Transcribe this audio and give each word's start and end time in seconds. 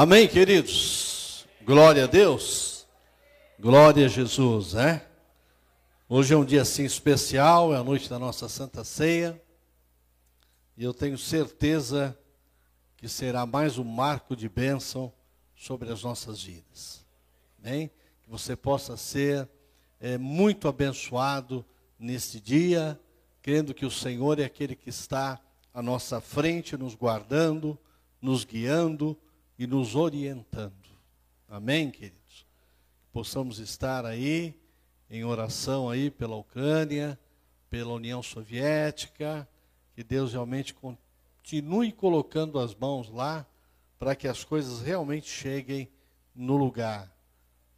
Amém, 0.00 0.28
queridos? 0.28 1.44
Glória 1.64 2.04
a 2.04 2.06
Deus. 2.06 2.86
Glória 3.58 4.06
a 4.06 4.08
Jesus, 4.08 4.74
né? 4.74 5.04
Hoje 6.08 6.32
é 6.32 6.36
um 6.36 6.44
dia 6.44 6.62
assim 6.62 6.84
especial, 6.84 7.74
é 7.74 7.78
a 7.78 7.82
noite 7.82 8.08
da 8.08 8.16
nossa 8.16 8.48
Santa 8.48 8.84
Ceia. 8.84 9.42
E 10.76 10.84
eu 10.84 10.94
tenho 10.94 11.18
certeza 11.18 12.16
que 12.96 13.08
será 13.08 13.44
mais 13.44 13.76
um 13.76 13.82
marco 13.82 14.36
de 14.36 14.48
bênção 14.48 15.12
sobre 15.56 15.90
as 15.90 16.04
nossas 16.04 16.40
vidas. 16.40 17.04
Amém? 17.60 17.90
Que 18.22 18.30
você 18.30 18.54
possa 18.54 18.96
ser 18.96 19.48
é, 19.98 20.16
muito 20.16 20.68
abençoado 20.68 21.66
neste 21.98 22.38
dia, 22.38 22.96
crendo 23.42 23.74
que 23.74 23.84
o 23.84 23.90
Senhor 23.90 24.38
é 24.38 24.44
aquele 24.44 24.76
que 24.76 24.90
está 24.90 25.40
à 25.74 25.82
nossa 25.82 26.20
frente, 26.20 26.76
nos 26.76 26.94
guardando, 26.94 27.76
nos 28.22 28.44
guiando 28.44 29.18
e 29.58 29.66
nos 29.66 29.94
orientando. 29.94 30.72
Amém, 31.48 31.90
queridos? 31.90 32.46
Possamos 33.12 33.58
estar 33.58 34.06
aí 34.06 34.54
em 35.10 35.24
oração 35.24 35.90
aí 35.90 36.10
pela 36.10 36.36
Ucrânia, 36.36 37.18
pela 37.68 37.92
União 37.92 38.22
Soviética, 38.22 39.48
que 39.94 40.04
Deus 40.04 40.32
realmente 40.32 40.74
continue 40.74 41.90
colocando 41.90 42.58
as 42.58 42.74
mãos 42.74 43.08
lá 43.08 43.46
para 43.98 44.14
que 44.14 44.28
as 44.28 44.44
coisas 44.44 44.80
realmente 44.80 45.28
cheguem 45.28 45.88
no 46.34 46.56
lugar. 46.56 47.12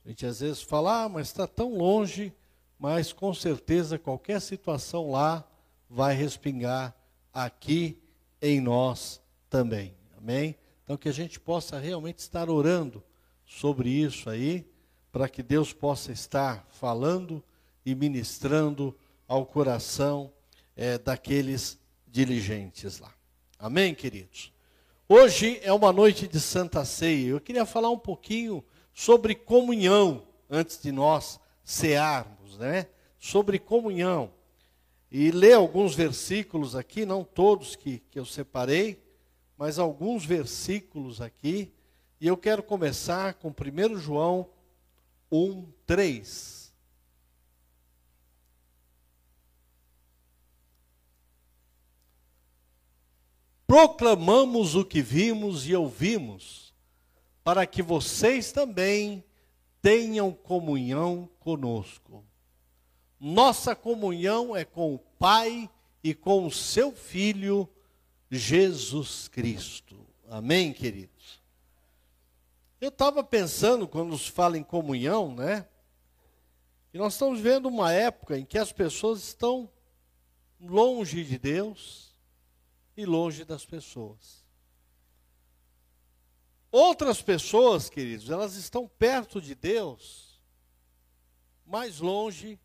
A 0.04 0.08
gente 0.08 0.26
às 0.26 0.40
vezes 0.40 0.62
fala, 0.62 1.04
ah, 1.04 1.08
mas 1.08 1.28
está 1.28 1.46
tão 1.46 1.76
longe, 1.76 2.32
mas 2.78 3.12
com 3.12 3.32
certeza 3.32 3.98
qualquer 3.98 4.40
situação 4.40 5.10
lá 5.10 5.44
vai 5.88 6.14
respingar 6.14 6.94
aqui 7.32 7.98
em 8.42 8.60
nós 8.60 9.20
também. 9.48 9.94
Amém? 10.18 10.56
Então, 10.90 10.98
que 10.98 11.08
a 11.08 11.12
gente 11.12 11.38
possa 11.38 11.78
realmente 11.78 12.18
estar 12.18 12.50
orando 12.50 13.00
sobre 13.46 13.88
isso 13.88 14.28
aí, 14.28 14.66
para 15.12 15.28
que 15.28 15.40
Deus 15.40 15.72
possa 15.72 16.10
estar 16.10 16.66
falando 16.68 17.40
e 17.86 17.94
ministrando 17.94 18.98
ao 19.28 19.46
coração 19.46 20.32
é, 20.74 20.98
daqueles 20.98 21.78
diligentes 22.08 22.98
lá. 22.98 23.14
Amém, 23.56 23.94
queridos? 23.94 24.52
Hoje 25.08 25.60
é 25.62 25.72
uma 25.72 25.92
noite 25.92 26.26
de 26.26 26.40
Santa 26.40 26.84
Ceia. 26.84 27.28
Eu 27.28 27.40
queria 27.40 27.64
falar 27.64 27.90
um 27.90 27.98
pouquinho 27.98 28.64
sobre 28.92 29.36
comunhão, 29.36 30.26
antes 30.50 30.82
de 30.82 30.90
nós 30.90 31.38
cearmos, 31.62 32.58
né? 32.58 32.88
Sobre 33.16 33.60
comunhão. 33.60 34.32
E 35.08 35.30
ler 35.30 35.52
alguns 35.52 35.94
versículos 35.94 36.74
aqui, 36.74 37.06
não 37.06 37.22
todos 37.22 37.76
que, 37.76 38.02
que 38.10 38.18
eu 38.18 38.24
separei, 38.24 39.00
mas 39.60 39.78
alguns 39.78 40.24
versículos 40.24 41.20
aqui, 41.20 41.70
e 42.18 42.26
eu 42.26 42.34
quero 42.34 42.62
começar 42.62 43.34
com 43.34 43.50
1 43.50 43.98
João 43.98 44.48
1, 45.30 45.66
3. 45.84 46.72
Proclamamos 53.66 54.74
o 54.74 54.82
que 54.82 55.02
vimos 55.02 55.68
e 55.68 55.76
ouvimos, 55.76 56.72
para 57.44 57.66
que 57.66 57.82
vocês 57.82 58.52
também 58.52 59.22
tenham 59.82 60.32
comunhão 60.32 61.28
conosco. 61.38 62.24
Nossa 63.20 63.76
comunhão 63.76 64.56
é 64.56 64.64
com 64.64 64.94
o 64.94 64.98
Pai 64.98 65.68
e 66.02 66.14
com 66.14 66.46
o 66.46 66.50
seu 66.50 66.92
Filho, 66.92 67.68
Jesus 68.30 69.26
Cristo. 69.26 70.06
Amém, 70.28 70.72
queridos? 70.72 71.40
Eu 72.80 72.88
estava 72.88 73.24
pensando, 73.24 73.88
quando 73.88 74.10
nos 74.10 74.26
fala 74.26 74.56
em 74.56 74.62
comunhão, 74.62 75.34
né? 75.34 75.66
E 76.94 76.98
nós 76.98 77.14
estamos 77.14 77.40
vendo 77.40 77.68
uma 77.68 77.92
época 77.92 78.38
em 78.38 78.44
que 78.44 78.56
as 78.56 78.72
pessoas 78.72 79.20
estão 79.20 79.70
longe 80.60 81.24
de 81.24 81.38
Deus 81.38 82.14
e 82.96 83.04
longe 83.04 83.44
das 83.44 83.66
pessoas. 83.66 84.44
Outras 86.70 87.20
pessoas, 87.20 87.90
queridos, 87.90 88.30
elas 88.30 88.54
estão 88.54 88.86
perto 88.86 89.40
de 89.40 89.54
Deus, 89.54 90.40
mais 91.66 91.98
longe 91.98 92.58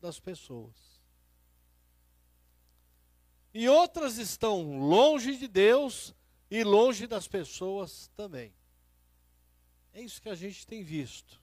das 0.00 0.20
pessoas 0.20 0.85
e 3.58 3.70
outras 3.70 4.18
estão 4.18 4.78
longe 4.78 5.34
de 5.34 5.48
Deus 5.48 6.14
e 6.50 6.62
longe 6.62 7.06
das 7.06 7.26
pessoas 7.26 8.10
também. 8.14 8.54
É 9.94 10.02
isso 10.02 10.20
que 10.20 10.28
a 10.28 10.34
gente 10.34 10.66
tem 10.66 10.84
visto. 10.84 11.40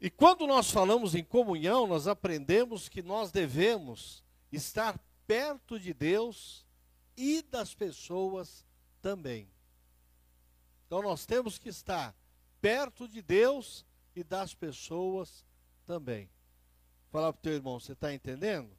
E 0.00 0.10
quando 0.10 0.44
nós 0.44 0.72
falamos 0.72 1.14
em 1.14 1.22
comunhão, 1.22 1.86
nós 1.86 2.08
aprendemos 2.08 2.88
que 2.88 3.00
nós 3.00 3.30
devemos 3.30 4.24
estar 4.50 4.98
perto 5.24 5.78
de 5.78 5.94
Deus 5.94 6.66
e 7.16 7.40
das 7.42 7.72
pessoas 7.72 8.66
também. 9.00 9.48
Então 10.84 11.00
nós 11.00 11.24
temos 11.24 11.58
que 11.58 11.68
estar 11.68 12.12
perto 12.60 13.06
de 13.06 13.22
Deus 13.22 13.86
e 14.16 14.24
das 14.24 14.52
pessoas 14.52 15.46
também. 15.86 16.28
Falar 17.12 17.32
para 17.32 17.38
o 17.38 17.42
teu 17.42 17.52
irmão, 17.52 17.78
você 17.78 17.92
está 17.92 18.12
entendendo? 18.12 18.77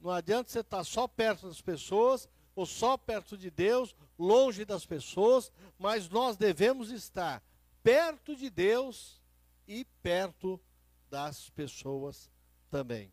Não 0.00 0.10
adianta 0.10 0.50
você 0.50 0.60
estar 0.60 0.84
só 0.84 1.08
perto 1.08 1.48
das 1.48 1.60
pessoas, 1.60 2.28
ou 2.54 2.66
só 2.66 2.96
perto 2.96 3.36
de 3.36 3.50
Deus, 3.50 3.94
longe 4.18 4.64
das 4.64 4.84
pessoas, 4.84 5.52
mas 5.78 6.08
nós 6.08 6.36
devemos 6.36 6.90
estar 6.90 7.42
perto 7.82 8.34
de 8.34 8.50
Deus 8.50 9.20
e 9.66 9.84
perto 10.02 10.60
das 11.08 11.50
pessoas 11.50 12.30
também. 12.70 13.12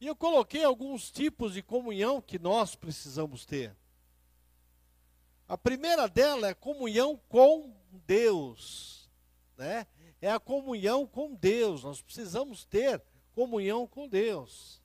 E 0.00 0.06
eu 0.06 0.16
coloquei 0.16 0.64
alguns 0.64 1.10
tipos 1.10 1.54
de 1.54 1.62
comunhão 1.62 2.22
que 2.22 2.38
nós 2.38 2.74
precisamos 2.74 3.44
ter. 3.44 3.76
A 5.46 5.58
primeira 5.58 6.08
dela 6.08 6.48
é 6.48 6.54
comunhão 6.54 7.20
com 7.28 7.74
Deus, 8.06 9.10
né? 9.56 9.86
É 10.22 10.30
a 10.30 10.40
comunhão 10.40 11.06
com 11.06 11.34
Deus. 11.34 11.82
Nós 11.82 12.00
precisamos 12.00 12.64
ter 12.64 13.02
comunhão 13.34 13.86
com 13.86 14.08
Deus. 14.08 14.79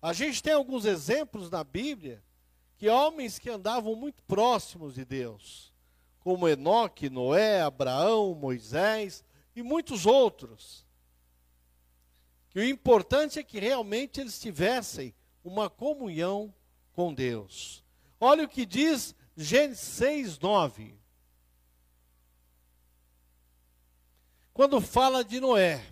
A 0.00 0.12
gente 0.12 0.42
tem 0.42 0.52
alguns 0.52 0.84
exemplos 0.84 1.50
na 1.50 1.64
Bíblia 1.64 2.22
que 2.76 2.88
homens 2.88 3.38
que 3.38 3.48
andavam 3.48 3.94
muito 3.94 4.22
próximos 4.24 4.94
de 4.94 5.04
Deus, 5.04 5.72
como 6.20 6.48
Enoque, 6.48 7.08
Noé, 7.08 7.62
Abraão, 7.62 8.34
Moisés 8.34 9.24
e 9.54 9.62
muitos 9.62 10.04
outros. 10.04 10.84
Que 12.50 12.58
o 12.58 12.64
importante 12.64 13.38
é 13.38 13.42
que 13.42 13.58
realmente 13.58 14.20
eles 14.20 14.38
tivessem 14.38 15.14
uma 15.42 15.70
comunhão 15.70 16.54
com 16.92 17.14
Deus. 17.14 17.84
Olha 18.20 18.44
o 18.44 18.48
que 18.48 18.66
diz 18.66 19.14
Gênesis 19.36 19.80
6, 19.80 20.38
9. 20.38 20.98
Quando 24.52 24.80
fala 24.80 25.22
de 25.22 25.38
Noé. 25.38 25.84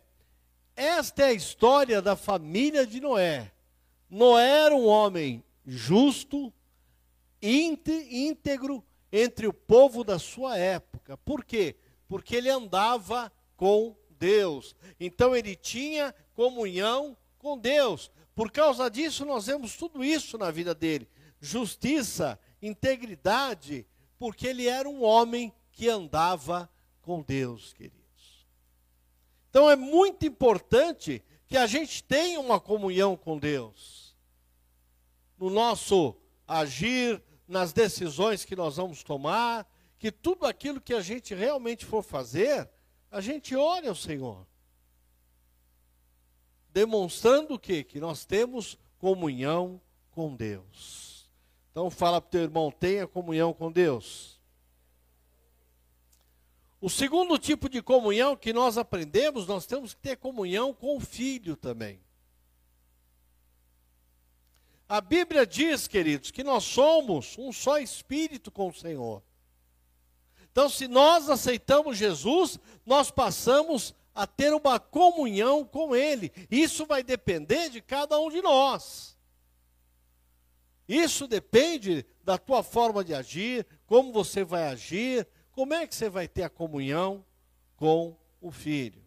Esta 0.75 1.23
é 1.23 1.27
a 1.27 1.33
história 1.33 2.03
da 2.03 2.17
família 2.17 2.87
de 2.87 3.01
Noé. 3.01 3.54
Noé 4.15 4.67
era 4.67 4.77
um 4.77 4.87
homem 4.87 5.43
justo, 5.67 6.53
íntegro 7.43 8.85
entre 9.11 9.49
o 9.49 9.53
povo 9.53 10.05
da 10.05 10.21
sua 10.21 10.57
época. 10.57 11.17
Por 11.17 11.45
quê? 11.45 11.75
Porque 12.07 12.37
ele 12.37 12.49
andava 12.49 13.33
com 13.57 13.97
Deus. 14.11 14.77
Então 15.01 15.35
ele 15.35 15.57
tinha 15.57 16.15
comunhão 16.33 17.17
com 17.41 17.59
Deus. 17.59 18.09
Por 18.37 18.53
causa 18.53 18.89
disso, 18.89 19.25
nós 19.25 19.47
vemos 19.47 19.77
tudo 19.77 20.05
isso 20.05 20.39
na 20.39 20.53
vida 20.53 20.77
dele: 20.77 21.09
justiça, 21.41 22.39
integridade, 22.63 23.85
porque 24.17 24.47
ele 24.47 24.69
era 24.69 24.89
um 24.89 25.03
homem 25.03 25.53
que 25.73 25.89
andava 25.89 26.71
com 27.03 27.21
Deus, 27.21 27.73
queridos. 27.73 28.47
Então 29.51 29.69
é 29.69 29.75
muito 29.75 30.25
importante 30.25 31.21
que 31.49 31.57
a 31.57 31.67
gente 31.67 32.05
tenha 32.05 32.39
uma 32.39 32.61
comunhão 32.61 33.17
com 33.17 33.37
Deus 33.37 34.04
no 35.45 35.51
nosso 35.51 36.17
agir, 36.49 37.23
nas 37.47 37.71
decisões 37.71 38.47
que 38.47 38.57
nós 38.57 38.77
vamos 38.77 39.03
tomar, 39.03 39.71
que 39.99 40.11
tudo 40.11 40.47
aquilo 40.47 40.81
que 40.81 40.95
a 40.95 41.03
gente 41.03 41.35
realmente 41.35 41.85
for 41.85 42.03
fazer, 42.03 42.67
a 43.11 43.21
gente 43.21 43.55
ore 43.55 43.87
ao 43.87 43.95
Senhor. 43.95 44.47
Demonstrando 46.71 47.55
o 47.55 47.59
quê? 47.59 47.85
Que 47.85 48.01
nós 48.01 48.25
temos 48.25 48.79
comunhão 48.97 49.79
com 50.13 50.35
Deus. 50.35 51.31
Então 51.71 51.91
fala 51.91 52.23
para 52.23 52.29
o 52.29 52.31
teu 52.31 52.43
irmão, 52.43 52.71
tenha 52.71 53.07
comunhão 53.07 53.53
com 53.53 53.71
Deus. 53.71 54.41
O 56.81 56.89
segundo 56.89 57.39
tipo 57.39 57.69
de 57.69 57.83
comunhão 57.83 58.35
que 58.35 58.55
nós 58.55 58.79
aprendemos, 58.79 59.47
nós 59.47 59.67
temos 59.67 59.93
que 59.93 60.01
ter 60.01 60.17
comunhão 60.17 60.73
com 60.73 60.97
o 60.97 61.01
filho 61.01 61.55
também. 61.55 62.04
A 64.89 65.01
Bíblia 65.01 65.47
diz, 65.47 65.89
queridos, 65.89 66.31
que 66.31 66.45
nós 66.45 66.65
somos 66.65 67.37
um 67.39 67.53
só 67.53 67.79
espírito 67.79 68.51
com 68.51 68.69
o 68.69 68.75
Senhor. 68.75 69.23
Então, 70.51 70.69
se 70.69 70.87
nós 70.87 71.29
aceitamos 71.29 71.97
Jesus, 71.97 72.59
nós 72.85 73.11
passamos 73.11 73.95
a 74.15 74.27
ter 74.27 74.53
uma 74.55 74.79
comunhão 74.79 75.65
com 75.65 75.97
Ele. 75.97 76.33
Isso 76.51 76.87
vai 76.87 77.03
depender 77.03 77.71
de 77.71 77.81
cada 77.81 78.19
um 78.21 78.31
de 78.31 78.41
nós. 78.41 79.19
Isso 80.87 81.27
depende 81.27 82.07
da 82.23 82.39
tua 82.39 82.63
forma 82.63 83.03
de 83.03 83.15
agir, 83.15 83.67
como 83.87 84.13
você 84.13 84.45
vai 84.45 84.69
agir, 84.69 85.27
como 85.51 85.75
é 85.75 85.87
que 85.87 85.95
você 85.95 86.09
vai 86.09 86.29
ter 86.29 86.43
a 86.43 86.51
comunhão 86.51 87.25
com 87.77 88.17
o 88.41 88.51
Filho. 88.51 89.04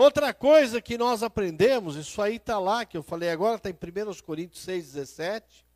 Outra 0.00 0.32
coisa 0.32 0.80
que 0.80 0.96
nós 0.96 1.22
aprendemos, 1.22 1.94
isso 1.94 2.22
aí 2.22 2.36
está 2.36 2.58
lá, 2.58 2.86
que 2.86 2.96
eu 2.96 3.02
falei 3.02 3.28
agora, 3.28 3.56
está 3.56 3.68
em 3.68 3.74
1 3.74 4.22
Coríntios 4.22 4.62
6, 4.62 4.92
17. 4.94 5.66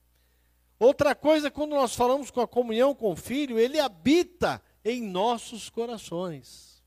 Outra 0.78 1.14
coisa, 1.14 1.50
quando 1.50 1.72
nós 1.72 1.94
falamos 1.94 2.30
com 2.30 2.40
a 2.40 2.48
comunhão 2.48 2.94
com 2.94 3.12
o 3.12 3.16
Filho, 3.16 3.58
ele 3.58 3.78
habita 3.78 4.62
em 4.82 5.02
nossos 5.02 5.68
corações. 5.68 6.82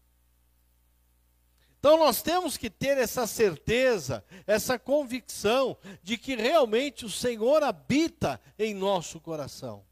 Então 1.77 1.99
nós 1.99 2.23
temos 2.23 2.57
que 2.57 2.71
ter 2.71 2.97
essa 2.97 3.27
certeza, 3.27 4.25
essa 4.47 4.79
convicção 4.79 5.77
de 6.01 6.17
que 6.17 6.35
realmente 6.35 7.05
o 7.05 7.09
Senhor 7.09 7.61
habita 7.61 8.41
em 8.57 8.73
nosso 8.73 9.19
coração. 9.19 9.85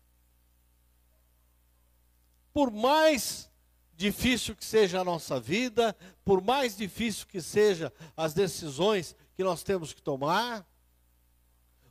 Por 2.51 2.71
mais 2.71 3.51
difícil 3.95 4.56
que 4.56 4.65
seja 4.65 5.01
a 5.01 5.03
nossa 5.03 5.39
vida, 5.39 5.95
por 6.24 6.42
mais 6.42 6.75
difícil 6.75 7.25
que 7.27 7.42
seja 7.42 7.92
as 8.15 8.33
decisões 8.33 9.15
que 9.36 9.44
nós 9.44 9.63
temos 9.63 9.94
que 9.94 10.01
tomar, 10.01 10.65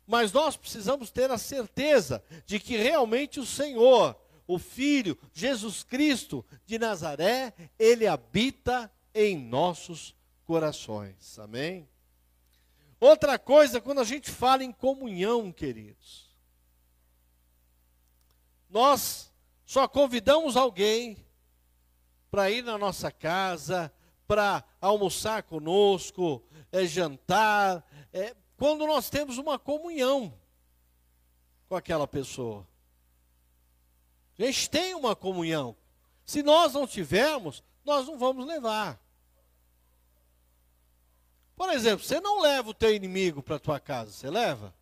mas 0.07 0.33
nós 0.33 0.57
precisamos 0.57 1.11
ter 1.11 1.31
a 1.31 1.39
certeza 1.39 2.23
de 2.45 2.61
que 2.61 2.77
realmente 2.77 3.41
o 3.41 3.47
Senhor, 3.47 4.17
o 4.47 4.59
Filho, 4.59 5.19
Jesus 5.33 5.83
Cristo 5.83 6.45
de 6.67 6.79
Nazaré, 6.79 7.55
ele 7.79 8.07
habita 8.07 8.91
em 9.15 9.37
nossos 9.39 10.15
corações. 10.45 11.39
Amém? 11.39 11.89
Outra 13.01 13.39
coisa, 13.39 13.81
quando 13.81 14.01
a 14.01 14.05
gente 14.05 14.31
fala 14.31 14.63
em 14.63 14.73
comunhão, 14.73 15.51
queridos, 15.51 16.29
nós 18.69 19.33
só 19.65 19.89
convidamos 19.89 20.57
alguém 20.57 21.24
para 22.35 22.51
ir 22.51 22.65
na 22.65 22.77
nossa 22.77 23.13
casa, 23.13 23.93
para 24.27 24.65
almoçar 24.81 25.45
conosco, 25.45 26.43
é, 26.73 26.85
jantar, 26.85 27.89
é, 28.13 28.35
quando 28.57 28.85
nós 28.89 29.09
temos 29.09 29.39
uma 29.39 29.57
comunhão 29.57 30.37
com 31.69 31.77
aquela 31.77 32.09
pessoa. 32.09 32.67
A 34.37 34.43
gente 34.43 34.69
tem 34.69 34.97
uma 34.97 35.15
comunhão. 35.15 35.77
Se 36.27 36.43
nós 36.43 36.73
não 36.73 36.89
tivermos, 36.89 37.63
nós 37.85 38.09
não 38.09 38.19
vamos 38.19 38.45
levar. 38.45 39.01
Por 41.55 41.71
exemplo, 41.71 42.05
você 42.05 42.21
não 42.21 42.41
leva 42.41 42.71
o 42.71 42.75
teu 42.75 42.93
inimigo 42.93 43.45
para 43.45 43.55
a 43.55 43.61
tua 43.61 43.79
casa, 43.79 44.11
você 44.11 44.29
leva? 44.29 44.75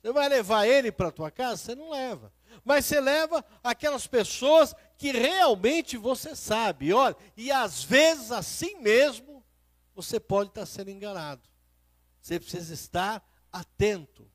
Você 0.00 0.12
vai 0.12 0.30
levar 0.30 0.66
ele 0.66 0.90
para 0.90 1.08
a 1.08 1.12
tua 1.12 1.30
casa? 1.30 1.58
Você 1.58 1.74
não 1.74 1.90
leva 1.90 2.32
mas 2.64 2.84
você 2.84 3.00
leva 3.00 3.44
aquelas 3.62 4.06
pessoas 4.06 4.74
que 4.96 5.12
realmente 5.12 5.96
você 5.96 6.34
sabe. 6.34 6.92
Olha, 6.92 7.16
e 7.36 7.50
às 7.50 7.82
vezes 7.82 8.32
assim 8.32 8.76
mesmo 8.80 9.44
você 9.94 10.20
pode 10.20 10.50
estar 10.50 10.66
sendo 10.66 10.90
enganado. 10.90 11.42
Você 12.20 12.38
precisa 12.38 12.74
estar 12.74 13.26
atento. 13.52 14.30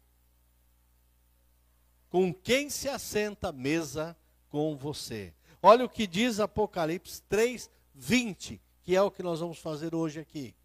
Com 2.10 2.33
quem 2.33 2.69
se 2.69 2.88
assenta 2.88 3.50
à 3.50 3.51
mesa 3.51 4.18
com 4.50 4.75
você. 4.75 5.33
Olha 5.62 5.86
o 5.86 5.89
que 5.89 6.06
diz 6.06 6.39
Apocalipse 6.39 7.21
3, 7.24 7.69
20, 7.94 8.62
que 8.83 8.95
é 8.95 9.01
o 9.01 9.10
que 9.10 9.24
nós 9.24 9.39
vamos 9.39 9.60
fazer 9.60 9.95
hoje 9.95 10.19
aqui. 10.19 10.56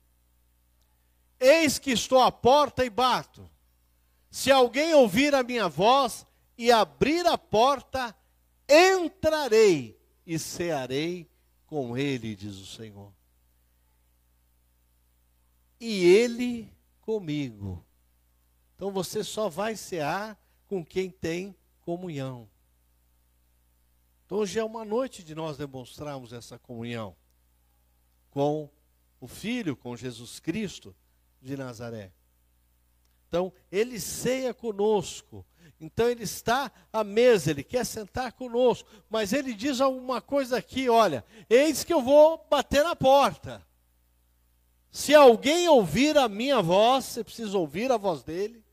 Eis 1.40 1.78
que 1.78 1.92
estou 1.92 2.20
à 2.20 2.32
porta 2.32 2.84
e 2.84 2.90
bato. 2.90 3.48
Se 4.30 4.50
alguém 4.50 4.92
ouvir 4.94 5.34
a 5.34 5.42
minha 5.42 5.68
voz 5.68 6.26
e 6.58 6.72
abrir 6.72 7.24
a 7.24 7.38
porta, 7.38 8.14
entrarei 8.68 9.96
e 10.26 10.38
cearei 10.38 11.30
com 11.64 11.96
ele, 11.96 12.34
diz 12.34 12.56
o 12.56 12.66
Senhor. 12.66 13.12
E 15.80 16.04
ele 16.04 16.70
comigo. 17.00 17.86
Então 18.74 18.90
você 18.90 19.22
só 19.22 19.48
vai 19.48 19.76
cear 19.76 20.36
com 20.66 20.84
quem 20.84 21.08
tem 21.08 21.56
comunhão. 21.80 22.50
Então 24.26 24.38
hoje 24.38 24.58
é 24.58 24.64
uma 24.64 24.84
noite 24.84 25.22
de 25.22 25.36
nós 25.36 25.56
demonstrarmos 25.56 26.32
essa 26.32 26.58
comunhão 26.58 27.16
com 28.30 28.68
o 29.20 29.28
Filho, 29.28 29.76
com 29.76 29.96
Jesus 29.96 30.40
Cristo 30.40 30.94
de 31.40 31.56
Nazaré. 31.56 32.12
Então, 33.28 33.52
ele 33.70 34.00
ceia 34.00 34.54
conosco, 34.54 35.44
então 35.80 36.08
ele 36.08 36.24
está 36.24 36.70
à 36.92 37.04
mesa, 37.04 37.50
ele 37.50 37.62
quer 37.62 37.84
sentar 37.84 38.32
conosco, 38.32 38.88
mas 39.08 39.32
ele 39.32 39.54
diz 39.54 39.80
alguma 39.80 40.20
coisa 40.20 40.58
aqui: 40.58 40.88
olha, 40.88 41.24
eis 41.48 41.84
que 41.84 41.92
eu 41.92 42.02
vou 42.02 42.44
bater 42.50 42.82
na 42.82 42.96
porta. 42.96 43.64
Se 44.90 45.14
alguém 45.14 45.68
ouvir 45.68 46.16
a 46.16 46.28
minha 46.28 46.60
voz, 46.60 47.04
você 47.04 47.22
precisa 47.22 47.56
ouvir 47.56 47.92
a 47.92 47.96
voz 47.96 48.22
dele 48.22 48.64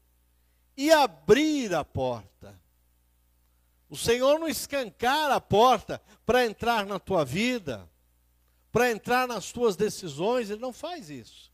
e 0.75 0.91
abrir 0.91 1.75
a 1.75 1.83
porta. 1.83 2.59
O 3.89 3.97
Senhor 3.97 4.39
não 4.39 4.47
escancara 4.47 5.35
a 5.35 5.41
porta 5.41 6.01
para 6.25 6.45
entrar 6.45 6.85
na 6.85 6.97
tua 6.97 7.23
vida, 7.23 7.87
para 8.71 8.91
entrar 8.91 9.27
nas 9.27 9.51
tuas 9.51 9.75
decisões, 9.75 10.49
ele 10.49 10.61
não 10.61 10.73
faz 10.73 11.09
isso. 11.09 11.51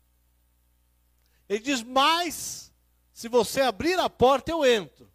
Ele 1.50 1.60
diz: 1.60 1.84
Mas, 1.84 2.72
se 3.12 3.28
você 3.28 3.62
abrir 3.62 4.00
a 4.00 4.10
porta, 4.10 4.52
eu 4.52 4.66
entro 4.66 5.11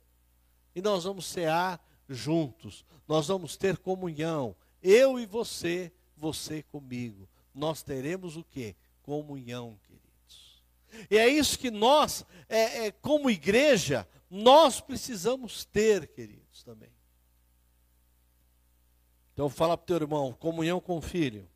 e 0.76 0.82
nós 0.82 1.05
vamos 1.05 1.25
cear 1.25 1.82
juntos, 2.06 2.84
nós 3.08 3.28
vamos 3.28 3.56
ter 3.56 3.78
comunhão, 3.78 4.55
eu 4.82 5.19
e 5.19 5.25
você, 5.25 5.90
você 6.14 6.62
comigo. 6.64 7.26
Nós 7.55 7.82
teremos 7.82 8.37
o 8.37 8.44
que? 8.44 8.76
Comunhão, 9.02 9.81
queridos. 9.87 10.62
E 11.11 11.17
é 11.17 11.26
isso 11.26 11.58
que 11.58 11.70
nós, 11.70 12.26
é, 12.46 12.88
é, 12.88 12.93
como 12.93 13.31
igreja, 13.31 14.06
nós 14.31 14.78
precisamos 14.78 15.64
ter, 15.64 16.08
queridos, 16.08 16.62
também. 16.62 16.93
Então 19.32 19.48
fala 19.48 19.79
para 19.79 19.84
o 19.84 19.86
teu 19.86 19.96
irmão, 19.96 20.34
comunhão 20.34 20.79
com 20.79 20.98
o 20.98 21.03
filho. 21.03 21.48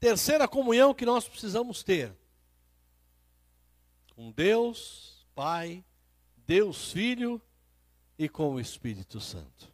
Terceira 0.00 0.48
comunhão 0.48 0.94
que 0.94 1.04
nós 1.04 1.28
precisamos 1.28 1.82
ter 1.82 2.23
com 4.14 4.30
Deus 4.30 5.26
Pai, 5.34 5.84
Deus 6.46 6.92
Filho 6.92 7.40
e 8.18 8.28
com 8.28 8.54
o 8.54 8.60
Espírito 8.60 9.20
Santo. 9.20 9.72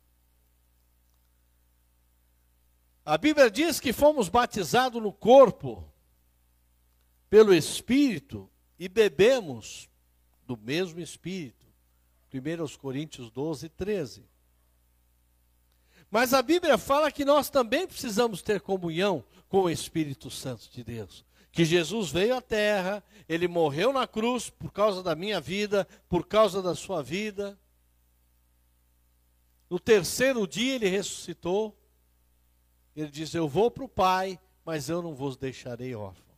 A 3.04 3.18
Bíblia 3.18 3.50
diz 3.50 3.80
que 3.80 3.92
fomos 3.92 4.28
batizados 4.28 5.02
no 5.02 5.12
corpo 5.12 5.84
pelo 7.28 7.52
Espírito 7.52 8.50
e 8.78 8.88
bebemos 8.88 9.88
do 10.46 10.56
mesmo 10.56 11.00
Espírito. 11.00 11.66
1 12.32 12.78
Coríntios 12.78 13.30
12, 13.30 13.68
13. 13.68 14.24
Mas 16.10 16.32
a 16.32 16.42
Bíblia 16.42 16.78
fala 16.78 17.10
que 17.10 17.24
nós 17.24 17.50
também 17.50 17.86
precisamos 17.86 18.42
ter 18.42 18.60
comunhão 18.60 19.24
com 19.48 19.62
o 19.62 19.70
Espírito 19.70 20.30
Santo 20.30 20.70
de 20.70 20.82
Deus 20.82 21.24
que 21.52 21.64
Jesus 21.64 22.10
veio 22.10 22.36
à 22.36 22.40
terra, 22.40 23.02
ele 23.28 23.48
morreu 23.48 23.92
na 23.92 24.06
cruz 24.06 24.48
por 24.48 24.72
causa 24.72 25.02
da 25.02 25.14
minha 25.14 25.40
vida, 25.40 25.86
por 26.08 26.26
causa 26.26 26.62
da 26.62 26.74
sua 26.74 27.02
vida. 27.02 27.58
No 29.68 29.78
terceiro 29.78 30.46
dia 30.46 30.76
ele 30.76 30.88
ressuscitou. 30.88 31.76
Ele 32.94 33.10
diz: 33.10 33.34
Eu 33.34 33.48
vou 33.48 33.70
para 33.70 33.84
o 33.84 33.88
Pai, 33.88 34.38
mas 34.64 34.88
eu 34.88 35.02
não 35.02 35.14
vos 35.14 35.36
deixarei 35.36 35.94
órfão. 35.94 36.30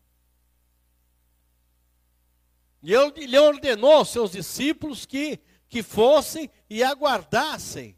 E 2.82 2.92
ele 2.92 3.38
ordenou 3.38 3.92
aos 3.92 4.08
seus 4.08 4.32
discípulos 4.32 5.06
que, 5.06 5.38
que 5.68 5.82
fossem 5.82 6.50
e 6.68 6.82
aguardassem 6.82 7.96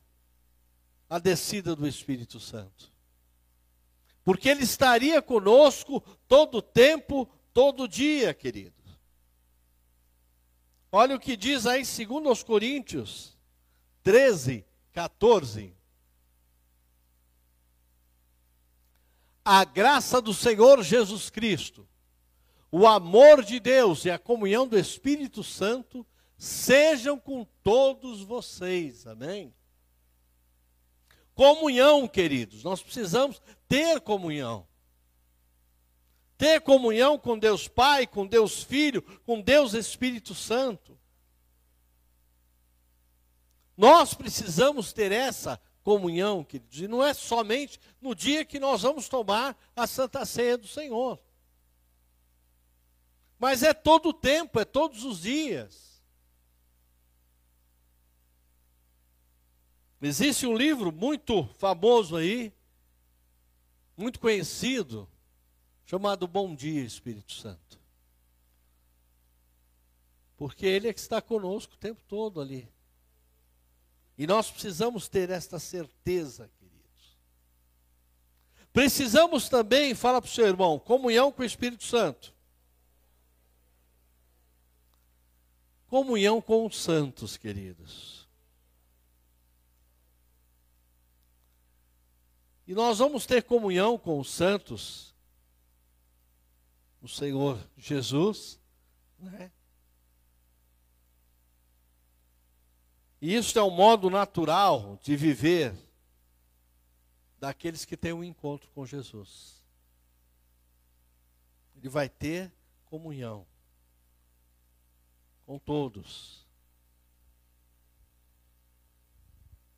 a 1.09 1.18
descida 1.18 1.75
do 1.75 1.87
Espírito 1.87 2.38
Santo 2.38 2.94
porque 4.25 4.49
Ele 4.49 4.64
estaria 4.64 5.21
conosco 5.21 6.00
todo 6.26 6.59
o 6.59 6.62
tempo, 6.62 7.28
todo 7.52 7.87
dia, 7.87 8.33
querido. 8.35 8.75
Olha 10.90 11.16
o 11.16 11.21
que 11.21 11.37
diz 11.37 11.66
aí 11.66 11.83
em 11.83 12.23
2 12.23 12.43
Coríntios 12.43 13.37
13, 14.02 14.64
14. 14.93 15.75
a 19.45 19.62
graça 19.64 20.23
do 20.23 20.33
Senhor 20.33 20.83
Jesus 20.83 21.28
Cristo, 21.28 21.87
o 22.73 22.87
amor 22.87 23.45
de 23.45 23.61
Deus 23.61 24.04
e 24.04 24.11
a 24.11 24.19
comunhão 24.19 24.66
do 24.66 24.78
Espírito 24.78 25.45
Santo 25.45 26.04
sejam 26.37 27.19
com 27.19 27.47
todos 27.62 28.23
vocês. 28.23 29.07
Amém? 29.07 29.54
Comunhão, 31.35 32.07
queridos, 32.07 32.62
nós 32.62 32.83
precisamos 32.83 33.43
ter 33.69 34.00
comunhão. 34.00 34.67
Ter 36.38 36.61
comunhão 36.61 37.19
com 37.19 37.38
Deus 37.38 37.67
Pai, 37.67 38.07
com 38.07 38.26
Deus 38.26 38.62
Filho, 38.62 39.03
com 39.25 39.41
Deus 39.41 39.75
Espírito 39.75 40.35
Santo. 40.35 40.99
Nós 43.76 44.14
precisamos 44.14 44.93
ter 44.93 45.11
essa 45.11 45.61
comunhão, 45.83 46.45
queridos, 46.45 46.81
e 46.81 46.88
não 46.88 47.05
é 47.05 47.12
somente 47.12 47.81
no 48.00 48.14
dia 48.14 48.45
que 48.45 48.59
nós 48.59 48.83
vamos 48.83 49.09
tomar 49.09 49.57
a 49.75 49.87
Santa 49.87 50.25
Ceia 50.25 50.57
do 50.57 50.69
Senhor. 50.69 51.21
Mas 53.38 53.62
é 53.62 53.75
todo 53.75 54.11
o 54.11 54.14
tempo, 54.14 54.61
é 54.61 54.64
todos 54.64 55.05
os 55.05 55.23
dias. 55.23 55.94
Existe 60.06 60.46
um 60.46 60.54
livro 60.54 60.92
muito 60.92 61.46
famoso 61.56 62.16
aí, 62.16 62.52
muito 63.96 64.20
conhecido, 64.20 65.08
chamado 65.87 66.28
Bom 66.28 66.54
Dia, 66.54 66.84
Espírito 66.84 67.32
Santo. 67.32 67.80
Porque 70.37 70.66
Ele 70.66 70.88
é 70.88 70.92
que 70.92 71.00
está 71.00 71.23
conosco 71.23 71.73
o 71.73 71.78
tempo 71.78 72.02
todo 72.06 72.38
ali. 72.38 72.68
E 74.18 74.26
nós 74.26 74.50
precisamos 74.50 75.08
ter 75.08 75.30
esta 75.30 75.58
certeza, 75.58 76.50
queridos. 76.58 77.16
Precisamos 78.75 79.49
também, 79.49 79.94
fala 79.94 80.20
para 80.20 80.28
o 80.28 80.30
seu 80.30 80.46
irmão, 80.46 80.78
comunhão 80.78 81.32
com 81.32 81.40
o 81.40 81.46
Espírito 81.46 81.84
Santo. 81.84 82.34
Comunhão 85.87 86.42
com 86.42 86.66
os 86.66 86.76
santos, 86.76 87.38
queridos. 87.38 88.13
E 92.66 92.75
nós 92.75 92.99
vamos 92.99 93.26
ter 93.26 93.42
comunhão 93.42 93.99
com 93.99 94.18
os 94.18 94.30
santos, 94.30 95.14
o 97.02 97.09
Senhor 97.09 97.59
Jesus, 97.76 98.59
né? 99.18 99.52
E 103.21 103.35
isso 103.35 103.59
é 103.59 103.62
um 103.62 103.71
modo 103.71 104.11
natural 104.11 104.99
de 105.02 105.16
viver 105.16 105.75
daqueles 107.38 107.85
que 107.85 107.97
têm 107.97 108.12
um 108.12 108.25
encontro 108.25 108.71
com 108.71 108.87
Jesus. 108.87 109.62
Ele 111.76 111.88
vai 111.88 112.09
ter 112.09 112.52
comunhão 112.87 113.47
com 115.44 115.59
todos. 115.59 116.47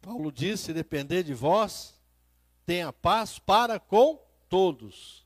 Paulo 0.01 0.31
disse: 0.31 0.65
se 0.65 0.73
depender 0.73 1.25
de 1.25 1.35
vós, 1.35 1.96
tenha 2.67 2.93
paz 2.93 3.39
para 3.39 3.79
com 3.79 4.21
todos. 4.49 5.25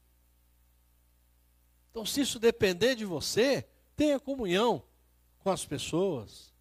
Então, 1.91 2.05
se 2.05 2.21
isso 2.21 2.39
depender 2.39 2.95
de 2.95 3.05
você, 3.05 3.67
tenha 3.97 4.21
comunhão 4.21 4.85
com 5.39 5.51
as 5.51 5.65
pessoas. 5.65 6.55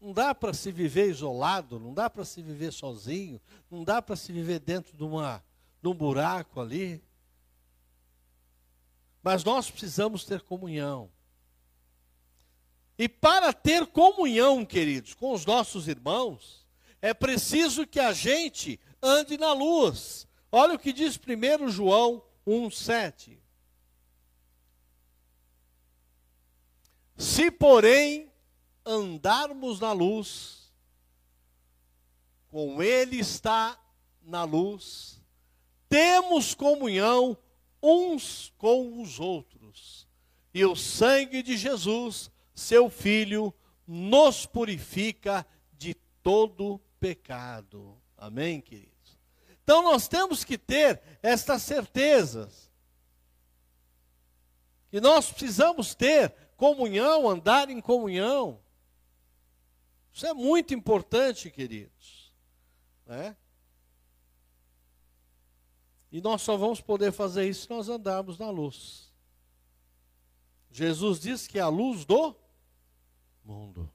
Não 0.00 0.12
dá 0.12 0.34
para 0.34 0.52
se 0.52 0.70
viver 0.70 1.08
isolado, 1.08 1.80
não 1.80 1.94
dá 1.94 2.10
para 2.10 2.24
se 2.24 2.42
viver 2.42 2.72
sozinho, 2.72 3.40
não 3.70 3.82
dá 3.82 4.02
para 4.02 4.16
se 4.16 4.32
viver 4.32 4.60
dentro 4.60 4.96
de, 4.96 5.02
uma, 5.02 5.42
de 5.80 5.88
um 5.88 5.94
buraco 5.94 6.60
ali. 6.60 7.02
Mas 9.22 9.42
nós 9.42 9.70
precisamos 9.70 10.24
ter 10.24 10.42
comunhão. 10.42 11.10
E 12.98 13.08
para 13.08 13.52
ter 13.52 13.86
comunhão, 13.86 14.64
queridos, 14.64 15.14
com 15.14 15.32
os 15.32 15.46
nossos 15.46 15.88
irmãos, 15.88 16.66
é 17.00 17.14
preciso 17.14 17.86
que 17.86 17.98
a 17.98 18.12
gente 18.12 18.78
ande 19.02 19.36
na 19.36 19.52
luz. 19.52 20.26
Olha 20.50 20.74
o 20.74 20.78
que 20.78 20.92
diz 20.92 21.16
1 21.18 21.68
João 21.68 22.22
1,7. 22.46 23.38
Se, 27.16 27.50
porém, 27.50 28.30
andarmos 28.84 29.80
na 29.80 29.92
luz, 29.92 30.72
com 32.50 32.82
Ele 32.82 33.18
está 33.18 33.78
na 34.22 34.44
luz, 34.44 35.20
temos 35.88 36.54
comunhão 36.54 37.36
uns 37.82 38.52
com 38.58 39.00
os 39.00 39.18
outros, 39.18 40.06
e 40.54 40.64
o 40.64 40.76
sangue 40.76 41.42
de 41.42 41.56
Jesus, 41.56 42.30
seu 42.54 42.90
Filho, 42.90 43.52
nos 43.86 44.46
purifica 44.46 45.46
de 45.72 45.94
todo 46.22 46.80
pecado. 47.00 48.00
Amém, 48.16 48.60
queridos? 48.60 48.91
Então 49.62 49.82
nós 49.82 50.08
temos 50.08 50.44
que 50.44 50.58
ter 50.58 51.00
estas 51.22 51.62
certezas. 51.62 52.70
Que 54.90 55.00
nós 55.00 55.30
precisamos 55.30 55.94
ter 55.94 56.30
comunhão, 56.56 57.28
andar 57.28 57.70
em 57.70 57.80
comunhão. 57.80 58.60
Isso 60.12 60.26
é 60.26 60.34
muito 60.34 60.74
importante, 60.74 61.50
queridos. 61.50 62.32
Né? 63.06 63.36
E 66.10 66.20
nós 66.20 66.42
só 66.42 66.56
vamos 66.56 66.80
poder 66.80 67.10
fazer 67.10 67.48
isso 67.48 67.62
se 67.62 67.70
nós 67.70 67.88
andarmos 67.88 68.36
na 68.36 68.50
luz. 68.50 69.10
Jesus 70.70 71.20
diz 71.20 71.46
que 71.46 71.58
é 71.58 71.62
a 71.62 71.68
luz 71.68 72.04
do 72.04 72.36
mundo. 73.42 73.90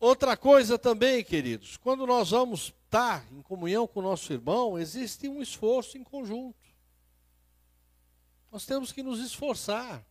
Outra 0.00 0.36
coisa 0.36 0.78
também, 0.78 1.24
queridos, 1.24 1.76
quando 1.76 2.06
nós 2.06 2.30
vamos 2.30 2.72
estar 2.84 3.26
em 3.32 3.42
comunhão 3.42 3.86
com 3.86 3.98
o 3.98 4.02
nosso 4.02 4.32
irmão, 4.32 4.78
existe 4.78 5.28
um 5.28 5.42
esforço 5.42 5.98
em 5.98 6.04
conjunto. 6.04 6.68
Nós 8.50 8.64
temos 8.64 8.92
que 8.92 9.02
nos 9.02 9.18
esforçar. 9.18 10.06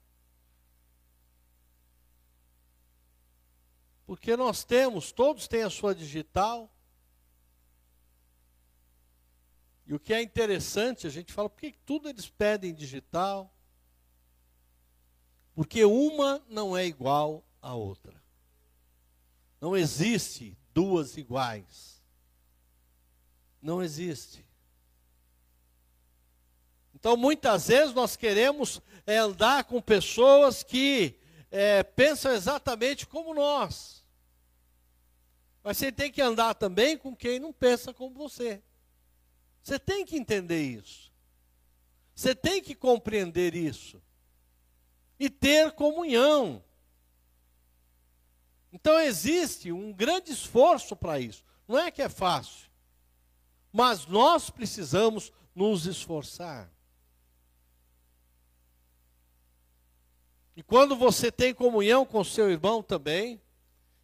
Porque 4.06 4.36
nós 4.36 4.64
temos, 4.64 5.12
todos 5.12 5.48
têm 5.48 5.64
a 5.64 5.70
sua 5.70 5.96
digital. 5.96 6.70
E 9.86 9.94
o 9.94 10.00
que 10.00 10.14
é 10.14 10.22
interessante, 10.22 11.08
a 11.08 11.10
gente 11.10 11.32
fala, 11.32 11.50
por 11.50 11.60
que 11.60 11.72
tudo 11.86 12.10
eles 12.10 12.30
pedem 12.30 12.74
digital? 12.74 13.54
Porque 15.56 15.86
uma 15.86 16.44
não 16.50 16.76
é 16.76 16.86
igual 16.86 17.44
à 17.62 17.74
outra. 17.74 18.17
Não 19.60 19.76
existe 19.76 20.58
duas 20.74 21.18
iguais. 21.18 22.02
Não 23.62 23.82
existe. 23.82 24.46
Então, 26.94 27.16
muitas 27.16 27.68
vezes 27.68 27.94
nós 27.94 28.16
queremos 28.16 28.82
é, 29.06 29.18
andar 29.18 29.64
com 29.66 29.82
pessoas 29.82 30.64
que 30.64 31.20
é, 31.52 31.84
pensam 31.84 32.32
exatamente 32.32 33.06
como 33.06 33.34
nós. 33.34 34.04
Mas 35.64 35.78
você 35.78 35.92
tem 35.92 36.12
que 36.12 36.22
andar 36.22 36.56
também 36.56 36.98
com 36.98 37.16
quem 37.16 37.40
não 37.40 37.52
pensa 37.52 37.94
como 37.94 38.16
você. 38.16 38.62
Você 39.62 39.78
tem 39.78 40.06
que 40.06 40.16
entender 40.16 40.62
isso. 40.62 41.12
Você 42.16 42.34
tem 42.34 42.62
que 42.62 42.74
compreender 42.74 43.54
isso. 43.54 44.02
E 45.20 45.30
ter 45.30 45.72
comunhão. 45.74 46.64
Então 48.80 49.00
existe 49.00 49.72
um 49.72 49.92
grande 49.92 50.32
esforço 50.32 50.96
para 50.96 51.20
isso. 51.20 51.44
Não 51.68 51.80
é 51.80 51.90
que 51.90 52.00
é 52.00 52.08
fácil. 52.08 52.70
Mas 53.74 54.06
nós 54.06 54.52
precisamos 54.52 55.32
nos 55.56 55.88
esforçar. 55.88 56.72
E 60.56 60.62
quando 60.62 60.96
você 60.96 61.32
tem 61.32 61.56
comunhão 61.56 62.06
com 62.06 62.24
seu 62.24 62.52
irmão 62.52 62.84
também, 62.84 63.42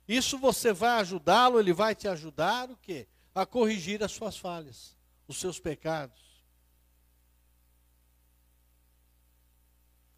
isso 0.07 0.39
você 0.39 0.73
vai 0.73 1.01
ajudá-lo, 1.01 1.59
ele 1.59 1.71
vai 1.71 1.93
te 1.93 2.07
ajudar 2.07 2.71
o 2.71 2.77
quê? 2.77 3.07
A 3.35 3.45
corrigir 3.45 4.03
as 4.03 4.11
suas 4.11 4.37
falhas, 4.37 4.97
os 5.27 5.39
seus 5.39 5.59
pecados. 5.59 6.19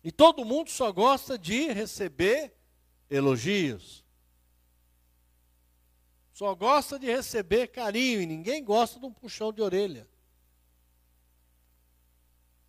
E 0.01 0.13
todo 0.13 0.45
mundo 0.45 0.69
só 0.69 0.93
gosta 0.93 1.37
de 1.37 1.73
receber 1.73 2.55
elogios. 3.09 4.04
Só 6.35 6.53
gosta 6.53 6.99
de 6.99 7.05
receber 7.05 7.67
carinho 7.67 8.21
e 8.21 8.25
ninguém 8.25 8.61
gosta 8.61 8.99
de 8.99 9.05
um 9.05 9.13
puxão 9.13 9.53
de 9.53 9.61
orelha. 9.61 10.05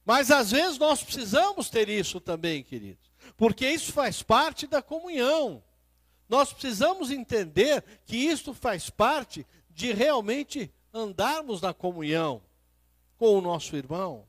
Mas 0.05 0.31
às 0.31 0.53
vezes 0.53 0.79
nós 0.79 1.03
precisamos 1.03 1.69
ter 1.69 1.89
isso 1.89 2.21
também, 2.21 2.63
queridos, 2.63 3.11
porque 3.37 3.69
isso 3.69 3.93
faz 3.93 4.23
parte 4.23 4.69
da 4.69 4.81
comunhão. 4.81 5.65
Nós 6.29 6.53
precisamos 6.53 7.11
entender 7.11 7.83
que 8.05 8.17
isto 8.17 8.55
faz 8.55 8.89
parte 8.89 9.45
de 9.69 9.93
realmente 9.93 10.73
andarmos 10.95 11.61
na 11.61 11.75
comunhão 11.75 12.41
com 13.19 13.37
o 13.37 13.41
nosso 13.41 13.75
irmão. 13.75 14.29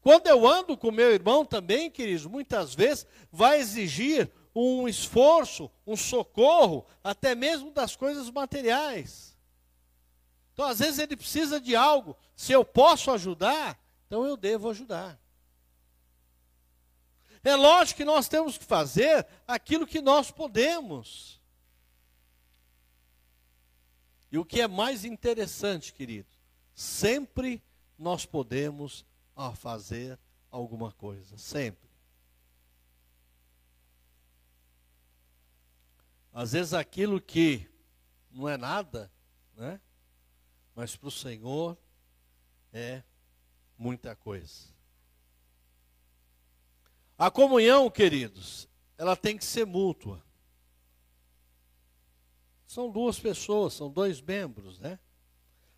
Quando 0.00 0.28
eu 0.28 0.46
ando 0.46 0.76
com 0.76 0.92
meu 0.92 1.10
irmão 1.10 1.44
também, 1.44 1.90
queridos, 1.90 2.24
muitas 2.24 2.72
vezes 2.72 3.04
vai 3.32 3.58
exigir 3.58 4.30
um 4.54 4.86
esforço, 4.86 5.70
um 5.86 5.96
socorro, 5.96 6.86
até 7.02 7.34
mesmo 7.34 7.70
das 7.70 7.96
coisas 7.96 8.30
materiais. 8.30 9.36
Então, 10.52 10.66
às 10.66 10.80
vezes, 10.80 10.98
ele 10.98 11.16
precisa 11.16 11.60
de 11.60 11.74
algo. 11.74 12.16
Se 12.36 12.52
eu 12.52 12.64
posso 12.64 13.10
ajudar, 13.10 13.78
então 14.06 14.24
eu 14.26 14.36
devo 14.36 14.68
ajudar. 14.70 15.18
É 17.42 17.56
lógico 17.56 17.96
que 17.96 18.04
nós 18.04 18.28
temos 18.28 18.56
que 18.56 18.64
fazer 18.64 19.26
aquilo 19.46 19.86
que 19.86 20.00
nós 20.00 20.30
podemos. 20.30 21.40
E 24.30 24.38
o 24.38 24.44
que 24.44 24.60
é 24.60 24.68
mais 24.68 25.04
interessante, 25.04 25.92
querido, 25.92 26.28
sempre 26.74 27.62
nós 27.98 28.24
podemos 28.24 29.04
fazer 29.56 30.18
alguma 30.50 30.92
coisa, 30.92 31.36
sempre. 31.36 31.91
Às 36.32 36.52
vezes 36.52 36.72
aquilo 36.72 37.20
que 37.20 37.68
não 38.30 38.48
é 38.48 38.56
nada, 38.56 39.12
né? 39.54 39.80
Mas 40.74 40.96
para 40.96 41.08
o 41.08 41.10
Senhor 41.10 41.76
é 42.72 43.02
muita 43.76 44.16
coisa. 44.16 44.72
A 47.18 47.30
comunhão, 47.30 47.90
queridos, 47.90 48.68
ela 48.96 49.14
tem 49.14 49.36
que 49.36 49.44
ser 49.44 49.66
mútua. 49.66 50.24
São 52.66 52.90
duas 52.90 53.20
pessoas, 53.20 53.74
são 53.74 53.90
dois 53.90 54.20
membros, 54.20 54.78
né? 54.78 54.98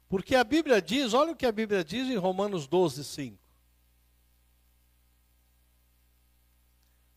Porque 0.08 0.36
a 0.36 0.44
Bíblia 0.44 0.80
diz, 0.80 1.12
olha 1.12 1.32
o 1.32 1.36
que 1.36 1.44
a 1.44 1.50
Bíblia 1.50 1.82
diz 1.82 2.08
em 2.08 2.16
Romanos 2.16 2.68
12, 2.68 3.04
5. 3.04 3.38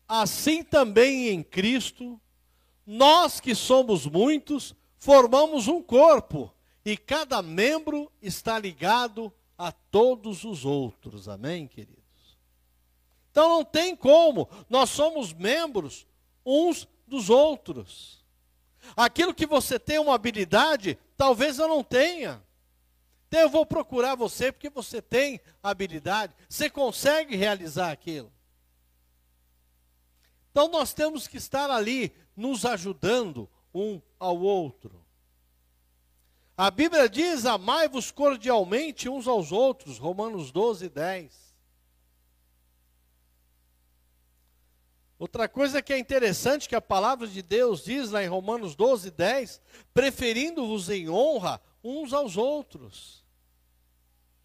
Assim 0.08 0.64
também 0.64 1.28
em 1.28 1.44
Cristo, 1.44 2.20
nós 2.88 3.42
que 3.42 3.54
somos 3.54 4.08
muitos, 4.08 4.74
formamos 4.98 5.68
um 5.68 5.84
corpo, 5.84 6.54
e 6.86 6.96
cada 6.96 7.42
membro 7.42 8.10
está 8.22 8.58
ligado 8.58 9.32
a 9.58 9.74
todos 9.74 10.46
os 10.46 10.64
outros. 10.64 11.28
Amém, 11.28 11.68
queridos? 11.68 11.98
Então 13.30 13.50
não 13.50 13.66
tem 13.66 13.94
como, 13.94 14.48
nós 14.70 14.90
somos 14.90 15.34
membros 15.34 16.08
uns 16.46 16.88
dos 17.06 17.30
outros. 17.30 18.26
Aquilo 18.96 19.34
que 19.34 19.46
você 19.46 19.78
tem 19.78 20.00
uma 20.00 20.16
habilidade, 20.16 20.98
talvez 21.18 21.60
eu 21.60 21.68
não 21.68 21.84
tenha. 21.84 22.42
Então 23.28 23.42
eu 23.42 23.50
vou 23.50 23.66
procurar 23.66 24.16
você 24.16 24.50
porque 24.50 24.70
você 24.70 25.02
tem 25.02 25.42
habilidade, 25.62 26.34
você 26.48 26.70
consegue 26.70 27.36
realizar 27.36 27.92
aquilo. 27.92 28.32
Então 30.52 30.70
nós 30.70 30.94
temos 30.94 31.28
que 31.28 31.36
estar 31.36 31.70
ali 31.70 32.14
nos 32.38 32.64
ajudando 32.64 33.50
um 33.74 34.00
ao 34.20 34.40
outro. 34.40 35.04
A 36.56 36.72
Bíblia 36.72 37.10
diz: 37.10 37.46
amai-vos 37.46 38.12
cordialmente 38.12 39.10
uns 39.10 39.28
aos 39.28 39.52
outros, 39.52 39.98
Romanos 39.98 40.52
12, 40.52 40.88
10. 40.88 41.48
Outra 45.20 45.50
coisa 45.50 45.82
que 45.82 45.92
é 45.92 45.98
interessante 45.98 46.70
que 46.70 46.76
a 46.76 46.82
palavra 46.82 47.28
de 47.28 47.42
Deus 47.42 47.84
diz 47.84 48.12
lá 48.12 48.24
em 48.24 48.28
Romanos 48.28 48.76
12, 48.76 49.10
10, 49.10 49.60
preferindo-vos 49.92 50.92
em 50.92 51.10
honra 51.10 51.60
uns 51.84 52.14
aos 52.14 52.38
outros. 52.38 53.26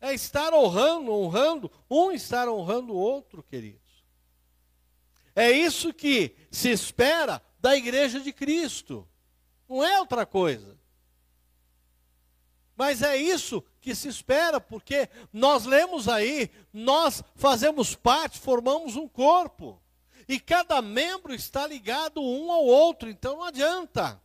É 0.00 0.14
estar 0.14 0.54
honrando, 0.54 1.12
honrando, 1.12 1.70
um 1.90 2.10
estar 2.10 2.48
honrando 2.48 2.94
o 2.94 2.96
outro, 2.96 3.42
queridos. 3.42 3.80
É 5.34 5.50
isso 5.50 5.92
que 5.92 6.34
se 6.50 6.70
espera 6.70 7.42
da 7.62 7.76
igreja 7.76 8.18
de 8.18 8.32
Cristo. 8.32 9.08
Não 9.68 9.84
é 9.84 10.00
outra 10.00 10.26
coisa. 10.26 10.76
Mas 12.76 13.00
é 13.00 13.16
isso 13.16 13.64
que 13.80 13.94
se 13.94 14.08
espera, 14.08 14.60
porque 14.60 15.08
nós 15.32 15.64
lemos 15.64 16.08
aí, 16.08 16.50
nós 16.72 17.22
fazemos 17.36 17.94
parte, 17.94 18.40
formamos 18.40 18.96
um 18.96 19.06
corpo. 19.06 19.80
E 20.28 20.40
cada 20.40 20.82
membro 20.82 21.32
está 21.32 21.66
ligado 21.66 22.20
um 22.20 22.50
ao 22.50 22.64
outro, 22.64 23.08
então 23.08 23.36
não 23.36 23.44
adianta. 23.44 24.20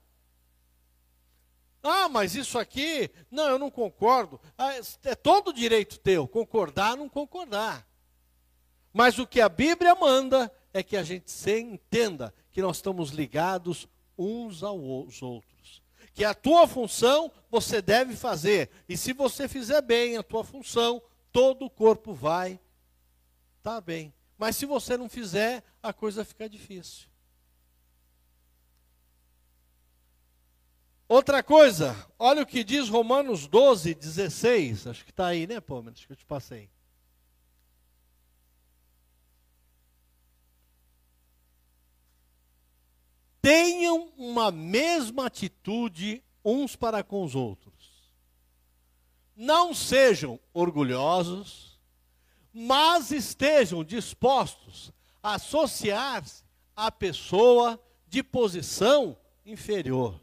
Ah, 1.83 2.09
mas 2.09 2.35
isso 2.35 2.57
aqui, 2.57 3.11
não, 3.29 3.47
eu 3.49 3.59
não 3.59 3.69
concordo. 3.69 4.41
Ah, 4.57 4.73
é 5.03 5.15
todo 5.15 5.53
direito 5.53 5.99
teu, 5.99 6.27
concordar 6.27 6.97
não 6.97 7.07
concordar. 7.07 7.87
Mas 8.91 9.19
o 9.19 9.27
que 9.27 9.39
a 9.39 9.49
Bíblia 9.49 9.93
manda 9.93 10.51
é 10.73 10.81
que 10.81 10.97
a 10.97 11.03
gente 11.03 11.29
se 11.29 11.59
entenda 11.59 12.33
que 12.57 12.61
nós 12.63 12.77
estamos 12.77 13.11
ligados 13.11 13.87
uns 14.17 14.63
aos 14.63 15.21
outros. 15.21 15.83
Que 16.11 16.25
a 16.25 16.33
tua 16.33 16.67
função 16.67 17.31
você 17.51 17.83
deve 17.83 18.15
fazer. 18.15 18.71
E 18.89 18.97
se 18.97 19.13
você 19.13 19.47
fizer 19.47 19.79
bem 19.79 20.17
a 20.17 20.23
tua 20.23 20.43
função, 20.43 20.99
todo 21.31 21.65
o 21.65 21.69
corpo 21.69 22.15
vai 22.15 22.53
estar 23.59 23.75
tá 23.75 23.79
bem. 23.79 24.11
Mas 24.39 24.55
se 24.55 24.65
você 24.65 24.97
não 24.97 25.07
fizer, 25.07 25.63
a 25.83 25.93
coisa 25.93 26.25
fica 26.25 26.49
difícil. 26.49 27.07
Outra 31.07 31.43
coisa, 31.43 31.95
olha 32.17 32.41
o 32.41 32.47
que 32.47 32.63
diz 32.63 32.89
Romanos 32.89 33.45
12, 33.45 33.93
16. 33.93 34.87
Acho 34.87 35.05
que 35.05 35.11
está 35.11 35.27
aí, 35.27 35.45
né, 35.45 35.61
Pô? 35.61 35.83
Acho 35.91 36.07
que 36.07 36.13
eu 36.13 36.17
te 36.17 36.25
passei. 36.25 36.71
Tenham 43.47 44.11
uma 44.17 44.51
mesma 44.51 45.27
atitude 45.27 46.23
uns 46.43 46.75
para 46.75 47.03
com 47.03 47.23
os 47.23 47.35
outros. 47.35 48.11
Não 49.35 49.73
sejam 49.73 50.39
orgulhosos, 50.53 51.79
mas 52.51 53.11
estejam 53.11 53.83
dispostos 53.83 54.91
a 55.21 55.35
associar-se 55.35 56.43
à 56.75 56.91
pessoa 56.91 57.79
de 58.07 58.23
posição 58.23 59.15
inferior 59.45 60.19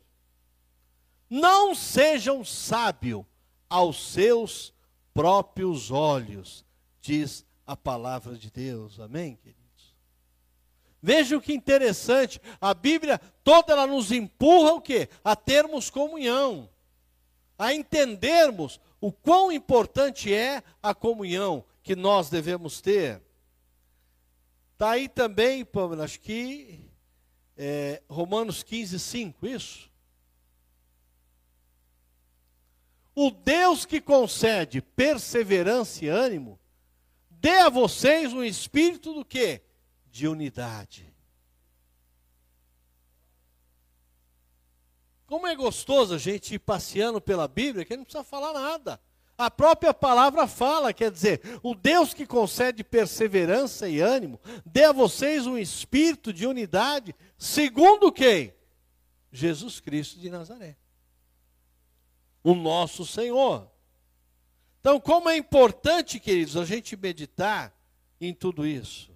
não 1.28 1.74
sejam 1.74 2.44
sábios 2.44 3.24
aos 3.68 4.12
seus 4.12 4.72
próprios 5.12 5.90
olhos, 5.90 6.64
diz 7.00 7.44
a 7.66 7.76
palavra 7.76 8.36
de 8.36 8.52
Deus. 8.52 9.00
Amém, 9.00 9.34
queridos? 9.34 9.63
Veja 11.06 11.36
o 11.36 11.40
que 11.40 11.52
interessante, 11.52 12.40
a 12.58 12.72
Bíblia 12.72 13.20
toda 13.44 13.74
ela 13.74 13.86
nos 13.86 14.10
empurra 14.10 14.72
o 14.72 14.80
quê? 14.80 15.06
A 15.22 15.36
termos 15.36 15.90
comunhão, 15.90 16.66
a 17.58 17.74
entendermos 17.74 18.80
o 19.02 19.12
quão 19.12 19.52
importante 19.52 20.32
é 20.32 20.62
a 20.82 20.94
comunhão 20.94 21.62
que 21.82 21.94
nós 21.94 22.30
devemos 22.30 22.80
ter. 22.80 23.20
Está 24.72 24.92
aí 24.92 25.06
também, 25.06 25.62
Pamela, 25.62 26.04
acho 26.04 26.18
que 26.20 26.80
é, 27.54 28.02
Romanos 28.08 28.62
15, 28.62 28.98
5, 28.98 29.46
isso? 29.46 29.90
O 33.14 33.30
Deus 33.30 33.84
que 33.84 34.00
concede 34.00 34.80
perseverança 34.80 36.02
e 36.02 36.08
ânimo, 36.08 36.58
dê 37.28 37.58
a 37.58 37.68
vocês 37.68 38.32
um 38.32 38.42
espírito 38.42 39.12
do 39.12 39.22
que? 39.22 39.60
De 40.14 40.28
unidade. 40.28 41.12
Como 45.26 45.46
é 45.46 45.56
gostoso 45.56 46.14
a 46.14 46.18
gente 46.18 46.54
ir 46.54 46.60
passeando 46.60 47.20
pela 47.20 47.48
Bíblia, 47.48 47.84
que 47.84 47.96
não 47.96 48.04
precisa 48.04 48.22
falar 48.22 48.52
nada. 48.52 49.00
A 49.36 49.50
própria 49.50 49.92
palavra 49.92 50.46
fala, 50.46 50.92
quer 50.92 51.10
dizer, 51.10 51.40
o 51.62 51.74
Deus 51.74 52.14
que 52.14 52.24
concede 52.24 52.84
perseverança 52.84 53.88
e 53.88 54.00
ânimo, 54.00 54.38
dê 54.64 54.84
a 54.84 54.92
vocês 54.92 55.48
um 55.48 55.58
espírito 55.58 56.32
de 56.32 56.46
unidade, 56.46 57.12
segundo 57.36 58.12
quem? 58.12 58.54
Jesus 59.32 59.80
Cristo 59.80 60.20
de 60.20 60.30
Nazaré 60.30 60.76
o 62.44 62.54
nosso 62.54 63.06
Senhor. 63.06 63.66
Então, 64.78 65.00
como 65.00 65.30
é 65.30 65.36
importante, 65.36 66.20
queridos, 66.20 66.58
a 66.58 66.64
gente 66.66 66.94
meditar 66.94 67.74
em 68.20 68.34
tudo 68.34 68.66
isso. 68.66 69.10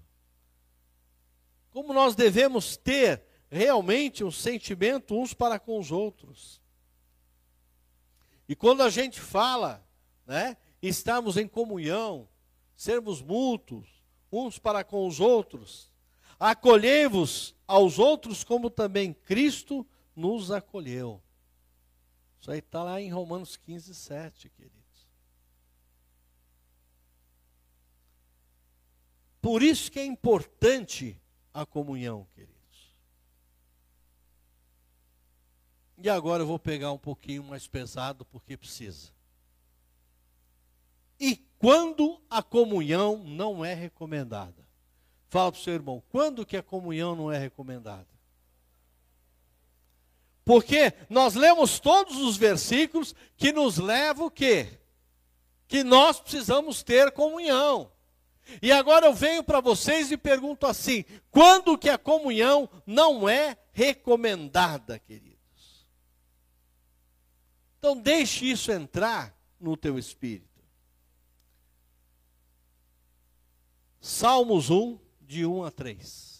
Como 1.78 1.92
nós 1.92 2.16
devemos 2.16 2.76
ter 2.76 3.22
realmente 3.48 4.24
um 4.24 4.32
sentimento 4.32 5.16
uns 5.16 5.32
para 5.32 5.60
com 5.60 5.78
os 5.78 5.92
outros. 5.92 6.60
E 8.48 8.56
quando 8.56 8.82
a 8.82 8.90
gente 8.90 9.20
fala, 9.20 9.86
né, 10.26 10.56
estarmos 10.82 11.36
em 11.36 11.46
comunhão, 11.46 12.28
sermos 12.74 13.22
mútuos, 13.22 13.88
uns 14.32 14.58
para 14.58 14.82
com 14.82 15.06
os 15.06 15.20
outros, 15.20 15.92
acolhei-vos 16.36 17.54
aos 17.64 18.00
outros 18.00 18.42
como 18.42 18.68
também 18.68 19.12
Cristo 19.12 19.86
nos 20.16 20.50
acolheu. 20.50 21.22
Isso 22.40 22.50
aí 22.50 22.58
está 22.58 22.82
lá 22.82 23.00
em 23.00 23.08
Romanos 23.08 23.56
15, 23.56 23.94
7, 23.94 24.48
queridos. 24.48 25.08
Por 29.40 29.62
isso 29.62 29.92
que 29.92 30.00
é 30.00 30.04
importante 30.04 31.16
a 31.52 31.66
comunhão, 31.66 32.26
queridos. 32.34 32.58
E 35.96 36.08
agora 36.08 36.42
eu 36.42 36.46
vou 36.46 36.58
pegar 36.58 36.92
um 36.92 36.98
pouquinho 36.98 37.42
mais 37.42 37.66
pesado, 37.66 38.24
porque 38.24 38.56
precisa. 38.56 39.10
E 41.18 41.36
quando 41.58 42.22
a 42.30 42.42
comunhão 42.42 43.18
não 43.24 43.64
é 43.64 43.74
recomendada? 43.74 44.66
Fala 45.28 45.50
para 45.50 45.60
o 45.60 45.62
seu 45.62 45.74
irmão, 45.74 46.02
quando 46.08 46.46
que 46.46 46.56
a 46.56 46.62
comunhão 46.62 47.16
não 47.16 47.30
é 47.32 47.38
recomendada? 47.38 48.06
Porque 50.44 50.94
nós 51.10 51.34
lemos 51.34 51.78
todos 51.78 52.16
os 52.16 52.36
versículos 52.36 53.14
que 53.36 53.52
nos 53.52 53.76
levam 53.76 54.26
o 54.26 54.30
quê? 54.30 54.80
Que 55.66 55.84
nós 55.84 56.18
precisamos 56.18 56.82
ter 56.82 57.10
comunhão. 57.12 57.92
E 58.62 58.72
agora 58.72 59.06
eu 59.06 59.14
venho 59.14 59.42
para 59.44 59.60
vocês 59.60 60.10
e 60.10 60.16
pergunto 60.16 60.66
assim: 60.66 61.04
quando 61.30 61.76
que 61.76 61.88
a 61.88 61.98
comunhão 61.98 62.68
não 62.86 63.28
é 63.28 63.56
recomendada, 63.72 64.98
queridos? 64.98 65.86
Então 67.78 68.00
deixe 68.00 68.50
isso 68.50 68.72
entrar 68.72 69.36
no 69.60 69.76
teu 69.76 69.98
espírito. 69.98 70.48
Salmos 74.00 74.70
1, 74.70 74.98
de 75.20 75.44
1 75.44 75.64
a 75.64 75.70
3. 75.70 76.38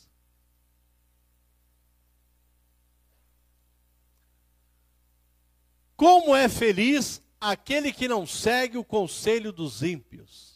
Como 5.94 6.34
é 6.34 6.48
feliz 6.48 7.20
aquele 7.40 7.92
que 7.92 8.06
não 8.06 8.24
segue 8.26 8.78
o 8.78 8.84
conselho 8.84 9.52
dos 9.52 9.82
ímpios, 9.82 10.47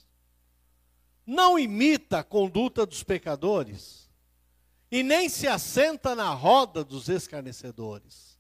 não 1.33 1.59
imita 1.59 2.19
a 2.19 2.25
conduta 2.25 2.85
dos 2.85 3.03
pecadores, 3.03 4.11
e 4.91 5.03
nem 5.03 5.31
se 5.31 5.49
assenta 5.49 6.15
na 6.15 6.29
roda 6.35 6.85
dos 6.85 7.09
escarnecedores. 7.09 8.39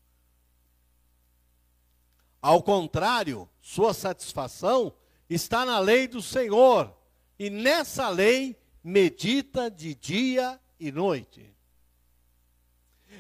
Ao 2.41 2.63
contrário, 2.63 3.49
sua 3.63 3.95
satisfação 3.95 4.93
está 5.31 5.65
na 5.65 5.79
lei 5.79 6.07
do 6.07 6.21
Senhor, 6.21 6.95
e 7.39 7.49
nessa 7.49 8.11
lei 8.11 8.61
medita 8.85 9.71
de 9.71 9.95
dia 9.95 10.61
e 10.79 10.93
noite. 10.93 11.51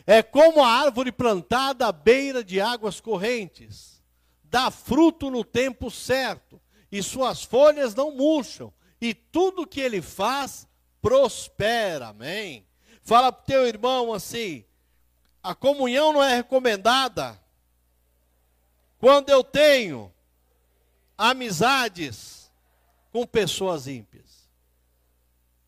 É 0.06 0.22
como 0.22 0.62
a 0.62 0.68
árvore 0.68 1.10
plantada 1.10 1.86
à 1.86 1.92
beira 1.92 2.44
de 2.44 2.60
águas 2.60 3.00
correntes, 3.00 4.02
dá 4.44 4.70
fruto 4.70 5.30
no 5.30 5.42
tempo 5.42 5.90
certo, 5.90 6.60
e 6.90 7.02
suas 7.02 7.42
folhas 7.42 7.94
não 7.94 8.14
murcham, 8.14 8.70
e 9.02 9.12
tudo 9.12 9.66
que 9.66 9.80
ele 9.80 10.00
faz 10.00 10.66
prospera. 11.02 12.08
Amém. 12.08 12.66
Fala 13.02 13.30
para 13.30 13.42
o 13.42 13.44
teu 13.44 13.66
irmão 13.66 14.14
assim: 14.14 14.64
a 15.42 15.54
comunhão 15.54 16.12
não 16.12 16.22
é 16.22 16.36
recomendada 16.36 17.38
quando 18.98 19.28
eu 19.28 19.44
tenho 19.44 20.10
amizades 21.18 22.50
com 23.10 23.26
pessoas 23.26 23.86
ímpias 23.86 24.42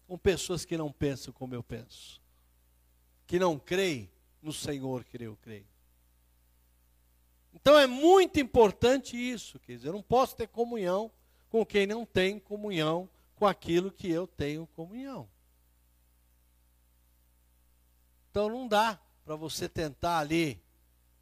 com 0.07 0.19
pessoas 0.19 0.65
que 0.65 0.77
não 0.77 0.93
pensam 0.93 1.33
como 1.33 1.55
eu 1.55 1.63
penso, 1.63 2.21
que 3.27 3.39
não 3.39 3.59
creem 3.59 4.11
no 4.43 4.53
Senhor 4.53 5.03
que 5.05 5.23
eu 5.23 5.37
creio. 5.43 5.67
Então 7.53 7.79
é 7.79 7.87
muito 7.87 8.39
importante 8.39 9.17
isso, 9.17 9.59
quer 9.61 9.73
dizer, 9.73 9.89
eu 9.89 9.93
não 9.93 10.03
posso 10.03 10.37
ter 10.37 10.47
comunhão 10.49 11.11
com 11.49 11.65
quem 11.65 11.87
não 11.87 12.05
tem 12.05 12.39
comunhão 12.39 13.09
com 13.35 13.47
aquilo 13.47 13.91
que 13.91 14.09
eu 14.09 14.27
tenho 14.27 14.67
comunhão. 14.69 15.29
Então 18.31 18.49
não 18.49 18.67
dá 18.67 18.99
para 19.25 19.37
você 19.37 19.69
tentar 19.69 20.19
ali, 20.19 20.61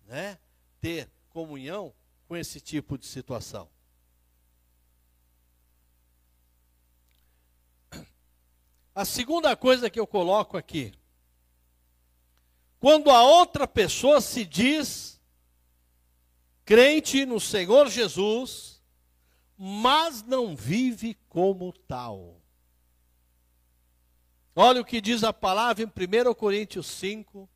né, 0.07 0.38
ter 0.81 1.11
comunhão 1.29 1.94
com 2.27 2.37
esse 2.37 2.61
tipo 2.61 2.96
de 2.96 3.07
situação. 3.07 3.68
A 8.94 9.05
segunda 9.05 9.57
coisa 9.57 9.88
que 9.88 9.98
eu 9.98 10.07
coloco 10.07 10.57
aqui, 10.57 10.92
quando 12.79 13.11
a 13.11 13.22
outra 13.22 13.66
pessoa 13.66 14.20
se 14.20 14.44
diz 14.44 15.20
crente 16.64 17.27
no 17.27 17.38
Senhor 17.38 17.88
Jesus, 17.88 18.72
mas 19.64 20.25
não 20.25 20.57
vive 20.57 21.16
como 21.29 21.72
tal. 21.72 22.42
Olha 24.57 24.81
o 24.81 24.85
que 24.85 25.01
diz 25.01 25.22
a 25.22 25.33
palavra 25.33 25.85
em 25.85 25.87
1 25.87 26.35
Coríntios 26.35 26.88
5, 26.88 27.48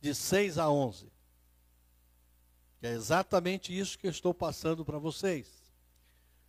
de 0.00 0.14
6 0.14 0.56
a 0.56 0.70
11. 0.70 1.12
Que 2.78 2.86
é 2.86 2.92
exatamente 2.92 3.78
isso 3.78 3.98
que 3.98 4.06
eu 4.06 4.10
estou 4.10 4.32
passando 4.32 4.86
para 4.86 4.98
vocês. 4.98 5.62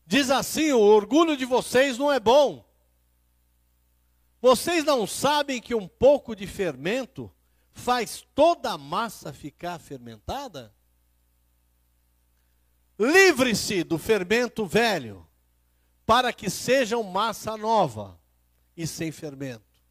Diz 0.08 0.30
assim: 0.30 0.72
o 0.72 0.80
orgulho 0.80 1.36
de 1.36 1.44
vocês 1.44 1.98
não 1.98 2.10
é 2.10 2.18
bom. 2.18 2.66
Vocês 4.40 4.86
não 4.86 5.06
sabem 5.06 5.60
que 5.60 5.76
um 5.76 5.90
pouco 5.90 6.34
de 6.34 6.48
fermento 6.48 7.30
faz 7.74 8.26
toda 8.34 8.72
a 8.72 8.78
massa 8.78 9.34
ficar 9.34 9.78
fermentada? 9.78 10.74
Livre-se 13.04 13.84
do 13.84 13.98
fermento 13.98 14.64
velho, 14.64 15.28
para 16.06 16.32
que 16.32 16.52
sejam 16.52 17.02
massa 17.02 17.58
nova 17.58 18.22
e 18.78 18.86
sem 18.86 19.12
fermento, 19.12 19.84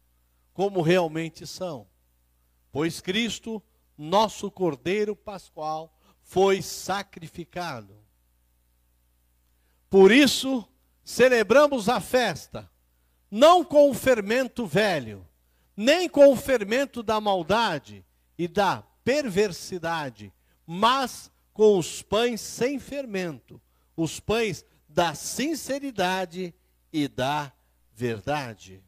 como 0.53 0.81
realmente 0.81 1.45
são. 1.45 1.85
Pois 2.71 3.01
Cristo, 3.01 3.61
nosso 3.97 4.49
Cordeiro 4.49 5.13
Pascual, 5.13 5.93
foi 6.21 6.61
sacrificado. 6.61 7.97
Por 9.89 10.09
isso, 10.09 10.65
celebramos 11.03 11.89
a 11.89 11.99
festa 11.99 12.71
não 13.29 13.61
com 13.61 13.89
o 13.89 13.93
fermento 13.93 14.65
velho, 14.65 15.27
nem 15.75 16.07
com 16.07 16.31
o 16.31 16.35
fermento 16.37 17.03
da 17.03 17.19
maldade 17.19 18.05
e 18.37 18.47
da 18.47 18.85
perversidade, 19.03 20.33
mas 20.65 21.29
com 21.61 21.77
os 21.77 22.01
pães 22.01 22.41
sem 22.41 22.79
fermento, 22.79 23.61
os 23.95 24.19
pães 24.19 24.65
da 24.89 25.13
sinceridade 25.13 26.55
e 26.91 27.07
da 27.07 27.53
verdade. 27.93 28.83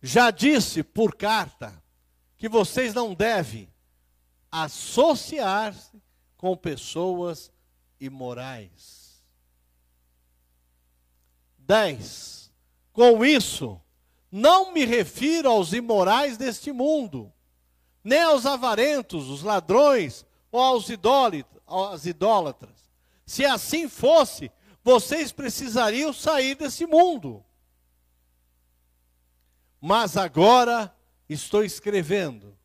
Já 0.00 0.30
disse 0.30 0.82
por 0.82 1.14
carta 1.14 1.84
que 2.38 2.48
vocês 2.48 2.94
não 2.94 3.12
devem 3.12 3.70
associar-se 4.50 6.02
com 6.38 6.56
pessoas 6.56 7.52
imorais. 8.00 9.22
10. 11.58 12.50
Com 12.90 13.22
isso, 13.22 13.78
não 14.32 14.72
me 14.72 14.86
refiro 14.86 15.50
aos 15.50 15.74
imorais 15.74 16.38
deste 16.38 16.72
mundo, 16.72 17.30
nem 18.06 18.22
aos 18.22 18.46
avarentos, 18.46 19.28
os 19.28 19.42
ladrões 19.42 20.24
ou 20.52 20.60
aos 20.60 20.88
idólatras, 20.88 22.06
idólatras. 22.06 22.88
Se 23.26 23.44
assim 23.44 23.88
fosse, 23.88 24.48
vocês 24.84 25.32
precisariam 25.32 26.12
sair 26.12 26.54
desse 26.54 26.86
mundo. 26.86 27.44
Mas 29.80 30.16
agora 30.16 30.94
estou 31.28 31.64
escrevendo 31.64 32.56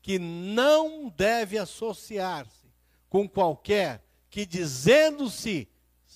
que 0.00 0.16
não 0.16 1.08
deve 1.08 1.58
associar-se 1.58 2.70
com 3.10 3.28
qualquer 3.28 4.00
que, 4.30 4.46
dizendo-se 4.46 5.68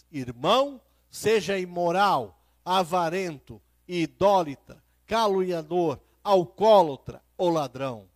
irmão, 0.08 0.80
seja 1.10 1.58
imoral, 1.58 2.40
avarento, 2.64 3.60
idólatra, 3.88 4.80
caluniador, 5.04 5.98
alcoólatra 6.22 7.20
ou 7.36 7.50
ladrão. 7.50 8.06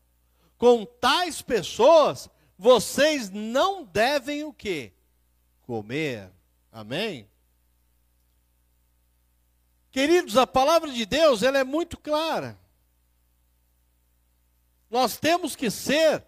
Com 0.62 0.87
tais 0.87 1.42
pessoas, 1.42 2.31
vocês 2.57 3.29
não 3.31 3.83
devem 3.83 4.44
o 4.44 4.53
quê? 4.53 4.92
Comer. 5.62 6.31
Amém? 6.70 7.29
Queridos, 9.90 10.37
a 10.37 10.46
palavra 10.46 10.88
de 10.92 11.05
Deus, 11.05 11.42
ela 11.42 11.59
é 11.59 11.64
muito 11.64 11.98
clara. 11.98 12.57
Nós 14.88 15.16
temos 15.16 15.57
que 15.57 15.68
ser 15.68 16.25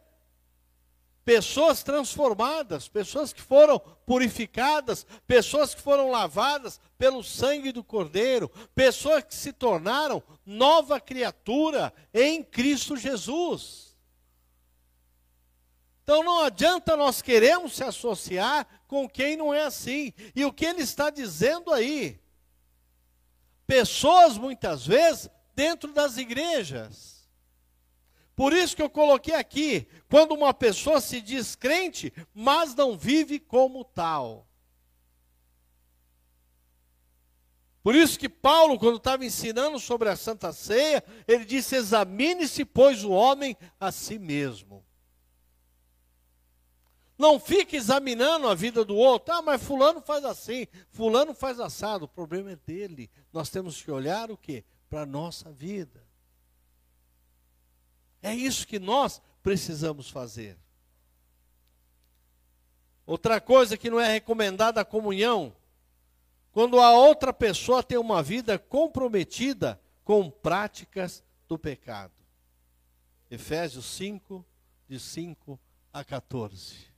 pessoas 1.25 1.85
transformadas, 1.85 2.89
pessoas 2.89 3.33
que 3.33 3.41
foram 3.41 3.79
purificadas, 3.79 5.07
pessoas 5.29 5.77
que 5.77 5.81
foram 5.81 6.11
lavadas 6.11 6.81
pelo 6.99 7.23
sangue 7.23 7.71
do 7.71 7.85
Cordeiro, 7.85 8.49
pessoas 8.75 9.23
que 9.23 9.35
se 9.37 9.53
tornaram 9.53 10.21
nova 10.45 10.99
criatura 10.99 11.95
em 12.13 12.43
Cristo 12.43 12.97
Jesus. 12.97 13.84
Então 16.05 16.23
não 16.23 16.41
adianta 16.41 16.97
nós 16.99 17.23
queremos 17.23 17.77
se 17.77 17.83
associar 17.83 18.67
com 18.87 19.09
quem 19.09 19.37
não 19.37 19.55
é 19.55 19.65
assim. 19.65 20.13
E 20.37 20.45
o 20.45 20.53
que 20.53 20.67
ele 20.67 20.83
está 20.83 21.09
dizendo 21.09 21.73
aí? 21.73 22.21
Pessoas 23.67 24.37
muitas 24.37 24.87
vezes 24.87 25.31
dentro 25.57 25.95
das 25.95 26.19
igrejas. 26.19 27.27
Por 28.37 28.53
isso 28.53 28.77
que 28.77 28.83
eu 28.83 28.91
coloquei 28.91 29.35
aqui, 29.35 29.89
quando 30.11 30.33
uma 30.33 30.53
pessoa 30.53 31.01
se 31.01 31.23
diz 31.23 31.55
crente, 31.55 32.13
mas 32.35 32.75
não 32.75 32.99
vive 32.99 33.39
como 33.39 33.83
tal. 33.83 34.47
Por 37.83 37.95
isso 37.95 38.19
que 38.19 38.29
Paulo, 38.29 38.79
quando 38.79 38.99
estava 38.99 39.25
ensinando 39.25 39.79
sobre 39.79 40.11
a 40.11 40.17
Santa 40.17 40.53
Ceia, 40.53 41.03
ele 41.27 41.47
disse: 41.47 41.77
examine-se, 41.77 42.65
pois, 42.65 43.05
o 43.05 43.11
homem 43.11 43.57
a 43.81 43.91
si 43.91 44.19
mesmo. 44.19 44.84
Não 47.17 47.39
fique 47.39 47.77
examinando 47.77 48.49
a 48.49 48.55
vida 48.55 48.85
do 48.85 48.97
outro. 48.97 49.35
Ah, 49.35 49.43
mas 49.43 49.63
fulano 49.63 50.01
faz 50.01 50.25
assim, 50.25 50.67
fulano 50.91 51.35
faz 51.35 51.61
assado. 51.61 52.07
O 52.07 52.09
problema 52.09 52.53
é 52.53 52.57
dele. 52.57 53.11
Nós 53.33 53.51
temos 53.51 53.81
que 53.81 53.91
olhar 53.91 54.31
o 54.31 54.37
quê? 54.37 54.65
Para 54.91 55.03
a 55.03 55.07
nossa 55.07 55.53
vida. 55.53 56.05
É 58.21 58.35
isso 58.35 58.67
que 58.67 58.79
nós 58.79 59.21
precisamos 59.43 60.09
fazer. 60.09 60.59
Outra 63.07 63.41
coisa 63.41 63.77
que 63.77 63.91
não 63.91 64.01
é 64.01 64.11
recomendada 64.11 64.81
a 64.81 64.85
comunhão, 64.85 65.55
quando 66.51 66.81
a 66.81 66.93
outra 66.93 67.33
pessoa 67.33 67.83
tem 67.83 67.99
uma 67.99 68.23
vida 68.23 68.59
comprometida 68.59 69.81
com 70.03 70.31
práticas 70.31 71.23
do 71.47 71.59
pecado. 71.59 72.15
Efésios 73.31 73.85
5, 73.87 74.45
de 74.89 74.99
5 74.99 75.61
a 75.93 76.03
14. 76.03 76.94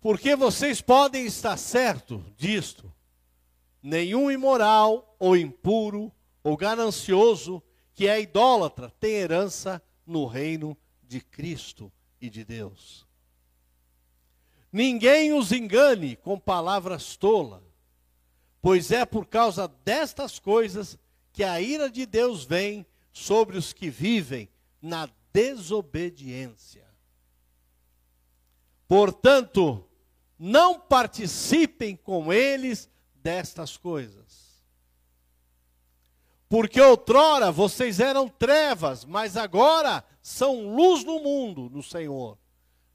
Porque 0.00 0.36
vocês 0.36 0.80
podem 0.80 1.26
estar 1.26 1.56
certo 1.56 2.24
disto. 2.36 2.92
Nenhum 3.82 4.30
imoral, 4.30 5.16
ou 5.18 5.36
impuro, 5.36 6.12
ou 6.42 6.56
ganancioso, 6.56 7.62
que 7.94 8.06
é 8.06 8.20
idólatra, 8.20 8.90
tem 9.00 9.14
herança 9.14 9.82
no 10.06 10.26
reino 10.26 10.76
de 11.02 11.20
Cristo 11.20 11.92
e 12.20 12.30
de 12.30 12.44
Deus. 12.44 13.06
Ninguém 14.72 15.32
os 15.32 15.50
engane 15.50 16.14
com 16.14 16.38
palavras 16.38 17.16
tolas, 17.16 17.62
pois 18.60 18.90
é 18.90 19.04
por 19.04 19.26
causa 19.26 19.66
destas 19.84 20.38
coisas 20.38 20.98
que 21.32 21.42
a 21.42 21.60
ira 21.60 21.90
de 21.90 22.04
Deus 22.04 22.44
vem 22.44 22.86
sobre 23.12 23.56
os 23.56 23.72
que 23.72 23.88
vivem 23.88 24.48
na 24.80 25.08
desobediência. 25.32 26.86
Portanto, 28.86 29.87
não 30.38 30.78
participem 30.78 31.96
com 31.96 32.32
eles 32.32 32.88
destas 33.16 33.76
coisas. 33.76 34.48
Porque 36.48 36.80
outrora 36.80 37.52
vocês 37.52 38.00
eram 38.00 38.28
trevas, 38.28 39.04
mas 39.04 39.36
agora 39.36 40.02
são 40.22 40.74
luz 40.74 41.04
no 41.04 41.20
mundo, 41.20 41.68
no 41.68 41.82
Senhor. 41.82 42.38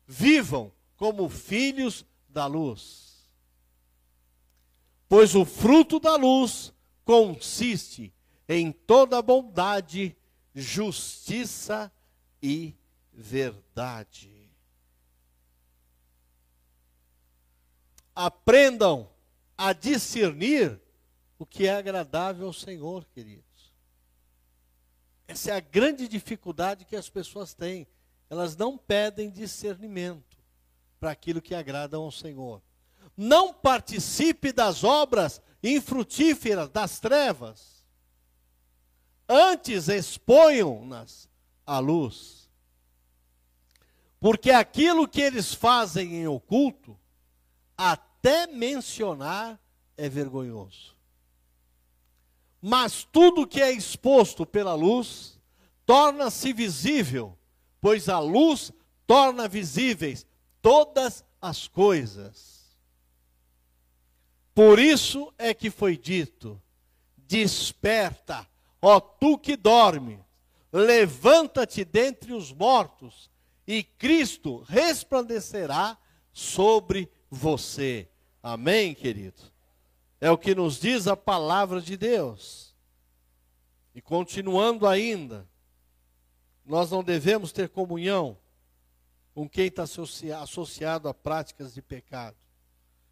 Vivam 0.08 0.72
como 0.98 1.30
filhos 1.30 2.06
da 2.28 2.48
luz. 2.48 3.30
Pois 5.08 5.36
o 5.36 5.46
fruto 5.46 6.00
da 6.00 6.16
luz 6.16 6.74
consiste 7.06 8.12
em 8.50 8.72
toda 8.72 9.22
bondade, 9.22 10.18
justiça 10.56 11.92
e 12.42 12.76
verdade. 13.12 14.33
Aprendam 18.16 19.10
a 19.58 19.74
discernir 19.74 20.80
o 21.38 21.46
que 21.46 21.68
é 21.68 21.76
agradável 21.76 22.48
ao 22.48 22.54
Senhor, 22.54 23.06
queridos. 23.14 23.44
Essa 25.28 25.52
é 25.52 25.56
a 25.56 25.60
grande 25.60 26.08
dificuldade 26.08 26.86
que 26.86 26.96
as 26.96 27.10
pessoas 27.10 27.54
têm. 27.54 27.88
Elas 28.30 28.56
não 28.56 28.78
pedem 28.78 29.30
discernimento 29.30 30.38
para 31.00 31.12
aquilo 31.12 31.42
que 31.42 31.56
agrada 31.56 31.98
ao 31.98 32.12
Senhor. 32.12 32.62
Não 33.16 33.54
participe 33.54 34.52
das 34.52 34.84
obras 34.84 35.42
infrutíferas 35.62 36.70
das 36.70 37.00
trevas. 37.00 37.84
Antes 39.28 39.88
exponham-nas 39.88 41.30
à 41.66 41.80
luz. 41.80 42.50
Porque 44.20 44.52
aquilo 44.52 45.08
que 45.08 45.22
eles 45.22 45.54
fazem 45.54 46.16
em 46.16 46.28
oculto 46.28 46.98
até 47.78 48.48
mencionar 48.48 49.60
é 49.98 50.08
vergonhoso. 50.10 50.96
Mas 52.62 53.04
tudo 53.04 53.48
que 53.48 53.62
é 53.62 53.72
exposto 53.72 54.46
pela 54.46 54.74
luz 54.74 55.40
torna-se 55.86 56.54
visível, 56.54 57.38
pois 57.82 58.08
a 58.08 58.20
luz 58.20 58.72
torna 59.06 59.48
visíveis 59.48 60.26
todas 60.62 61.26
as 61.42 61.68
coisas. 61.68 62.54
Por 64.56 64.80
isso 64.80 65.34
é 65.38 65.54
que 65.54 65.70
foi 65.70 65.98
dito: 65.98 66.62
Desperta, 67.18 68.48
ó 68.82 69.00
tu 69.00 69.38
que 69.38 69.58
dorme, 69.58 70.24
levanta-te 70.72 71.84
dentre 71.84 72.32
os 72.34 72.54
mortos, 72.54 73.30
e 73.68 73.84
Cristo 73.84 74.64
resplandecerá 74.68 75.98
sobre 76.32 77.10
você. 77.34 78.08
Amém, 78.42 78.94
querido? 78.94 79.42
É 80.20 80.30
o 80.32 80.38
que 80.38 80.56
nos 80.56 80.80
diz 80.80 81.08
a 81.08 81.18
palavra 81.18 81.82
de 81.82 81.98
Deus. 81.98 82.74
E 83.94 84.02
continuando 84.02 84.88
ainda, 84.88 85.48
nós 86.66 86.92
não 86.92 87.04
devemos 87.04 87.52
ter 87.52 87.70
comunhão 87.70 88.38
com 89.34 89.50
quem 89.50 89.68
está 89.68 89.84
associado 90.42 91.10
a 91.10 91.14
práticas 91.14 91.74
de 91.74 91.82
pecado. 91.82 92.38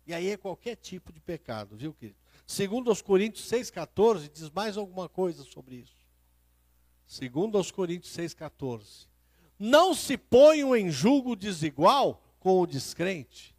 E 0.05 0.13
aí 0.13 0.29
é 0.29 0.37
qualquer 0.37 0.75
tipo 0.75 1.11
de 1.11 1.19
pecado, 1.19 1.75
viu, 1.75 1.93
querido? 1.93 2.19
Segundo 2.45 2.89
aos 2.89 3.01
Coríntios 3.01 3.47
6,14, 3.49 4.29
diz 4.31 4.49
mais 4.49 4.77
alguma 4.77 5.07
coisa 5.07 5.43
sobre 5.43 5.75
isso. 5.75 6.01
Segundo 7.07 7.57
aos 7.57 7.71
Coríntios 7.71 8.15
6,14. 8.15 9.07
Não 9.57 9.93
se 9.93 10.17
ponham 10.17 10.75
em 10.75 10.89
julgo 10.89 11.35
desigual 11.35 12.21
com 12.39 12.59
o 12.59 12.67
descrente. 12.67 13.50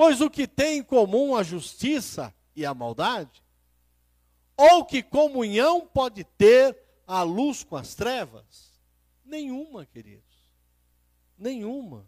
Pois 0.00 0.22
o 0.22 0.30
que 0.30 0.48
tem 0.48 0.78
em 0.78 0.82
comum 0.82 1.36
a 1.36 1.42
justiça 1.42 2.34
e 2.56 2.64
a 2.64 2.72
maldade? 2.72 3.44
Ou 4.56 4.82
que 4.82 5.02
comunhão 5.02 5.86
pode 5.86 6.24
ter 6.24 6.74
a 7.06 7.22
luz 7.22 7.62
com 7.62 7.76
as 7.76 7.94
trevas? 7.94 8.72
Nenhuma, 9.22 9.84
queridos. 9.84 10.24
Nenhuma. 11.36 12.06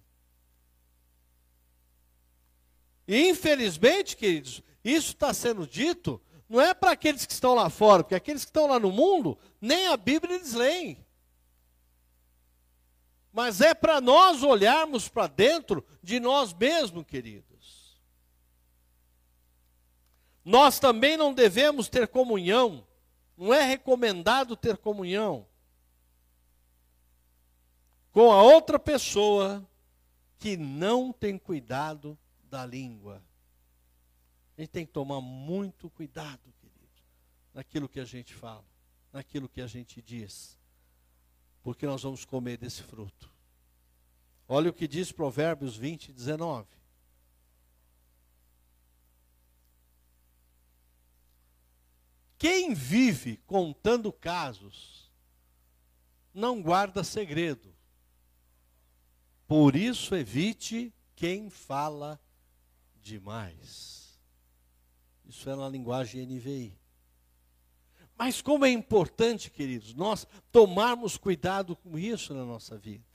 E 3.06 3.28
infelizmente, 3.28 4.16
queridos, 4.16 4.62
isso 4.82 5.12
está 5.12 5.34
sendo 5.34 5.66
dito 5.66 6.18
não 6.48 6.62
é 6.62 6.72
para 6.72 6.92
aqueles 6.92 7.26
que 7.26 7.32
estão 7.34 7.52
lá 7.52 7.68
fora, 7.68 8.02
porque 8.02 8.14
aqueles 8.14 8.42
que 8.42 8.48
estão 8.48 8.68
lá 8.68 8.80
no 8.80 8.90
mundo, 8.90 9.36
nem 9.60 9.88
a 9.88 9.98
Bíblia 9.98 10.36
eles 10.36 10.54
leem. 10.54 11.04
Mas 13.30 13.60
é 13.60 13.74
para 13.74 14.00
nós 14.00 14.42
olharmos 14.42 15.10
para 15.10 15.26
dentro 15.26 15.84
de 16.02 16.18
nós 16.18 16.54
mesmos, 16.54 17.04
queridos. 17.04 17.51
Nós 20.44 20.78
também 20.78 21.16
não 21.16 21.32
devemos 21.32 21.88
ter 21.88 22.08
comunhão, 22.08 22.86
não 23.36 23.54
é 23.54 23.62
recomendado 23.62 24.56
ter 24.56 24.76
comunhão 24.76 25.46
com 28.12 28.30
a 28.30 28.42
outra 28.42 28.78
pessoa 28.78 29.66
que 30.38 30.56
não 30.56 31.12
tem 31.12 31.38
cuidado 31.38 32.18
da 32.44 32.66
língua. 32.66 33.22
A 34.56 34.60
gente 34.60 34.70
tem 34.70 34.84
que 34.84 34.92
tomar 34.92 35.20
muito 35.20 35.88
cuidado, 35.88 36.52
querido, 36.60 37.00
naquilo 37.54 37.88
que 37.88 38.00
a 38.00 38.04
gente 38.04 38.34
fala, 38.34 38.64
naquilo 39.12 39.48
que 39.48 39.62
a 39.62 39.66
gente 39.66 40.02
diz, 40.02 40.58
porque 41.62 41.86
nós 41.86 42.02
vamos 42.02 42.24
comer 42.24 42.58
desse 42.58 42.82
fruto. 42.82 43.32
Olha 44.48 44.68
o 44.68 44.74
que 44.74 44.86
diz 44.86 45.10
Provérbios 45.10 45.76
20, 45.76 46.12
19. 46.12 46.66
Quem 52.42 52.74
vive 52.74 53.36
contando 53.46 54.12
casos 54.12 55.08
não 56.34 56.60
guarda 56.60 57.04
segredo. 57.04 57.72
Por 59.46 59.76
isso, 59.76 60.12
evite 60.16 60.92
quem 61.14 61.48
fala 61.48 62.20
demais. 63.00 64.18
Isso 65.24 65.48
é 65.48 65.54
na 65.54 65.68
linguagem 65.68 66.26
NVI. 66.26 66.76
Mas 68.18 68.42
como 68.42 68.64
é 68.64 68.70
importante, 68.70 69.48
queridos, 69.48 69.94
nós 69.94 70.26
tomarmos 70.50 71.16
cuidado 71.16 71.76
com 71.76 71.96
isso 71.96 72.34
na 72.34 72.44
nossa 72.44 72.76
vida. 72.76 73.06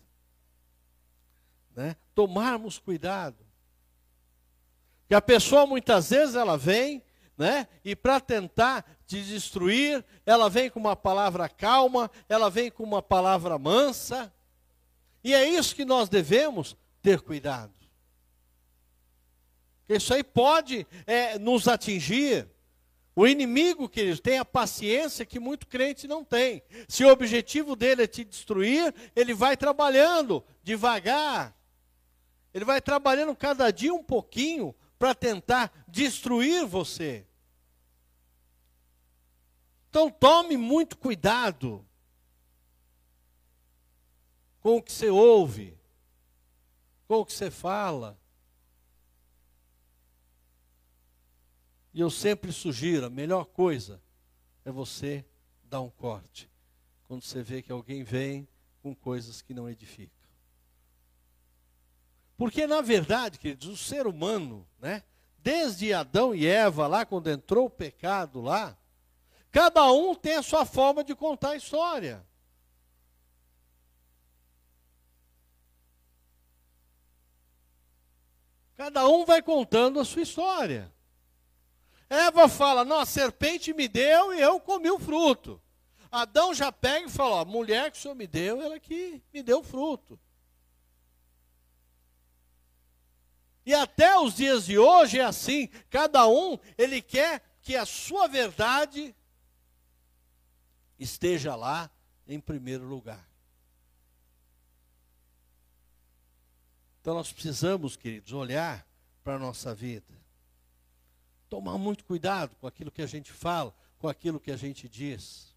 Né? 1.76 1.98
Tomarmos 2.16 2.80
cuidado. 2.80 3.46
Que 5.06 5.14
a 5.14 5.22
pessoa 5.22 5.68
muitas 5.68 6.12
vezes 6.12 6.34
ela 6.34 6.58
vem, 6.58 7.04
né? 7.38 7.68
E 7.86 7.96
para 7.96 8.20
tentar 8.20 8.84
te 9.06 9.22
destruir, 9.22 10.04
ela 10.26 10.50
vem 10.50 10.70
com 10.70 10.80
uma 10.80 10.96
palavra 10.96 11.48
calma, 11.48 12.10
ela 12.28 12.50
vem 12.50 12.72
com 12.72 12.84
uma 12.84 13.02
palavra 13.02 13.58
mansa. 13.60 14.34
E 15.24 15.34
é 15.34 15.48
isso 15.48 15.76
que 15.76 15.86
nós 15.86 16.10
devemos 16.10 16.76
ter 17.02 17.22
cuidado. 17.22 17.74
Isso 19.88 20.14
aí 20.14 20.24
pode 20.24 20.86
é, 21.06 21.38
nos 21.38 21.68
atingir. 21.68 22.48
O 23.16 23.28
inimigo, 23.28 23.90
queridos, 23.90 24.20
tem 24.20 24.38
a 24.38 24.46
paciência 24.46 25.26
que 25.26 25.40
muito 25.40 25.66
crente 25.68 26.08
não 26.08 26.24
tem. 26.24 26.62
Se 26.88 27.04
o 27.04 27.10
objetivo 27.10 27.76
dele 27.76 28.04
é 28.04 28.08
te 28.08 28.24
destruir, 28.24 28.94
ele 29.16 29.34
vai 29.34 29.56
trabalhando 29.56 30.44
devagar. 30.62 31.56
Ele 32.54 32.66
vai 32.66 32.82
trabalhando 32.82 33.36
cada 33.36 33.72
dia 33.72 33.94
um 33.94 34.04
pouquinho 34.04 34.76
para 34.98 35.14
tentar 35.14 35.72
destruir 35.88 36.66
você. 36.66 37.27
Então 39.90 40.10
tome 40.10 40.58
muito 40.58 40.98
cuidado 40.98 41.86
com 44.60 44.78
o 44.78 44.82
que 44.82 44.92
você 44.92 45.10
ouve, 45.10 45.78
com 47.08 47.16
o 47.16 47.26
que 47.26 47.34
você 47.34 47.50
fala. 47.50 48.20
E 51.94 52.00
eu 52.00 52.10
sempre 52.10 52.52
sugiro, 52.52 53.06
a 53.06 53.10
melhor 53.10 53.46
coisa 53.46 54.02
é 54.64 54.72
você 54.72 55.26
dar 55.64 55.82
um 55.82 55.90
corte. 55.90 56.50
Quando 57.08 57.24
você 57.24 57.42
vê 57.42 57.62
que 57.62 57.72
alguém 57.72 58.04
vem 58.04 58.48
com 58.84 58.94
coisas 58.94 59.42
que 59.42 59.54
não 59.54 59.70
edificam. 59.70 60.12
Porque, 62.38 62.68
na 62.68 62.82
verdade, 62.82 63.40
queridos, 63.40 63.68
o 63.68 63.78
ser 63.78 64.06
humano, 64.06 64.68
né, 64.80 65.02
desde 65.40 65.92
Adão 65.94 66.36
e 66.36 66.46
Eva, 66.46 66.86
lá 66.86 67.06
quando 67.06 67.32
entrou 67.32 67.66
o 67.66 67.70
pecado 67.70 68.42
lá, 68.42 68.78
cada 69.52 69.92
um 69.92 70.14
tem 70.14 70.36
a 70.36 70.44
sua 70.44 70.66
forma 70.66 71.04
de 71.04 71.16
contar 71.16 71.52
a 71.52 71.56
história. 71.56 72.26
Cada 78.76 79.08
um 79.10 79.26
vai 79.26 79.42
contando 79.42 80.00
a 80.00 80.06
sua 80.06 80.22
história. 80.22 80.94
Eva 82.10 82.48
fala: 82.48 82.86
Não, 82.86 83.00
a 83.00 83.06
serpente 83.06 83.74
me 83.74 83.88
deu 83.88 84.34
e 84.34 84.40
eu 84.40 84.60
comi 84.60 84.92
o 84.92 85.00
fruto. 85.00 85.62
Adão 86.12 86.54
já 86.54 86.72
pega 86.72 87.08
e 87.08 87.12
fala: 87.12 87.44
mulher 87.44 87.92
que 87.92 87.98
o 87.98 88.02
senhor 88.02 88.16
me 88.16 88.28
deu, 88.28 88.62
ela 88.62 88.80
que 88.80 89.22
me 89.34 89.42
deu 89.42 89.60
o 89.60 89.64
fruto. 89.64 90.20
E 93.66 93.74
até 93.74 94.18
os 94.18 94.36
dias 94.36 94.66
de 94.66 94.78
hoje 94.78 95.20
é 95.20 95.26
assim, 95.26 95.68
cada 95.90 96.26
um, 96.28 96.58
ele 96.78 97.02
quer 97.02 97.44
que 97.62 97.76
a 97.76 97.86
sua 97.86 98.26
verdade 98.28 99.14
esteja 101.00 101.56
lá 101.56 101.90
em 102.28 102.40
primeiro 102.40 102.86
lugar. 102.86 103.28
Então 107.02 107.14
nós 107.14 107.32
precisamos, 107.32 107.96
queridos, 107.96 108.34
olhar 108.34 108.86
para 109.24 109.36
a 109.36 109.40
nossa 109.40 109.74
vida. 109.74 110.14
Tomar 111.50 111.78
muito 111.78 112.04
cuidado 112.04 112.56
com 112.58 112.68
aquilo 112.68 112.92
que 112.92 113.02
a 113.02 113.08
gente 113.08 113.32
fala, 113.32 113.74
com 113.98 114.10
aquilo 114.10 114.40
que 114.40 114.52
a 114.52 114.58
gente 114.58 114.90
diz. 114.90 115.56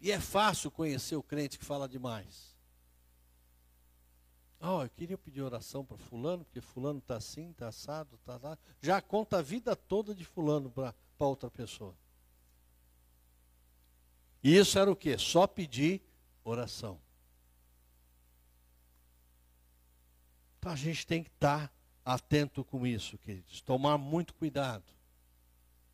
E 0.00 0.10
é 0.10 0.20
fácil 0.20 0.70
conhecer 0.70 1.16
o 1.16 1.22
crente 1.22 1.58
que 1.58 1.64
fala 1.64 1.88
demais. 1.88 2.56
Oh, 4.60 4.82
eu 4.82 4.90
queria 4.90 5.18
pedir 5.18 5.42
oração 5.42 5.84
para 5.84 5.98
fulano, 5.98 6.44
porque 6.44 6.60
fulano 6.60 6.98
está 6.98 7.16
assim, 7.16 7.50
está 7.50 7.68
assado, 7.68 8.16
está 8.16 8.38
lá. 8.42 8.58
Já 8.80 9.00
conta 9.00 9.38
a 9.38 9.42
vida 9.42 9.76
toda 9.76 10.14
de 10.14 10.24
fulano 10.24 10.70
para 10.70 10.94
outra 11.18 11.50
pessoa. 11.50 11.94
E 14.42 14.56
isso 14.56 14.78
era 14.78 14.90
o 14.90 14.96
quê? 14.96 15.16
Só 15.18 15.46
pedir 15.46 16.02
oração. 16.44 17.00
Então 20.58 20.72
a 20.72 20.76
gente 20.76 21.06
tem 21.06 21.22
que 21.22 21.30
estar 21.30 21.72
atento 22.04 22.64
com 22.64 22.86
isso, 22.86 23.18
queridos. 23.18 23.60
Tomar 23.60 23.98
muito 23.98 24.34
cuidado 24.34 24.84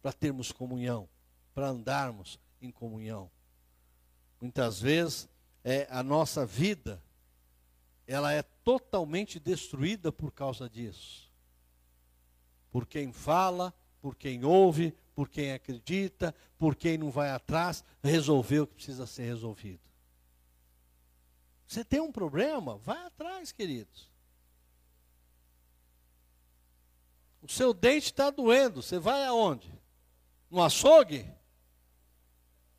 para 0.00 0.12
termos 0.12 0.52
comunhão, 0.52 1.08
para 1.54 1.68
andarmos 1.68 2.38
em 2.60 2.70
comunhão. 2.70 3.30
Muitas 4.40 4.80
vezes 4.80 5.28
é 5.62 5.86
a 5.90 6.02
nossa 6.02 6.44
vida 6.44 7.02
ela 8.06 8.32
é 8.32 8.42
totalmente 8.42 9.40
destruída 9.40 10.12
por 10.12 10.30
causa 10.32 10.68
disso. 10.68 11.30
Por 12.70 12.86
quem 12.86 13.12
fala, 13.12 13.72
por 14.00 14.14
quem 14.14 14.44
ouve, 14.44 14.94
por 15.14 15.28
quem 15.28 15.52
acredita, 15.52 16.34
por 16.58 16.74
quem 16.74 16.98
não 16.98 17.10
vai 17.10 17.30
atrás 17.30 17.84
resolver 18.02 18.60
o 18.60 18.66
que 18.66 18.74
precisa 18.74 19.06
ser 19.06 19.24
resolvido. 19.24 19.80
Você 21.66 21.84
tem 21.84 22.00
um 22.00 22.12
problema? 22.12 22.76
Vai 22.78 23.04
atrás, 23.06 23.52
queridos. 23.52 24.12
O 27.40 27.48
seu 27.48 27.74
dente 27.74 28.06
está 28.06 28.30
doendo, 28.30 28.82
você 28.82 28.98
vai 28.98 29.24
aonde? 29.24 29.72
No 30.50 30.62
açougue? 30.62 31.30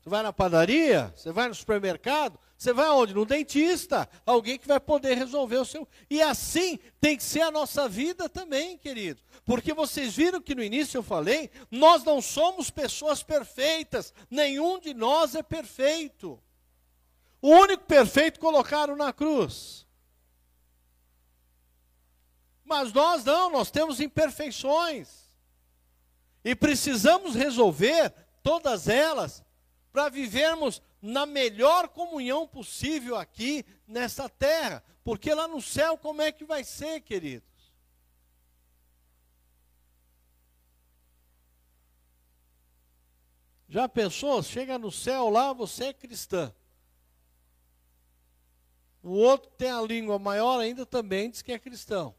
Você 0.06 0.10
vai 0.10 0.22
na 0.22 0.32
padaria? 0.32 1.12
Você 1.16 1.32
vai 1.32 1.48
no 1.48 1.54
supermercado? 1.56 2.38
Você 2.56 2.72
vai 2.72 2.86
aonde? 2.86 3.12
No 3.12 3.26
dentista. 3.26 4.08
Alguém 4.24 4.56
que 4.56 4.68
vai 4.68 4.78
poder 4.78 5.18
resolver 5.18 5.56
o 5.56 5.64
seu. 5.64 5.88
E 6.08 6.22
assim 6.22 6.78
tem 7.00 7.16
que 7.16 7.24
ser 7.24 7.40
a 7.40 7.50
nossa 7.50 7.88
vida 7.88 8.28
também, 8.28 8.78
querido. 8.78 9.20
Porque 9.44 9.74
vocês 9.74 10.14
viram 10.14 10.40
que 10.40 10.54
no 10.54 10.62
início 10.62 10.96
eu 10.96 11.02
falei, 11.02 11.50
nós 11.72 12.04
não 12.04 12.22
somos 12.22 12.70
pessoas 12.70 13.24
perfeitas. 13.24 14.14
Nenhum 14.30 14.78
de 14.78 14.94
nós 14.94 15.34
é 15.34 15.42
perfeito. 15.42 16.40
O 17.42 17.48
único 17.48 17.82
perfeito 17.82 18.38
colocaram 18.38 18.94
na 18.94 19.12
cruz. 19.12 19.84
Mas 22.64 22.92
nós 22.92 23.24
não, 23.24 23.50
nós 23.50 23.72
temos 23.72 23.98
imperfeições. 23.98 25.28
E 26.44 26.54
precisamos 26.54 27.34
resolver 27.34 28.14
todas 28.40 28.86
elas 28.86 29.44
para 29.96 30.10
vivermos 30.10 30.82
na 31.00 31.24
melhor 31.24 31.88
comunhão 31.88 32.46
possível 32.46 33.16
aqui 33.16 33.64
nessa 33.88 34.28
terra. 34.28 34.84
Porque 35.02 35.32
lá 35.32 35.48
no 35.48 35.62
céu, 35.62 35.96
como 35.96 36.20
é 36.20 36.30
que 36.30 36.44
vai 36.44 36.62
ser, 36.64 37.00
queridos? 37.00 37.72
Já 43.66 43.88
pensou? 43.88 44.42
Chega 44.42 44.78
no 44.78 44.92
céu 44.92 45.30
lá, 45.30 45.54
você 45.54 45.86
é 45.86 45.92
cristã. 45.94 46.54
O 49.02 49.12
outro 49.12 49.50
tem 49.52 49.70
a 49.70 49.80
língua 49.80 50.18
maior 50.18 50.60
ainda 50.60 50.84
também 50.84 51.30
diz 51.30 51.40
que 51.40 51.52
é 51.52 51.58
cristão. 51.58 52.14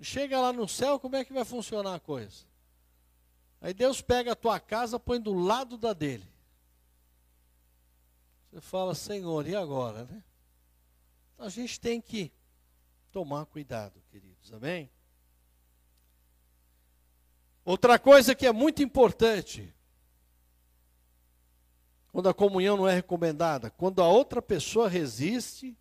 Chega 0.00 0.40
lá 0.40 0.52
no 0.52 0.66
céu, 0.66 0.98
como 0.98 1.14
é 1.14 1.24
que 1.24 1.32
vai 1.32 1.44
funcionar 1.44 1.94
a 1.94 2.00
coisa? 2.00 2.50
Aí 3.62 3.72
Deus 3.72 4.02
pega 4.02 4.32
a 4.32 4.36
tua 4.36 4.58
casa, 4.58 4.98
põe 4.98 5.20
do 5.20 5.32
lado 5.32 5.78
da 5.78 5.92
dele. 5.92 6.28
Você 8.50 8.60
fala, 8.60 8.92
Senhor, 8.92 9.46
e 9.46 9.54
agora, 9.54 10.04
né? 10.04 10.22
Então 11.32 11.46
a 11.46 11.48
gente 11.48 11.78
tem 11.78 12.00
que 12.00 12.32
tomar 13.12 13.46
cuidado, 13.46 14.02
queridos, 14.10 14.52
amém? 14.52 14.90
Outra 17.64 18.00
coisa 18.00 18.34
que 18.34 18.44
é 18.44 18.52
muito 18.52 18.82
importante, 18.82 19.72
quando 22.10 22.28
a 22.28 22.34
comunhão 22.34 22.76
não 22.76 22.88
é 22.88 22.96
recomendada, 22.96 23.70
quando 23.70 24.02
a 24.02 24.08
outra 24.08 24.42
pessoa 24.42 24.88
resiste 24.88 25.78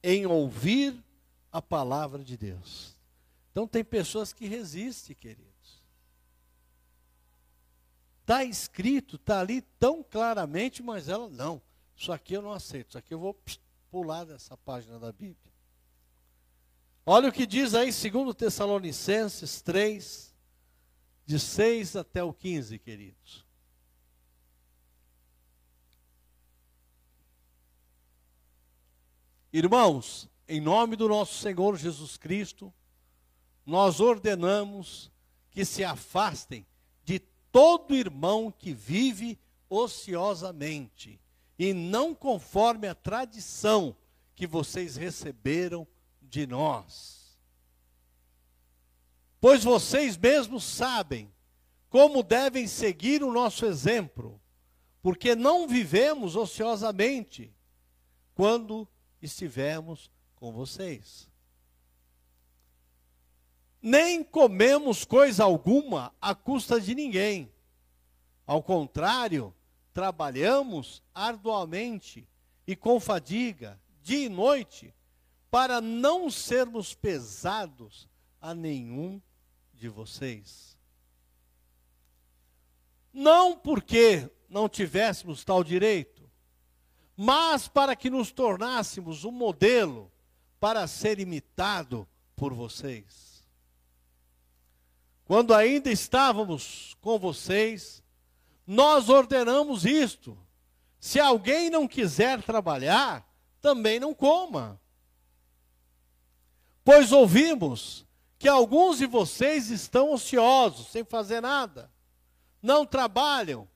em 0.00 0.26
ouvir 0.26 1.04
a 1.50 1.60
palavra 1.60 2.22
de 2.22 2.36
Deus. 2.36 2.95
Então 3.56 3.66
tem 3.66 3.82
pessoas 3.82 4.34
que 4.34 4.46
resistem, 4.46 5.16
queridos. 5.16 5.82
Está 8.20 8.44
escrito, 8.44 9.16
está 9.16 9.40
ali 9.40 9.62
tão 9.78 10.02
claramente, 10.02 10.82
mas 10.82 11.08
ela 11.08 11.26
não. 11.30 11.62
Isso 11.96 12.12
aqui 12.12 12.34
eu 12.34 12.42
não 12.42 12.52
aceito, 12.52 12.90
isso 12.90 12.98
aqui 12.98 13.14
eu 13.14 13.18
vou 13.18 13.34
pular 13.90 14.24
dessa 14.24 14.58
página 14.58 14.98
da 14.98 15.10
Bíblia. 15.10 15.54
Olha 17.06 17.30
o 17.30 17.32
que 17.32 17.46
diz 17.46 17.74
aí, 17.74 17.94
segundo 17.94 18.34
Tessalonicenses 18.34 19.62
3, 19.62 20.34
de 21.24 21.40
6 21.40 21.96
até 21.96 22.22
o 22.22 22.34
15, 22.34 22.78
queridos. 22.78 23.46
Irmãos, 29.50 30.28
em 30.46 30.60
nome 30.60 30.94
do 30.94 31.08
nosso 31.08 31.38
Senhor 31.38 31.74
Jesus 31.78 32.18
Cristo, 32.18 32.70
nós 33.66 33.98
ordenamos 33.98 35.10
que 35.50 35.64
se 35.64 35.82
afastem 35.82 36.64
de 37.04 37.18
todo 37.50 37.96
irmão 37.96 38.50
que 38.50 38.72
vive 38.72 39.36
ociosamente 39.68 41.20
e 41.58 41.74
não 41.74 42.14
conforme 42.14 42.86
a 42.86 42.94
tradição 42.94 43.96
que 44.34 44.46
vocês 44.46 44.96
receberam 44.96 45.86
de 46.22 46.46
nós. 46.46 47.36
Pois 49.40 49.64
vocês 49.64 50.16
mesmos 50.16 50.62
sabem 50.64 51.32
como 51.88 52.22
devem 52.22 52.66
seguir 52.66 53.22
o 53.22 53.32
nosso 53.32 53.64
exemplo, 53.64 54.40
porque 55.02 55.34
não 55.34 55.66
vivemos 55.66 56.36
ociosamente 56.36 57.52
quando 58.34 58.86
estivermos 59.22 60.10
com 60.34 60.52
vocês. 60.52 61.30
Nem 63.82 64.24
comemos 64.24 65.04
coisa 65.04 65.44
alguma 65.44 66.12
à 66.20 66.34
custa 66.34 66.80
de 66.80 66.94
ninguém. 66.94 67.52
Ao 68.46 68.62
contrário, 68.62 69.54
trabalhamos 69.92 71.02
arduamente 71.14 72.28
e 72.66 72.74
com 72.74 73.00
fadiga, 73.00 73.80
dia 74.02 74.26
e 74.26 74.28
noite, 74.28 74.94
para 75.50 75.80
não 75.80 76.30
sermos 76.30 76.94
pesados 76.94 78.08
a 78.40 78.54
nenhum 78.54 79.20
de 79.72 79.88
vocês. 79.88 80.76
Não 83.12 83.56
porque 83.56 84.30
não 84.48 84.68
tivéssemos 84.68 85.44
tal 85.44 85.64
direito, 85.64 86.30
mas 87.16 87.66
para 87.66 87.96
que 87.96 88.10
nos 88.10 88.30
tornássemos 88.30 89.24
um 89.24 89.32
modelo 89.32 90.12
para 90.60 90.86
ser 90.86 91.18
imitado 91.18 92.06
por 92.34 92.52
vocês. 92.52 93.25
Quando 95.26 95.52
ainda 95.52 95.90
estávamos 95.90 96.96
com 97.00 97.18
vocês, 97.18 98.02
nós 98.64 99.08
ordenamos 99.08 99.84
isto: 99.84 100.38
se 101.00 101.18
alguém 101.18 101.68
não 101.68 101.88
quiser 101.88 102.40
trabalhar, 102.42 103.28
também 103.60 103.98
não 103.98 104.14
coma. 104.14 104.80
Pois 106.84 107.10
ouvimos 107.10 108.06
que 108.38 108.48
alguns 108.48 108.98
de 108.98 109.06
vocês 109.06 109.68
estão 109.70 110.12
ociosos, 110.12 110.88
sem 110.88 111.04
fazer 111.04 111.40
nada, 111.40 111.90
não 112.62 112.86
trabalham, 112.86 113.68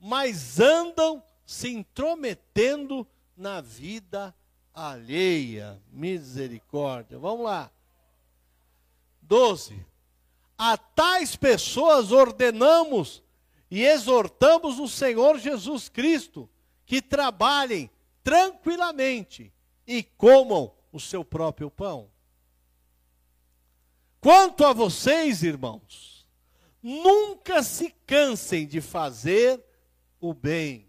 mas 0.00 0.58
andam 0.58 1.22
se 1.44 1.68
intrometendo 1.68 3.06
na 3.36 3.60
vida 3.60 4.34
alheia. 4.74 5.80
Misericórdia. 5.92 7.16
Vamos 7.16 7.44
lá. 7.44 7.70
12. 9.22 9.86
A 10.58 10.76
tais 10.76 11.36
pessoas 11.36 12.12
ordenamos 12.12 13.22
e 13.70 13.84
exortamos 13.84 14.78
o 14.78 14.88
Senhor 14.88 15.38
Jesus 15.38 15.88
Cristo 15.88 16.48
que 16.84 17.02
trabalhem 17.02 17.90
tranquilamente 18.22 19.52
e 19.86 20.02
comam 20.02 20.72
o 20.92 20.98
seu 20.98 21.24
próprio 21.24 21.70
pão. 21.70 22.10
Quanto 24.20 24.64
a 24.64 24.72
vocês, 24.72 25.42
irmãos, 25.42 26.26
nunca 26.82 27.62
se 27.62 27.90
cansem 28.06 28.66
de 28.66 28.80
fazer 28.80 29.62
o 30.20 30.32
bem. 30.32 30.88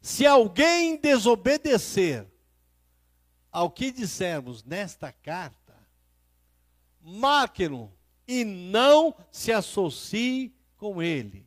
Se 0.00 0.24
alguém 0.24 0.96
desobedecer 0.96 2.26
ao 3.50 3.70
que 3.70 3.90
dissermos 3.90 4.62
nesta 4.62 5.10
carta, 5.10 5.65
marque-no 7.06 7.92
e 8.26 8.44
não 8.44 9.14
se 9.30 9.52
associe 9.52 10.52
com 10.76 11.00
ele, 11.00 11.46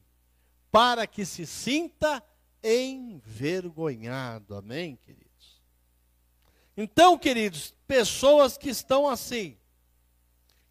para 0.71 1.05
que 1.05 1.25
se 1.25 1.45
sinta 1.45 2.23
envergonhado. 2.63 4.55
Amém, 4.55 4.95
queridos? 4.95 5.61
Então, 6.77 7.17
queridos, 7.17 7.75
pessoas 7.85 8.57
que 8.57 8.69
estão 8.69 9.09
assim, 9.09 9.57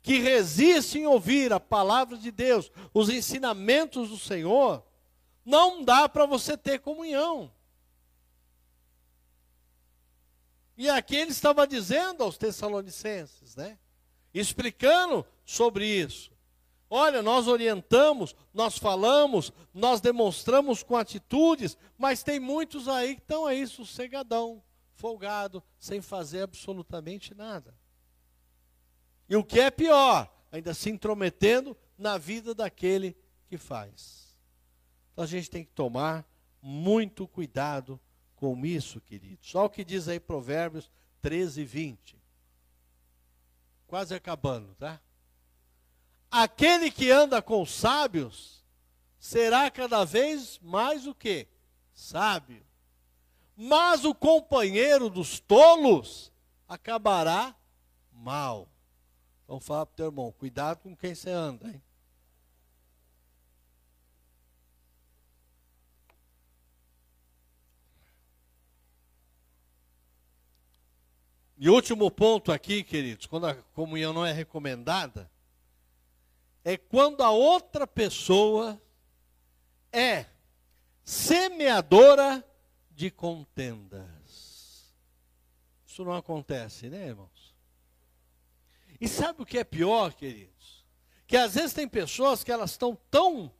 que 0.00 0.18
resistem 0.20 1.04
a 1.04 1.10
ouvir 1.10 1.52
a 1.52 1.60
palavra 1.60 2.16
de 2.16 2.30
Deus, 2.30 2.72
os 2.94 3.10
ensinamentos 3.10 4.08
do 4.08 4.18
Senhor, 4.18 4.82
não 5.44 5.84
dá 5.84 6.08
para 6.08 6.24
você 6.24 6.56
ter 6.56 6.80
comunhão. 6.80 7.52
E 10.78 10.88
aqui 10.88 11.16
ele 11.16 11.32
estava 11.32 11.66
dizendo 11.66 12.22
aos 12.22 12.38
Tessalonicenses, 12.38 13.54
né? 13.54 13.78
Explicando 14.38 15.26
sobre 15.44 15.86
isso. 15.86 16.30
Olha, 16.90 17.20
nós 17.22 17.46
orientamos, 17.46 18.34
nós 18.54 18.78
falamos, 18.78 19.52
nós 19.74 20.00
demonstramos 20.00 20.82
com 20.82 20.96
atitudes, 20.96 21.76
mas 21.98 22.22
tem 22.22 22.40
muitos 22.40 22.88
aí 22.88 23.16
que 23.16 23.20
estão 23.20 23.44
aí 23.46 23.66
sossegadão, 23.66 24.62
folgado, 24.94 25.62
sem 25.78 26.00
fazer 26.00 26.42
absolutamente 26.42 27.34
nada. 27.34 27.74
E 29.28 29.36
o 29.36 29.44
que 29.44 29.60
é 29.60 29.70
pior, 29.70 30.32
ainda 30.50 30.72
se 30.72 30.88
intrometendo 30.88 31.76
na 31.96 32.16
vida 32.16 32.54
daquele 32.54 33.14
que 33.46 33.58
faz. 33.58 34.34
Então 35.12 35.24
a 35.24 35.28
gente 35.28 35.50
tem 35.50 35.64
que 35.64 35.72
tomar 35.72 36.26
muito 36.62 37.28
cuidado 37.28 38.00
com 38.34 38.64
isso, 38.64 39.00
querido. 39.00 39.44
Só 39.44 39.66
o 39.66 39.70
que 39.70 39.84
diz 39.84 40.08
aí 40.08 40.18
Provérbios 40.18 40.90
13, 41.20 41.64
20. 41.64 42.17
Quase 43.88 44.14
acabando, 44.14 44.74
tá? 44.76 45.00
aquele 46.30 46.90
que 46.90 47.10
anda 47.10 47.40
com 47.40 47.64
sábios 47.64 48.64
será 49.18 49.70
cada 49.70 50.04
vez 50.04 50.58
mais 50.62 51.06
o 51.06 51.14
que? 51.14 51.48
Sábio. 51.92 52.64
Mas 53.56 54.04
o 54.04 54.14
companheiro 54.14 55.10
dos 55.10 55.40
tolos 55.40 56.32
acabará 56.68 57.54
mal. 58.12 58.68
Então 59.44 59.58
fala 59.58 59.86
para 59.86 59.92
o 59.92 59.96
teu 59.96 60.06
irmão, 60.06 60.32
cuidado 60.32 60.78
com 60.80 60.94
quem 60.94 61.14
você 61.14 61.30
anda, 61.30 61.68
hein? 61.68 61.82
E 71.60 71.68
último 71.68 72.08
ponto 72.08 72.52
aqui, 72.52 72.84
queridos, 72.84 73.26
quando 73.26 73.48
a 73.48 73.54
comunhão 73.54 74.12
não 74.12 74.24
é 74.24 74.30
recomendada, 74.30 75.28
é 76.64 76.76
quando 76.76 77.20
a 77.20 77.30
outra 77.30 77.84
pessoa 77.84 78.80
é 79.90 80.26
semeadora 81.02 82.46
de 82.92 83.10
contendas. 83.10 84.94
Isso 85.84 86.04
não 86.04 86.14
acontece, 86.14 86.88
né, 86.88 87.08
irmãos? 87.08 87.56
E 89.00 89.08
sabe 89.08 89.42
o 89.42 89.46
que 89.46 89.58
é 89.58 89.64
pior, 89.64 90.14
queridos? 90.14 90.86
Que 91.26 91.36
às 91.36 91.54
vezes 91.54 91.72
tem 91.72 91.88
pessoas 91.88 92.44
que 92.44 92.52
elas 92.52 92.70
estão 92.70 92.96
tão, 93.10 93.52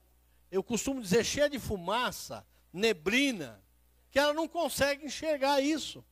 eu 0.53 0.62
costumo 0.62 1.03
dizer, 1.03 1.24
cheia 1.24 1.51
de 1.51 1.59
fumaça, 1.59 2.46
neblina, 2.72 3.61
que 4.09 4.20
ela 4.20 4.32
não 4.32 4.46
consegue 4.46 5.05
enxergar 5.05 5.61
isso. 5.61 6.05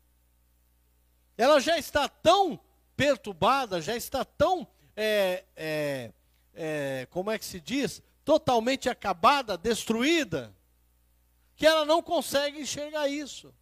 Ela 1.37 1.61
já 1.61 1.79
está 1.79 2.09
tão 2.09 2.59
perturbada, 2.97 3.81
já 3.81 3.95
está 3.95 4.25
tão 4.25 4.67
é, 4.97 5.45
é, 5.55 6.13
é, 6.55 7.07
como 7.11 7.31
é 7.31 7.39
que 7.39 7.45
se 7.45 7.61
diz, 7.61 8.03
totalmente 8.25 8.89
acabada, 8.89 9.57
destruída, 9.57 10.55
que 11.55 11.67
ela 11.67 11.85
não 11.85 12.03
consegue 12.03 12.61
enxergar 12.61 13.09
isso. 13.09 13.55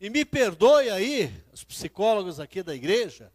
E 0.00 0.08
me 0.10 0.24
perdoe 0.24 0.90
aí, 0.90 1.44
os 1.52 1.64
psicólogos 1.64 2.38
aqui 2.38 2.62
da 2.62 2.74
igreja, 2.74 3.32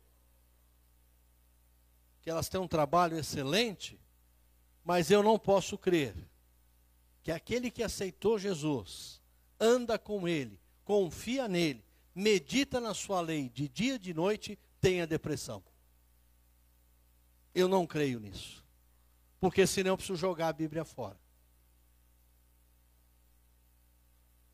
que 2.21 2.29
elas 2.29 2.47
têm 2.47 2.61
um 2.61 2.67
trabalho 2.67 3.17
excelente, 3.17 3.99
mas 4.83 5.09
eu 5.11 5.23
não 5.23 5.37
posso 5.37 5.77
crer 5.77 6.15
que 7.23 7.31
aquele 7.31 7.69
que 7.69 7.83
aceitou 7.83 8.39
Jesus, 8.39 9.20
anda 9.61 9.99
com 9.99 10.27
ele, 10.27 10.59
confia 10.83 11.47
nele, 11.47 11.85
medita 12.15 12.81
na 12.81 12.95
sua 12.95 13.21
lei 13.21 13.47
de 13.47 13.69
dia 13.69 13.95
e 13.95 13.99
de 13.99 14.13
noite, 14.13 14.57
tenha 14.81 15.05
depressão. 15.05 15.63
Eu 17.53 17.67
não 17.67 17.85
creio 17.85 18.19
nisso. 18.19 18.65
Porque 19.39 19.67
senão 19.67 19.91
eu 19.91 19.97
preciso 19.97 20.17
jogar 20.17 20.47
a 20.47 20.53
Bíblia 20.53 20.83
fora. 20.83 21.19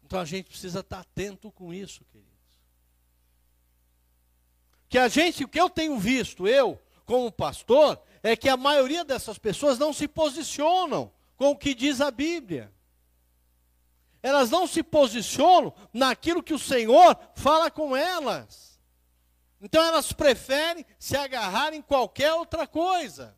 Então 0.04 0.20
a 0.20 0.26
gente 0.26 0.50
precisa 0.50 0.82
estar 0.82 1.00
atento 1.00 1.52
com 1.52 1.74
isso, 1.74 2.04
queridos. 2.06 2.32
Que 4.90 4.98
a 4.98 5.08
gente, 5.08 5.44
o 5.44 5.48
que 5.48 5.60
eu 5.60 5.70
tenho 5.70 6.00
visto, 6.00 6.48
eu, 6.48 6.82
como 7.06 7.32
pastor, 7.32 8.02
é 8.24 8.36
que 8.36 8.48
a 8.48 8.56
maioria 8.56 9.04
dessas 9.04 9.38
pessoas 9.38 9.78
não 9.78 9.92
se 9.92 10.08
posicionam 10.08 11.12
com 11.36 11.52
o 11.52 11.58
que 11.58 11.76
diz 11.76 12.00
a 12.00 12.10
Bíblia. 12.10 12.74
Elas 14.28 14.50
não 14.50 14.68
se 14.68 14.84
posicionam 14.84 15.74
naquilo 15.94 16.44
que 16.44 16.54
o 16.54 16.60
Senhor 16.60 17.18
fala 17.34 17.72
com 17.72 17.96
elas. 17.96 18.78
Então 19.62 19.82
elas 19.84 20.12
preferem 20.12 20.86
se 21.00 21.16
agarrar 21.16 21.74
em 21.74 21.82
qualquer 21.82 22.34
outra 22.34 22.68
coisa. 22.68 23.36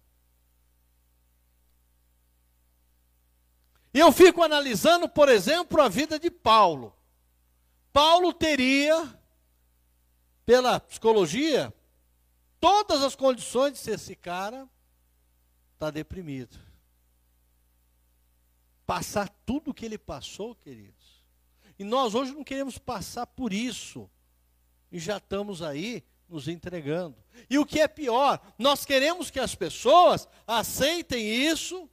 E 3.94 4.00
eu 4.00 4.12
fico 4.12 4.42
analisando, 4.42 5.08
por 5.08 5.30
exemplo, 5.30 5.80
a 5.82 5.88
vida 5.88 6.20
de 6.20 6.32
Paulo. 6.32 6.96
Paulo 7.94 8.34
teria, 8.34 9.08
pela 10.46 10.80
psicologia, 10.80 11.74
todas 12.60 13.04
as 13.04 13.16
condições 13.16 13.74
de 13.74 13.80
ser 13.80 13.92
esse 13.92 14.16
cara 14.16 14.68
está 15.74 15.90
deprimido. 15.92 16.69
Passar 18.90 19.30
tudo 19.46 19.70
o 19.70 19.74
que 19.74 19.86
ele 19.86 20.00
passou, 20.00 20.56
queridos. 20.56 21.24
E 21.78 21.84
nós 21.84 22.16
hoje 22.16 22.34
não 22.34 22.44
queremos 22.44 22.80
passar 22.80 23.28
por 23.28 23.54
isso. 23.54 24.10
E 24.92 24.98
já 24.98 25.18
estamos 25.18 25.62
aí 25.62 26.04
nos 26.28 26.48
entregando. 26.48 27.16
E 27.48 27.60
o 27.60 27.68
que 27.68 27.80
é 27.80 27.88
pior, 27.88 28.42
nós 28.58 28.86
queremos 28.86 29.30
que 29.30 29.40
as 29.40 29.54
pessoas 29.54 30.28
aceitem 30.48 31.24
isso 31.24 31.88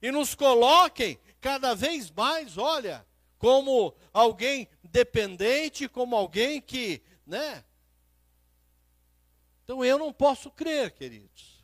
e 0.00 0.10
nos 0.10 0.34
coloquem 0.34 1.20
cada 1.38 1.74
vez 1.74 2.10
mais, 2.10 2.56
olha, 2.56 3.06
como 3.36 3.94
alguém 4.10 4.70
dependente, 4.82 5.86
como 5.86 6.16
alguém 6.16 6.62
que, 6.62 7.02
né? 7.26 7.62
Então 9.64 9.84
eu 9.84 9.98
não 9.98 10.14
posso 10.14 10.50
crer, 10.50 10.92
queridos, 10.92 11.55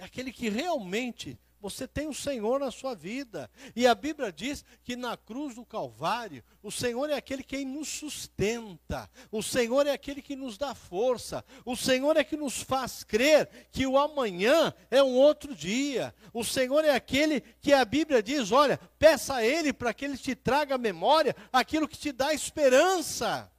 que 0.00 0.04
aquele 0.04 0.32
que 0.32 0.48
realmente 0.48 1.38
você 1.60 1.86
tem 1.86 2.08
o 2.08 2.14
Senhor 2.14 2.58
na 2.58 2.70
sua 2.70 2.94
vida. 2.94 3.50
E 3.76 3.86
a 3.86 3.94
Bíblia 3.94 4.32
diz 4.32 4.64
que 4.82 4.96
na 4.96 5.14
cruz 5.14 5.54
do 5.54 5.64
Calvário, 5.64 6.42
o 6.62 6.72
Senhor 6.72 7.10
é 7.10 7.14
aquele 7.14 7.42
que 7.42 7.62
nos 7.66 7.86
sustenta. 7.86 9.10
O 9.30 9.42
Senhor 9.42 9.86
é 9.86 9.92
aquele 9.92 10.22
que 10.22 10.34
nos 10.34 10.56
dá 10.56 10.74
força. 10.74 11.44
O 11.66 11.76
Senhor 11.76 12.16
é 12.16 12.24
que 12.24 12.36
nos 12.36 12.62
faz 12.62 13.04
crer 13.04 13.46
que 13.70 13.86
o 13.86 13.98
amanhã 13.98 14.72
é 14.90 15.02
um 15.02 15.14
outro 15.14 15.54
dia. 15.54 16.14
O 16.32 16.42
Senhor 16.42 16.82
é 16.82 16.94
aquele 16.94 17.42
que 17.60 17.74
a 17.74 17.84
Bíblia 17.84 18.22
diz: 18.22 18.50
olha, 18.52 18.78
peça 18.98 19.34
a 19.34 19.44
Ele 19.44 19.70
para 19.70 19.92
que 19.92 20.06
Ele 20.06 20.16
te 20.16 20.34
traga 20.34 20.76
à 20.76 20.78
memória 20.78 21.36
aquilo 21.52 21.86
que 21.86 21.98
te 21.98 22.10
dá 22.10 22.32
esperança. 22.32 23.50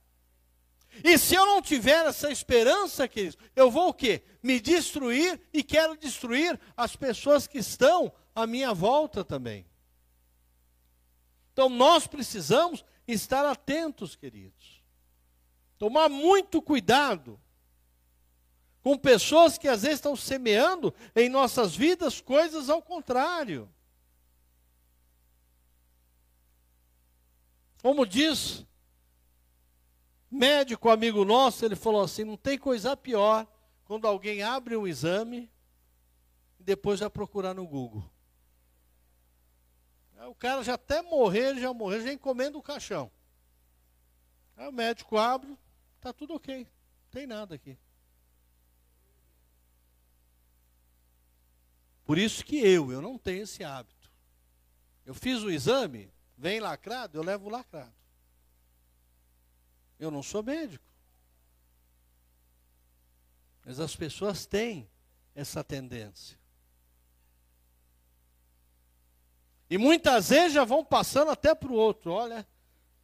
E 1.04 1.18
se 1.18 1.36
eu 1.36 1.45
não 1.45 1.62
tiver 1.62 2.06
essa 2.06 2.32
esperança, 2.32 3.08
queridos, 3.08 3.38
eu 3.56 3.70
vou 3.72 3.89
o 3.89 3.93
quê? 3.93 4.24
Me 4.41 4.60
destruir 4.60 5.39
e 5.54 5.64
quero 5.64 5.97
destruir 5.97 6.60
as 6.76 6.95
pessoas 6.95 7.47
que 7.47 7.58
estão 7.58 8.12
à 8.36 8.45
minha 8.45 8.74
volta 8.74 9.24
também. 9.24 9.66
Então 11.54 11.70
nós 11.70 12.08
precisamos 12.08 12.84
estar 13.08 13.45
atentos, 13.45 14.16
queridos. 14.16 14.82
Tomar 15.78 16.10
muito 16.10 16.62
cuidado 16.62 17.39
com 18.82 18.97
pessoas 18.97 19.58
que 19.58 19.68
às 19.68 19.84
vezes 19.84 19.97
estão 19.97 20.16
semeando 20.16 20.93
em 21.16 21.30
nossas 21.30 21.76
vidas 21.76 22.20
coisas 22.20 22.70
ao 22.70 22.82
contrário. 22.82 23.70
Como 27.82 28.06
diz 28.06 28.66
médico 30.32 30.89
amigo 30.89 31.25
nosso, 31.25 31.65
ele 31.65 31.75
falou 31.75 32.01
assim: 32.01 32.23
não 32.23 32.38
tem 32.38 32.57
coisa 32.57 32.95
pior 32.95 33.45
quando 33.84 34.07
alguém 34.07 34.41
abre 34.41 34.77
um 34.77 34.88
exame 34.88 35.51
e 36.57 36.63
depois 36.63 37.01
vai 37.01 37.09
procurar 37.09 37.53
no 37.53 37.67
Google. 37.67 38.09
Aí 40.17 40.27
o 40.27 40.36
cara 40.36 40.63
já 40.63 40.75
até 40.75 41.01
morrer, 41.01 41.59
já 41.59 41.73
morreu, 41.73 42.01
já 42.01 42.13
encomenda 42.13 42.57
o 42.57 42.61
caixão. 42.61 43.11
Aí 44.55 44.67
o 44.67 44.71
médico 44.71 45.17
abre, 45.17 45.57
tá 45.99 46.13
tudo 46.13 46.36
ok, 46.36 46.59
não 46.59 47.09
tem 47.11 47.27
nada 47.27 47.55
aqui. 47.55 47.77
Por 52.05 52.17
isso 52.17 52.45
que 52.45 52.57
eu, 52.57 52.91
eu 52.91 53.01
não 53.01 53.17
tenho 53.17 53.43
esse 53.43 53.63
hábito. 53.63 54.11
Eu 55.05 55.13
fiz 55.13 55.41
o 55.43 55.49
exame, 55.49 56.11
vem 56.38 56.59
lacrado, 56.59 57.17
eu 57.17 57.23
levo 57.23 57.49
lacrado. 57.49 58.01
Eu 60.02 60.10
não 60.10 60.24
sou 60.24 60.41
médico. 60.41 60.84
Mas 63.64 63.80
as 63.80 63.95
pessoas 63.95 64.47
têm 64.47 64.89
essa 65.36 65.64
tendência. 65.64 66.39
E 69.70 69.78
muitas 69.78 70.30
vezes 70.30 70.54
já 70.54 70.64
vão 70.66 70.84
passando 70.84 71.30
até 71.30 71.54
para 71.54 71.72
o 71.72 71.76
outro. 71.76 72.12
Olha, 72.12 72.47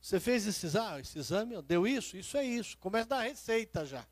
você 0.02 0.20
fez 0.20 0.48
esse 0.48 0.66
exame, 0.66 1.02
esse 1.02 1.20
exame, 1.20 1.62
deu 1.62 1.86
isso, 1.86 2.18
isso 2.18 2.36
é 2.36 2.43
isso. 2.43 2.76
Começa 2.80 3.06
a 3.06 3.18
dar 3.20 3.22
receita 3.22 3.86
já. 3.86 4.04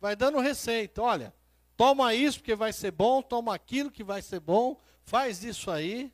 Vai 0.00 0.16
dando 0.16 0.40
receita. 0.40 1.02
Olha, 1.02 1.34
toma 1.76 2.14
isso 2.14 2.38
porque 2.38 2.54
vai 2.54 2.72
ser 2.72 2.92
bom, 2.92 3.20
toma 3.20 3.54
aquilo 3.54 3.90
que 3.90 4.02
vai 4.02 4.22
ser 4.22 4.40
bom, 4.40 4.80
faz 5.02 5.44
isso 5.44 5.70
aí. 5.70 6.10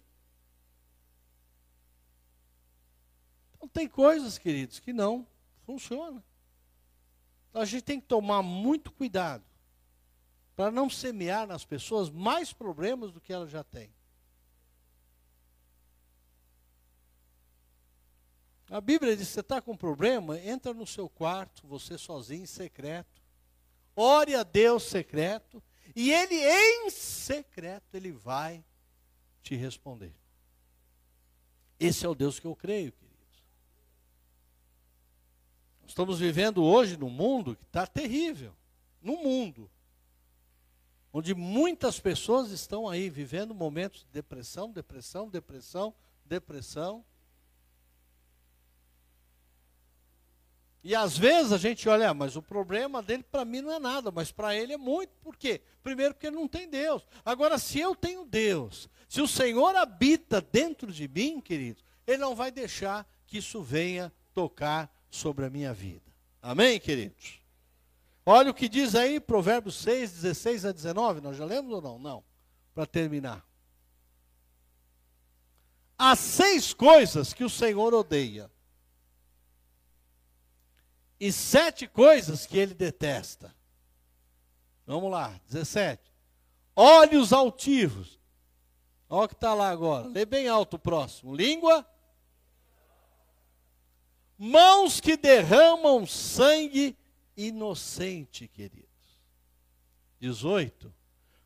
Então 3.55 3.69
tem 3.69 3.87
coisas, 3.87 4.37
queridos, 4.37 4.81
que 4.81 4.93
não 4.93 5.25
Funciona. 5.71 6.21
Então 7.49 7.63
a 7.63 7.65
gente 7.65 7.85
tem 7.85 8.01
que 8.01 8.09
tomar 8.09 8.43
muito 8.43 8.91
cuidado 8.91 9.45
para 10.57 10.69
não 10.69 10.91
semear 10.91 11.47
nas 11.47 11.65
pessoas 11.65 12.11
mais 12.11 12.53
problemas 12.53 13.13
do 13.13 13.21
que 13.21 13.33
elas 13.33 13.53
já 13.53 13.63
têm. 13.63 13.95
A 18.69 18.81
Bíblia 18.81 19.17
diz: 19.17 19.29
você 19.29 19.39
está 19.39 19.63
com 19.63 19.77
problema, 19.77 20.41
entra 20.41 20.75
no 20.75 20.85
seu 20.85 21.09
quarto, 21.09 21.65
você 21.69 21.97
sozinho, 21.97 22.43
em 22.43 22.47
secreto. 22.47 23.23
Ore 23.95 24.35
a 24.35 24.43
Deus 24.43 24.83
secreto, 24.83 25.63
e 25.95 26.11
Ele 26.11 26.35
em 26.35 26.91
secreto, 26.91 27.95
Ele 27.95 28.11
vai 28.11 28.65
te 29.41 29.55
responder. 29.55 30.13
Esse 31.79 32.05
é 32.05 32.09
o 32.09 32.15
Deus 32.15 32.41
que 32.41 32.47
eu 32.49 32.57
creio. 32.57 32.93
Estamos 35.91 36.21
vivendo 36.21 36.63
hoje 36.63 36.97
num 36.97 37.11
mundo 37.11 37.57
que 37.57 37.65
está 37.65 37.85
terrível. 37.85 38.55
No 39.03 39.17
mundo. 39.17 39.69
Onde 41.13 41.35
muitas 41.35 41.99
pessoas 41.99 42.53
estão 42.53 42.89
aí 42.89 43.11
vivendo 43.11 43.53
momentos 43.53 44.03
de 44.03 44.07
depressão, 44.13 44.71
depressão, 44.71 45.29
depressão, 45.29 45.93
depressão. 46.25 47.05
E 50.85 50.95
às 50.95 51.19
vezes 51.19 51.51
a 51.51 51.59
gente 51.59 51.89
olha, 51.89 52.11
ah, 52.11 52.15
mas 52.15 52.37
o 52.37 52.43
problema 52.43 53.03
dele 53.03 53.25
para 53.25 53.45
mim 53.45 53.61
não 53.61 53.73
é 53.73 53.81
nada, 53.81 54.13
mas 54.13 54.31
para 54.31 54.55
ele 54.55 54.73
é 54.73 54.79
muito. 54.79 55.11
Por 55.21 55.37
quê? 55.37 55.61
Primeiro, 55.83 56.15
porque 56.15 56.29
ele 56.29 56.37
não 56.37 56.47
tem 56.47 56.71
Deus. 56.71 57.05
Agora, 57.25 57.59
se 57.59 57.81
eu 57.81 57.97
tenho 57.97 58.25
Deus, 58.25 58.89
se 59.09 59.21
o 59.21 59.27
Senhor 59.27 59.75
habita 59.75 60.41
dentro 60.41 60.93
de 60.93 61.09
mim, 61.09 61.41
querido, 61.41 61.83
ele 62.07 62.19
não 62.19 62.37
vai 62.37 62.53
deixar 62.53 63.05
que 63.27 63.39
isso 63.39 63.61
venha 63.61 64.13
tocar 64.33 64.89
sobre 65.11 65.45
a 65.45 65.51
minha 65.51 65.73
vida. 65.75 66.11
Amém, 66.41 66.79
queridos? 66.79 67.41
Olha 68.25 68.51
o 68.51 68.55
que 68.55 68.69
diz 68.69 68.95
aí, 68.95 69.19
Provérbios 69.19 69.77
6, 69.77 70.13
16 70.13 70.65
a 70.65 70.73
19. 70.73 71.21
Nós 71.21 71.37
já 71.37 71.45
lemos 71.45 71.73
ou 71.73 71.83
não? 71.83 71.99
Não. 71.99 72.25
Para 72.75 72.87
terminar. 72.87 73.45
Há 75.99 76.17
seis 76.17 76.73
coisas 76.73 77.35
que 77.35 77.45
o 77.45 77.51
Senhor 77.51 77.93
odeia. 77.93 78.51
E 81.19 81.31
sete 81.31 81.87
coisas 81.87 82.47
que 82.47 82.57
ele 82.57 82.73
detesta. 82.73 83.55
Vamos 84.87 85.11
lá, 85.11 85.39
17. 85.47 86.03
Olhos 86.75 87.33
altivos. 87.33 88.19
Olha 89.09 89.25
o 89.25 89.29
que 89.29 89.35
está 89.35 89.53
lá 89.53 89.69
agora. 89.69 90.07
Lê 90.07 90.25
bem 90.25 90.49
alto 90.49 90.77
o 90.77 90.79
próximo. 90.79 91.35
Língua 91.35 91.87
mãos 94.43 95.01
que 95.03 95.19
derramam 95.19 96.07
sangue 96.07 96.97
inocente, 97.37 98.49
queridos. 98.49 98.89
18. 100.19 100.91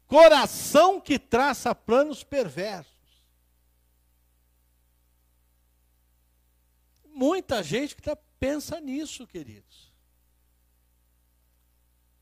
Coração 0.07 1.01
que 1.01 1.19
traça 1.19 1.75
planos 1.75 2.23
perversos. 2.23 2.95
Muita 7.07 7.65
gente 7.65 7.97
que 7.97 8.03
tá, 8.03 8.17
pensa 8.39 8.81
nisso, 8.81 9.27
queridos. 9.27 9.93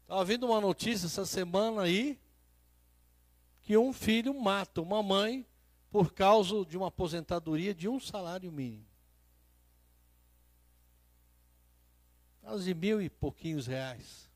Estava 0.02 0.24
vendo 0.24 0.46
uma 0.46 0.60
notícia 0.60 1.04
essa 1.04 1.26
semana 1.26 1.82
aí 1.82 2.18
que 3.60 3.76
um 3.76 3.92
filho 3.92 4.32
mata 4.32 4.80
uma 4.80 5.02
mãe 5.02 5.46
por 5.90 6.14
causa 6.14 6.64
de 6.64 6.78
uma 6.78 6.88
aposentadoria 6.88 7.74
de 7.74 7.88
um 7.88 8.00
salário 8.00 8.50
mínimo. 8.50 8.91
Quase 12.42 12.74
mil 12.74 13.00
e 13.00 13.08
pouquinhos 13.08 13.66
reais. 13.66 14.30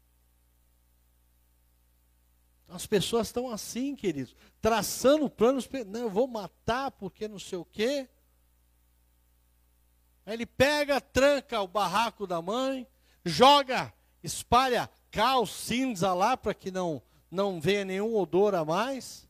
As 2.68 2.86
pessoas 2.86 3.28
estão 3.28 3.50
assim, 3.50 3.94
queridos, 3.94 4.34
traçando 4.60 5.28
planos, 5.28 5.68
não, 5.86 6.00
eu 6.00 6.10
vou 6.10 6.26
matar 6.26 6.90
porque 6.90 7.28
não 7.28 7.38
sei 7.38 7.58
o 7.58 7.64
quê. 7.64 8.08
Aí 10.24 10.34
ele 10.34 10.46
pega, 10.46 11.00
tranca 11.00 11.60
o 11.60 11.68
barraco 11.68 12.26
da 12.26 12.40
mãe, 12.40 12.86
joga, 13.24 13.92
espalha 14.22 14.90
caos, 15.10 15.50
cinza 15.50 16.12
lá 16.14 16.36
para 16.36 16.54
que 16.54 16.70
não 16.70 17.02
não 17.30 17.60
venha 17.60 17.84
nenhum 17.84 18.16
odor 18.16 18.54
a 18.54 18.64
mais. 18.64 19.28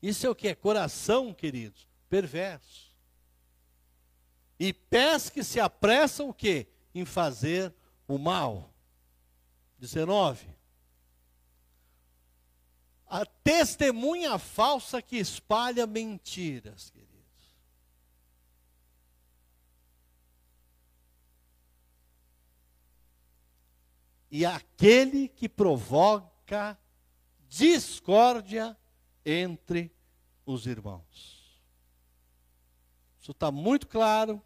Isso 0.00 0.26
é 0.26 0.30
o 0.30 0.34
que? 0.34 0.54
Coração, 0.54 1.34
queridos, 1.34 1.88
perverso. 2.08 2.87
E 4.58 4.72
pés 4.72 5.30
que 5.30 5.44
se 5.44 5.60
apressam 5.60 6.28
o 6.30 6.34
quê? 6.34 6.66
Em 6.94 7.04
fazer 7.04 7.72
o 8.08 8.18
mal. 8.18 8.72
19. 9.78 10.48
A 13.06 13.24
testemunha 13.24 14.38
falsa 14.38 15.00
que 15.00 15.16
espalha 15.16 15.86
mentiras, 15.86 16.90
queridos. 16.90 17.08
E 24.30 24.44
aquele 24.44 25.28
que 25.28 25.48
provoca 25.48 26.78
discórdia 27.48 28.76
entre 29.24 29.90
os 30.44 30.66
irmãos. 30.66 31.62
Isso 33.20 33.30
está 33.30 33.50
muito 33.50 33.86
claro 33.86 34.42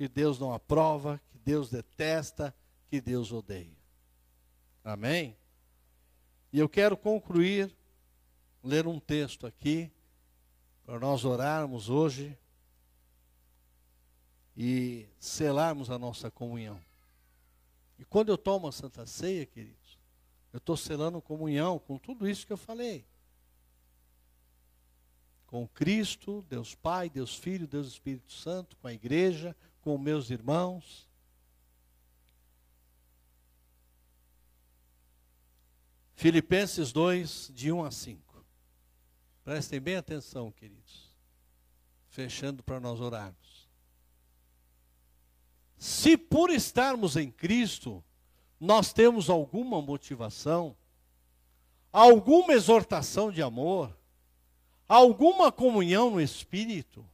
que 0.00 0.08
Deus 0.08 0.38
não 0.38 0.54
aprova, 0.54 1.20
que 1.30 1.36
Deus 1.36 1.68
detesta, 1.68 2.56
que 2.88 3.02
Deus 3.02 3.32
odeia. 3.32 3.76
Amém? 4.82 5.36
E 6.50 6.58
eu 6.58 6.70
quero 6.70 6.96
concluir, 6.96 7.70
ler 8.64 8.86
um 8.86 8.98
texto 8.98 9.46
aqui, 9.46 9.92
para 10.86 10.98
nós 10.98 11.26
orarmos 11.26 11.90
hoje 11.90 12.34
e 14.56 15.06
selarmos 15.18 15.90
a 15.90 15.98
nossa 15.98 16.30
comunhão. 16.30 16.80
E 17.98 18.04
quando 18.06 18.30
eu 18.30 18.38
tomo 18.38 18.68
a 18.68 18.72
Santa 18.72 19.04
Ceia, 19.06 19.44
queridos, 19.44 19.98
eu 20.50 20.56
estou 20.56 20.78
selando 20.78 21.20
comunhão 21.20 21.78
com 21.78 21.98
tudo 21.98 22.26
isso 22.26 22.46
que 22.46 22.54
eu 22.54 22.56
falei. 22.56 23.04
Com 25.46 25.68
Cristo, 25.68 26.42
Deus 26.48 26.74
Pai, 26.74 27.10
Deus 27.10 27.36
Filho, 27.36 27.66
Deus 27.68 27.86
Espírito 27.86 28.32
Santo, 28.32 28.78
com 28.78 28.88
a 28.88 28.94
igreja, 28.94 29.54
com 29.90 29.98
meus 29.98 30.30
irmãos. 30.30 31.08
Filipenses 36.14 36.92
2, 36.92 37.50
de 37.52 37.72
1 37.72 37.82
a 37.82 37.90
5. 37.90 38.46
Prestem 39.42 39.80
bem 39.80 39.96
atenção, 39.96 40.52
queridos. 40.52 41.12
Fechando 42.08 42.62
para 42.62 42.78
nós 42.78 43.00
orarmos. 43.00 43.68
Se 45.76 46.16
por 46.16 46.50
estarmos 46.50 47.16
em 47.16 47.28
Cristo, 47.28 48.04
nós 48.60 48.92
temos 48.92 49.28
alguma 49.28 49.82
motivação, 49.82 50.76
alguma 51.92 52.52
exortação 52.52 53.32
de 53.32 53.42
amor, 53.42 53.98
alguma 54.86 55.50
comunhão 55.50 56.12
no 56.12 56.20
Espírito, 56.20 57.04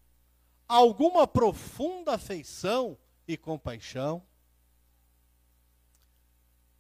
alguma 0.69 1.27
profunda 1.27 2.15
afeição 2.15 2.99
e 3.27 3.37
compaixão, 3.37 4.23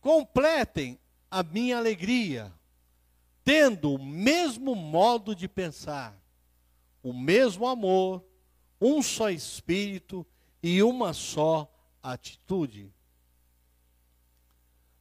completem 0.01 0.99
a 1.31 1.43
minha 1.43 1.77
alegria, 1.79 2.53
tendo 3.45 3.95
o 3.95 4.03
mesmo 4.03 4.75
modo 4.75 5.35
de 5.35 5.49
pensar, 5.49 6.17
o 7.03 7.13
mesmo 7.13 7.67
amor, 7.67 8.25
um 8.81 9.03
só 9.03 9.31
espírito 9.31 10.27
e 10.63 10.83
uma 10.83 11.13
só 11.13 11.71
atitude. 12.03 12.93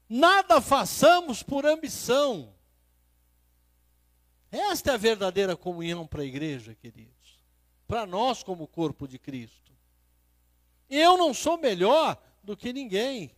Nada 0.07 0.61
façamos 0.61 1.41
por 1.41 1.65
ambição. 1.65 2.53
Esta 4.51 4.91
é 4.91 4.93
a 4.93 4.97
verdadeira 4.97 5.57
comunhão 5.57 6.05
para 6.05 6.21
a 6.21 6.25
igreja, 6.25 6.75
queridos. 6.75 7.14
Para 7.87 8.05
nós, 8.05 8.43
como 8.43 8.67
corpo 8.67 9.07
de 9.07 9.19
Cristo. 9.19 9.71
Eu 10.89 11.17
não 11.17 11.33
sou 11.33 11.57
melhor 11.57 12.17
do 12.43 12.55
que 12.55 12.73
ninguém. 12.73 13.35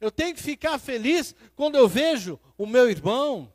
Eu 0.00 0.10
tenho 0.10 0.34
que 0.34 0.42
ficar 0.42 0.78
feliz 0.78 1.34
quando 1.54 1.76
eu 1.76 1.88
vejo 1.88 2.38
o 2.56 2.66
meu 2.66 2.90
irmão 2.90 3.52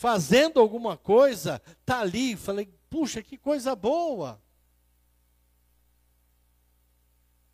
fazendo 0.00 0.58
alguma 0.58 0.96
coisa, 0.96 1.60
tá 1.84 2.00
ali, 2.00 2.34
falei, 2.34 2.72
puxa, 2.88 3.22
que 3.22 3.36
coisa 3.36 3.76
boa. 3.76 4.40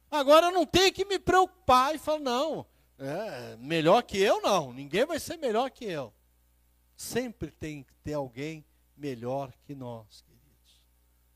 Agora 0.09 0.47
eu 0.47 0.53
não 0.53 0.65
tenho 0.65 0.93
que 0.93 1.05
me 1.05 1.19
preocupar 1.19 1.93
e 1.97 1.99
falar, 1.99 2.21
não, 2.21 2.67
é, 3.01 3.57
melhor 3.57 4.01
que 4.03 4.19
eu 4.19 4.41
não, 4.41 4.73
ninguém 4.73 5.05
vai 5.05 5.19
ser 5.19 5.37
melhor 5.39 5.71
que 5.73 5.87
eu. 5.87 6.15
Sempre 6.97 7.51
tem 7.51 7.83
que 7.83 7.93
ter 7.97 8.13
alguém 8.13 8.65
melhor 8.97 9.53
que 9.65 9.75
nós, 9.75 10.23
queridos. 10.23 10.83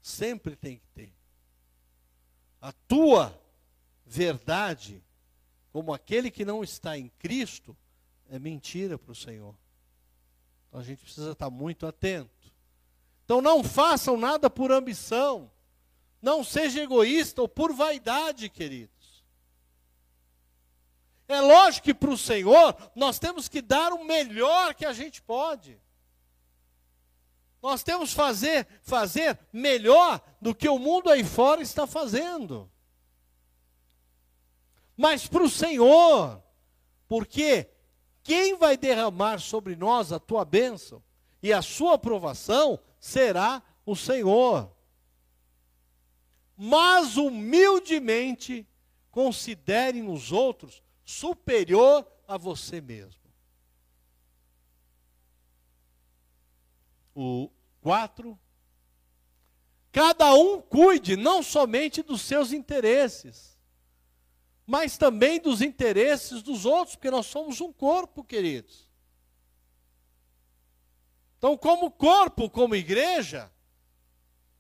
Sempre 0.01 0.57
tem 0.57 0.79
que 0.79 0.89
ter. 0.95 1.13
A 2.61 2.73
tua 2.73 3.39
verdade 4.05 5.03
como 5.73 5.93
aquele 5.93 6.31
que 6.31 6.45
não 6.45 6.63
está 6.63 6.99
em 6.99 7.09
Cristo, 7.19 7.77
é 8.29 8.39
mentira 8.39 8.99
para 8.99 9.13
o 9.13 9.15
Senhor. 9.15 9.55
Então 10.69 10.81
a 10.81 10.83
gente 10.83 11.03
precisa 11.03 11.33
estar 11.33 11.51
muito 11.51 11.87
atento. 11.87 12.53
Então 13.25 13.41
não 13.41 13.63
façam 13.63 14.17
nada 14.17 14.51
por 14.51 14.73
ambição. 14.73 15.51
Não 16.21 16.45
seja 16.45 16.83
egoísta 16.83 17.41
ou 17.41 17.49
por 17.49 17.73
vaidade, 17.73 18.49
queridos. 18.49 19.25
É 21.27 21.41
lógico 21.41 21.85
que 21.85 21.95
para 21.95 22.11
o 22.11 22.19
Senhor 22.19 22.77
nós 22.95 23.19
temos 23.19 23.49
que 23.49 23.63
dar 23.63 23.93
o 23.93 24.05
melhor 24.05 24.75
que 24.75 24.85
a 24.85 24.93
gente 24.93 25.23
pode. 25.23 25.81
Nós 27.63 27.83
temos 27.83 28.13
fazer, 28.13 28.67
fazer 28.83 29.39
melhor 29.53 30.21
do 30.41 30.55
que 30.55 30.69
o 30.69 30.79
mundo 30.79 31.11
aí 31.11 31.25
fora 31.25 31.63
está 31.63 31.87
fazendo 31.87 32.71
mas 35.01 35.27
para 35.27 35.43
o 35.43 35.49
Senhor, 35.49 36.43
porque 37.09 37.71
quem 38.23 38.55
vai 38.59 38.77
derramar 38.77 39.39
sobre 39.39 39.75
nós 39.75 40.13
a 40.13 40.19
tua 40.19 40.45
bênção 40.45 41.03
e 41.43 41.55
a 41.55 41.63
sua 41.63 41.95
aprovação 41.95 42.79
será 42.99 43.63
o 43.87 43.97
Senhor. 43.97 44.71
Mas 46.55 47.17
humildemente 47.17 48.69
considere 49.11 50.03
nos 50.03 50.33
outros 50.33 50.83
superior 51.03 52.07
a 52.29 52.37
você 52.37 52.79
mesmo. 52.79 53.20
O 57.15 57.51
4. 57.81 58.39
Cada 59.93 60.35
um 60.35 60.61
cuide 60.61 61.17
não 61.17 61.43
somente 61.43 62.03
dos 62.03 62.23
seus 62.23 62.53
interesses, 62.53 63.59
mas 64.65 64.97
também 64.97 65.41
dos 65.41 65.61
interesses 65.61 66.43
dos 66.43 66.65
outros, 66.65 66.95
porque 66.95 67.11
nós 67.11 67.27
somos 67.27 67.61
um 67.61 67.73
corpo, 67.73 68.23
queridos. 68.23 68.89
Então, 71.39 71.57
como 71.57 71.91
corpo, 71.91 72.49
como 72.49 72.77
igreja, 72.77 73.51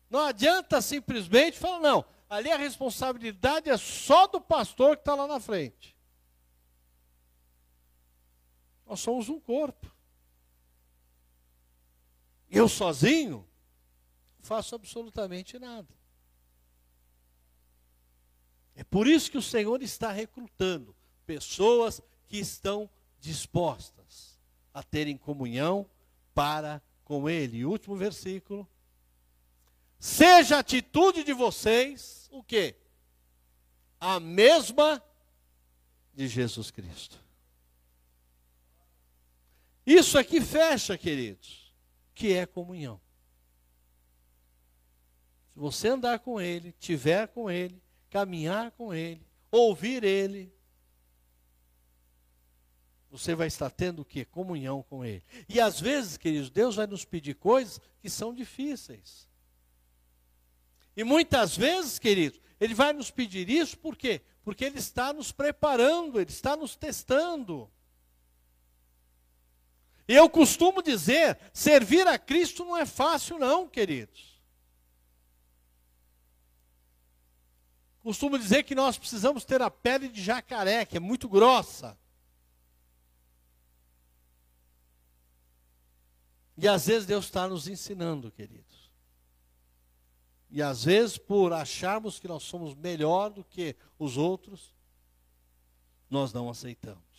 não 0.08 0.20
adianta 0.20 0.80
simplesmente 0.80 1.58
falar, 1.58 1.78
não, 1.78 2.04
ali 2.28 2.50
a 2.50 2.56
responsabilidade 2.56 3.70
é 3.70 3.76
só 3.76 4.26
do 4.26 4.40
pastor 4.40 4.96
que 4.96 5.02
está 5.02 5.14
lá 5.14 5.26
na 5.26 5.38
frente. 5.38 5.96
Nós 8.86 8.98
somos 8.98 9.28
um 9.28 9.38
corpo. 9.38 9.94
Eu 12.50 12.68
sozinho 12.68 13.46
faço 14.40 14.74
absolutamente 14.74 15.58
nada. 15.58 15.88
É 18.74 18.82
por 18.82 19.06
isso 19.06 19.30
que 19.30 19.38
o 19.38 19.42
Senhor 19.42 19.82
está 19.82 20.10
recrutando 20.10 20.96
pessoas 21.26 22.00
que 22.26 22.38
estão 22.38 22.88
dispostas 23.20 24.38
a 24.72 24.82
terem 24.82 25.16
comunhão 25.16 25.88
para 26.34 26.82
com 27.04 27.28
Ele. 27.28 27.58
E 27.58 27.64
último 27.66 27.96
versículo. 27.96 28.66
Seja 29.98 30.56
a 30.56 30.60
atitude 30.60 31.22
de 31.22 31.32
vocês 31.32 32.26
o 32.32 32.42
quê? 32.42 32.74
A 34.00 34.18
mesma 34.18 35.02
de 36.14 36.26
Jesus 36.26 36.70
Cristo. 36.70 37.22
Isso 39.84 40.16
aqui 40.16 40.40
fecha, 40.40 40.96
queridos, 40.96 41.59
que 42.14 42.32
é 42.32 42.46
comunhão. 42.46 43.00
Se 45.50 45.58
você 45.58 45.88
andar 45.88 46.18
com 46.20 46.40
Ele, 46.40 46.72
tiver 46.78 47.28
com 47.28 47.50
Ele, 47.50 47.82
caminhar 48.08 48.70
com 48.72 48.94
Ele, 48.94 49.26
ouvir 49.50 50.04
Ele, 50.04 50.52
você 53.10 53.34
vai 53.34 53.48
estar 53.48 53.70
tendo 53.70 54.02
o 54.02 54.04
quê? 54.04 54.24
Comunhão 54.24 54.84
com 54.84 55.04
Ele. 55.04 55.24
E 55.48 55.60
às 55.60 55.80
vezes, 55.80 56.16
queridos, 56.16 56.48
Deus 56.48 56.76
vai 56.76 56.86
nos 56.86 57.04
pedir 57.04 57.34
coisas 57.34 57.80
que 58.00 58.08
são 58.08 58.32
difíceis. 58.32 59.28
E 60.96 61.02
muitas 61.02 61.56
vezes, 61.56 61.98
queridos, 61.98 62.40
Ele 62.60 62.74
vai 62.74 62.92
nos 62.92 63.10
pedir 63.10 63.48
isso 63.48 63.76
por 63.78 63.96
quê? 63.96 64.20
Porque 64.44 64.64
Ele 64.64 64.78
está 64.78 65.12
nos 65.12 65.32
preparando, 65.32 66.20
Ele 66.20 66.30
está 66.30 66.56
nos 66.56 66.76
testando. 66.76 67.68
Eu 70.12 70.28
costumo 70.28 70.82
dizer: 70.82 71.38
servir 71.52 72.04
a 72.08 72.18
Cristo 72.18 72.64
não 72.64 72.76
é 72.76 72.84
fácil, 72.84 73.38
não, 73.38 73.68
queridos. 73.68 74.42
Costumo 78.02 78.36
dizer 78.36 78.64
que 78.64 78.74
nós 78.74 78.98
precisamos 78.98 79.44
ter 79.44 79.62
a 79.62 79.70
pele 79.70 80.08
de 80.08 80.20
jacaré, 80.20 80.84
que 80.84 80.96
é 80.96 81.00
muito 81.00 81.28
grossa. 81.28 81.96
E 86.56 86.66
às 86.66 86.86
vezes 86.86 87.06
Deus 87.06 87.26
está 87.26 87.46
nos 87.46 87.68
ensinando, 87.68 88.32
queridos. 88.32 88.90
E 90.50 90.60
às 90.60 90.82
vezes, 90.82 91.18
por 91.18 91.52
acharmos 91.52 92.18
que 92.18 92.26
nós 92.26 92.42
somos 92.42 92.74
melhor 92.74 93.30
do 93.30 93.44
que 93.44 93.76
os 93.96 94.16
outros, 94.16 94.74
nós 96.10 96.32
não 96.32 96.50
aceitamos. 96.50 97.09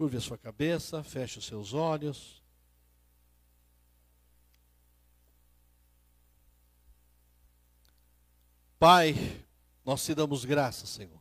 Curve 0.00 0.16
a 0.16 0.20
sua 0.22 0.38
cabeça, 0.38 1.04
feche 1.04 1.38
os 1.38 1.44
seus 1.44 1.74
olhos. 1.74 2.42
Pai, 8.78 9.14
nós 9.84 10.02
te 10.02 10.14
damos 10.14 10.46
graças, 10.46 10.88
Senhor, 10.88 11.20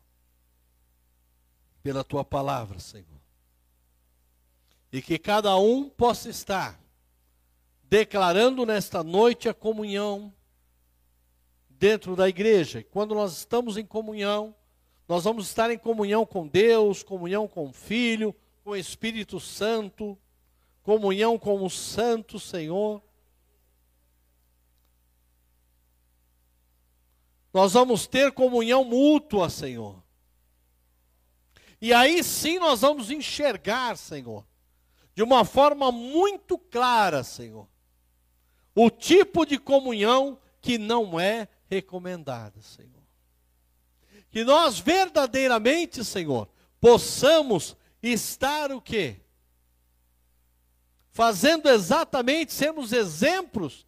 pela 1.83 2.05
tua 2.05 2.23
palavra, 2.23 2.79
Senhor 2.79 3.19
e 4.93 5.01
que 5.01 5.19
cada 5.19 5.57
um 5.57 5.89
possa 5.89 6.29
estar 6.29 6.79
declarando 7.83 8.65
nesta 8.65 9.03
noite 9.03 9.49
a 9.49 9.53
comunhão 9.53 10.33
dentro 11.69 12.15
da 12.15 12.29
igreja. 12.29 12.81
Quando 12.81 13.13
nós 13.13 13.39
estamos 13.39 13.75
em 13.75 13.85
comunhão, 13.85 14.55
nós 15.05 15.25
vamos 15.25 15.47
estar 15.49 15.69
em 15.69 15.77
comunhão 15.77 16.25
com 16.25 16.47
Deus, 16.47 17.03
comunhão 17.03 17.45
com 17.45 17.67
o 17.67 17.73
Filho, 17.73 18.33
com 18.69 18.73
o 18.73 18.75
Espírito 18.75 19.39
Santo, 19.39 20.15
comunhão 20.83 21.39
com 21.39 21.65
o 21.65 21.69
Santo 21.71 22.39
Senhor. 22.39 23.01
Nós 27.51 27.73
vamos 27.73 28.05
ter 28.05 28.31
comunhão 28.31 28.83
mútua, 28.83 29.49
Senhor. 29.49 30.03
E 31.81 31.91
aí 31.91 32.23
sim 32.23 32.59
nós 32.59 32.81
vamos 32.81 33.09
enxergar, 33.09 33.97
Senhor, 33.97 34.45
de 35.15 35.23
uma 35.23 35.43
forma 35.43 35.91
muito 35.91 36.55
clara, 36.55 37.23
Senhor, 37.23 37.67
o 38.75 38.91
tipo 38.91 39.47
de 39.47 39.57
comunhão 39.57 40.39
que 40.61 40.77
não 40.77 41.19
é 41.19 41.47
recomendada, 41.67 42.61
Senhor. 42.61 43.01
Que 44.29 44.43
nós 44.43 44.77
verdadeiramente, 44.77 46.05
Senhor, 46.05 46.47
possamos 46.79 47.75
estar 48.01 48.71
o 48.71 48.81
quê? 48.81 49.17
Fazendo 51.11 51.69
exatamente, 51.69 52.53
sermos 52.53 52.93
exemplos 52.93 53.85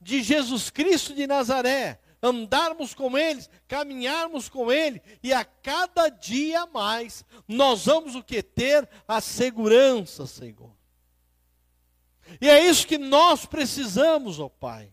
de 0.00 0.22
Jesus 0.22 0.70
Cristo 0.70 1.14
de 1.14 1.26
Nazaré, 1.26 2.00
andarmos 2.22 2.94
com 2.94 3.18
eles, 3.18 3.50
caminharmos 3.68 4.48
com 4.48 4.70
ele, 4.70 5.02
e 5.22 5.32
a 5.32 5.44
cada 5.44 6.08
dia 6.08 6.66
mais 6.66 7.24
nós 7.46 7.86
vamos 7.86 8.14
o 8.14 8.22
que 8.22 8.42
ter 8.42 8.88
a 9.06 9.20
segurança, 9.20 10.26
Senhor. 10.26 10.74
E 12.40 12.48
é 12.48 12.64
isso 12.64 12.86
que 12.86 12.96
nós 12.96 13.44
precisamos, 13.44 14.38
ó 14.38 14.48
Pai. 14.48 14.92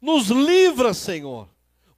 Nos 0.00 0.28
livra, 0.28 0.94
Senhor. 0.94 1.49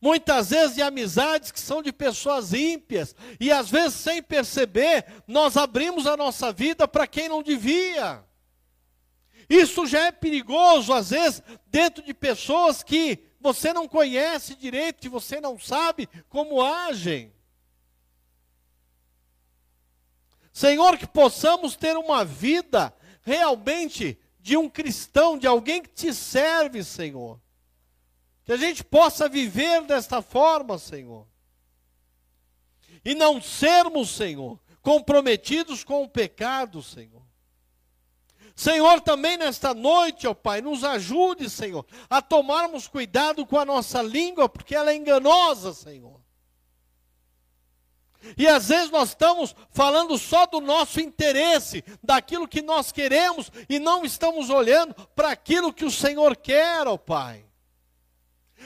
Muitas 0.03 0.51
vezes 0.51 0.75
de 0.75 0.83
amizades 0.83 1.53
que 1.53 1.61
são 1.61 1.81
de 1.81 1.93
pessoas 1.93 2.53
ímpias, 2.53 3.15
e 3.39 3.53
às 3.53 3.71
vezes 3.71 3.95
sem 3.95 4.21
perceber, 4.21 5.07
nós 5.29 5.57
abrimos 5.57 6.09
a 6.09 6.17
nossa 6.17 6.53
vida 6.53 6.89
para 6.89 7.07
quem 7.07 7.29
não 7.29 7.41
devia. 7.41 8.25
Isso 9.49 9.87
já 9.87 10.07
é 10.07 10.11
perigoso, 10.11 10.93
às 10.93 11.11
vezes, 11.11 11.41
dentro 11.69 12.03
de 12.03 12.13
pessoas 12.13 12.83
que 12.83 13.21
você 13.41 13.73
não 13.73 13.87
conhece 13.87 14.57
direito, 14.57 15.01
que 15.01 15.09
você 15.09 15.41
não 15.41 15.57
sabe 15.57 16.09
como 16.29 16.61
agem. 16.61 17.33
Senhor, 20.53 20.99
que 20.99 21.07
possamos 21.07 21.77
ter 21.77 21.97
uma 21.97 22.25
vida 22.25 22.93
realmente 23.23 24.19
de 24.41 24.57
um 24.57 24.69
cristão, 24.69 25.39
de 25.39 25.47
alguém 25.47 25.81
que 25.81 25.91
te 25.91 26.13
serve, 26.13 26.83
Senhor. 26.83 27.41
Que 28.45 28.53
a 28.53 28.57
gente 28.57 28.83
possa 28.83 29.29
viver 29.29 29.83
desta 29.83 30.21
forma, 30.21 30.79
Senhor. 30.79 31.27
E 33.05 33.15
não 33.15 33.41
sermos, 33.41 34.11
Senhor, 34.11 34.59
comprometidos 34.81 35.85
com 35.85 36.03
o 36.03 36.09
pecado, 36.09 36.83
Senhor. 36.83 37.23
Senhor, 38.55 39.01
também 39.01 39.37
nesta 39.37 39.73
noite, 39.73 40.27
ó 40.27 40.35
Pai, 40.35 40.61
nos 40.61 40.85
ajude, 40.85 41.49
Senhor, 41.49 41.87
a 42.11 42.21
tomarmos 42.21 42.87
cuidado 42.87 43.47
com 43.47 43.59
a 43.59 43.65
nossa 43.65 44.03
língua, 44.03 44.49
porque 44.49 44.75
ela 44.75 44.93
é 44.93 44.97
enganosa, 44.97 45.73
Senhor. 45.73 46.21
E 48.37 48.47
às 48.47 48.69
vezes 48.69 48.91
nós 48.91 49.11
estamos 49.11 49.55
falando 49.71 50.17
só 50.17 50.47
do 50.47 50.61
nosso 50.61 51.01
interesse, 51.01 51.83
daquilo 52.03 52.47
que 52.47 52.63
nós 52.63 52.93
queremos, 52.93 53.51
e 53.69 53.79
não 53.79 54.05
estamos 54.05 54.49
olhando 54.51 54.95
para 55.09 55.31
aquilo 55.31 55.73
que 55.73 55.85
o 55.85 55.91
Senhor 55.91 56.37
quer, 56.37 56.87
ó 56.87 56.97
Pai. 56.97 57.45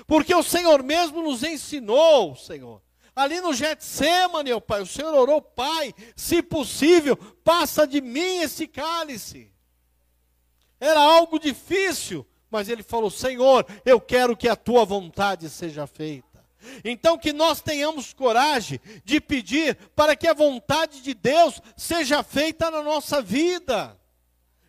Porque 0.07 0.35
o 0.35 0.43
Senhor 0.43 0.83
mesmo 0.83 1.23
nos 1.23 1.43
ensinou, 1.43 2.35
Senhor. 2.35 2.83
Ali 3.15 3.41
no 3.41 3.55
Getsemane, 3.55 4.53
ó 4.53 4.61
Pai, 4.61 4.83
o 4.83 4.87
Senhor 4.87 5.15
orou, 5.15 5.41
Pai, 5.41 5.95
se 6.15 6.43
possível, 6.43 7.17
passa 7.17 7.87
de 7.87 8.01
mim 8.03 8.41
esse 8.41 8.67
cálice. 8.67 9.51
Era 10.79 11.01
algo 11.01 11.39
difícil, 11.39 12.27
mas 12.51 12.69
ele 12.69 12.83
falou: 12.83 13.11
Senhor, 13.11 13.67
eu 13.87 13.99
quero 14.01 14.37
que 14.37 14.49
a 14.49 14.55
tua 14.55 14.85
vontade 14.85 15.49
seja 15.49 15.87
feita. 15.87 16.27
Então, 16.85 17.17
que 17.17 17.33
nós 17.33 17.61
tenhamos 17.61 18.13
coragem 18.13 18.81
de 19.05 19.21
pedir 19.21 19.77
para 19.95 20.17
que 20.17 20.27
a 20.27 20.35
vontade 20.35 21.01
de 21.01 21.15
Deus 21.15 21.61
seja 21.77 22.23
feita 22.23 22.71
na 22.71 22.83
nossa 22.83 23.23
vida, 23.23 23.99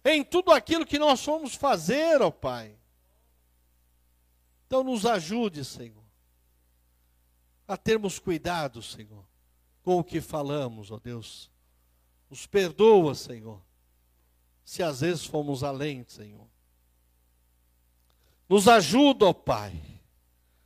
em 0.06 0.24
tudo 0.24 0.52
aquilo 0.52 0.86
que 0.86 1.00
nós 1.00 1.26
vamos 1.26 1.56
fazer, 1.56 2.22
ó 2.22 2.32
Pai. 2.32 2.78
Então, 4.68 4.84
nos 4.84 5.06
ajude, 5.06 5.66
Senhor, 5.66 6.04
a 7.68 7.76
termos 7.76 8.20
cuidado, 8.20 8.84
Senhor, 8.84 9.26
com 9.82 9.98
o 9.98 10.04
que 10.04 10.22
falamos, 10.22 10.92
ó 10.92 11.00
Deus. 11.00 11.50
Nos 12.30 12.46
perdoa, 12.46 13.16
Senhor 13.16 13.66
se 14.68 14.84
às 14.84 15.00
vezes 15.00 15.26
fomos 15.26 15.64
além, 15.64 16.04
Senhor. 16.10 16.46
Nos 18.50 18.68
ajuda, 18.68 19.28
ó 19.28 19.34
Pai, 19.34 19.82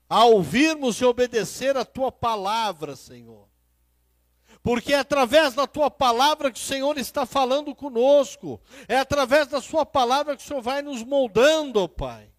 a 0.09 0.25
ouvirmos 0.25 0.99
e 0.99 1.05
obedecer 1.05 1.77
a 1.77 1.85
tua 1.85 2.11
palavra, 2.11 2.95
Senhor. 2.95 3.47
Porque 4.63 4.91
é 4.91 4.97
através 4.97 5.53
da 5.53 5.67
tua 5.67 5.91
palavra 5.91 6.51
que 6.51 6.57
o 6.57 6.63
Senhor 6.63 6.97
está 6.97 7.27
falando 7.27 7.75
conosco. 7.75 8.59
É 8.87 8.97
através 8.97 9.47
da 9.47 9.61
sua 9.61 9.85
palavra 9.85 10.35
que 10.35 10.43
o 10.43 10.47
Senhor 10.47 10.63
vai 10.63 10.81
nos 10.81 11.03
moldando, 11.03 11.79
ó 11.79 11.87
Pai. 11.87 12.30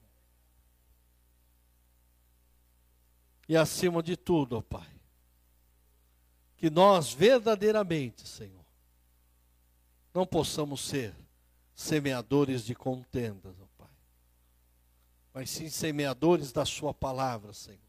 E 3.48 3.56
acima 3.56 4.02
de 4.02 4.16
tudo, 4.16 4.56
ó 4.56 4.62
Pai, 4.62 4.88
que 6.56 6.70
nós 6.70 7.12
verdadeiramente, 7.12 8.26
Senhor, 8.26 8.64
não 10.14 10.26
possamos 10.26 10.80
ser 10.80 11.14
semeadores 11.74 12.64
de 12.64 12.74
contendas, 12.74 13.54
ó 13.60 13.66
Pai. 13.76 13.90
Mas 15.34 15.50
sim 15.50 15.68
semeadores 15.68 16.52
da 16.52 16.64
Sua 16.64 16.94
palavra, 16.94 17.52
Senhor. 17.52 17.80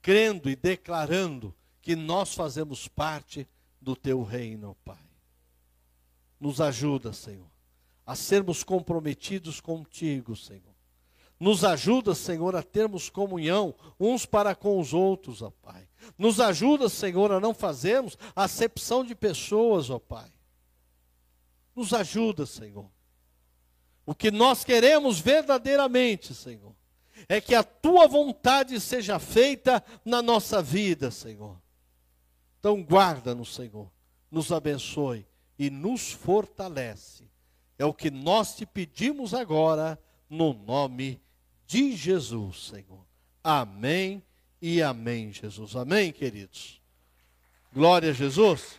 Crendo 0.00 0.48
e 0.48 0.56
declarando 0.56 1.54
que 1.82 1.94
nós 1.94 2.34
fazemos 2.34 2.88
parte 2.88 3.46
do 3.80 3.94
Teu 3.94 4.22
reino, 4.22 4.70
ó 4.70 4.74
Pai. 4.84 5.08
Nos 6.40 6.60
ajuda, 6.60 7.12
Senhor, 7.12 7.50
a 8.06 8.14
sermos 8.14 8.62
comprometidos 8.62 9.60
contigo, 9.60 10.34
Senhor. 10.34 10.77
Nos 11.40 11.64
ajuda, 11.64 12.14
Senhor, 12.14 12.56
a 12.56 12.62
termos 12.62 13.08
comunhão 13.08 13.74
uns 13.98 14.26
para 14.26 14.54
com 14.54 14.80
os 14.80 14.92
outros, 14.92 15.40
ó 15.40 15.50
Pai. 15.50 15.88
Nos 16.16 16.40
ajuda, 16.40 16.88
Senhor, 16.88 17.30
a 17.30 17.38
não 17.38 17.54
fazermos 17.54 18.18
acepção 18.34 19.04
de 19.04 19.14
pessoas, 19.14 19.88
ó 19.88 20.00
Pai. 20.00 20.32
Nos 21.76 21.94
ajuda, 21.94 22.44
Senhor. 22.44 22.90
O 24.04 24.14
que 24.14 24.30
nós 24.30 24.64
queremos 24.64 25.20
verdadeiramente, 25.20 26.34
Senhor, 26.34 26.74
é 27.28 27.40
que 27.40 27.54
a 27.54 27.62
tua 27.62 28.08
vontade 28.08 28.80
seja 28.80 29.18
feita 29.20 29.84
na 30.04 30.20
nossa 30.20 30.60
vida, 30.60 31.10
Senhor. 31.10 31.56
Então 32.58 32.82
guarda-nos, 32.82 33.54
Senhor, 33.54 33.88
nos 34.28 34.50
abençoe 34.50 35.24
e 35.56 35.70
nos 35.70 36.10
fortalece. 36.10 37.30
É 37.78 37.84
o 37.84 37.94
que 37.94 38.10
nós 38.10 38.56
te 38.56 38.66
pedimos 38.66 39.34
agora, 39.34 39.96
no 40.28 40.52
nome 40.52 41.20
de 41.68 41.94
Jesus, 41.94 42.70
Senhor. 42.70 43.06
Amém 43.44 44.22
e 44.60 44.82
amém, 44.82 45.30
Jesus. 45.30 45.76
Amém, 45.76 46.10
queridos. 46.10 46.80
Glória 47.72 48.10
a 48.10 48.14
Jesus. 48.14 48.78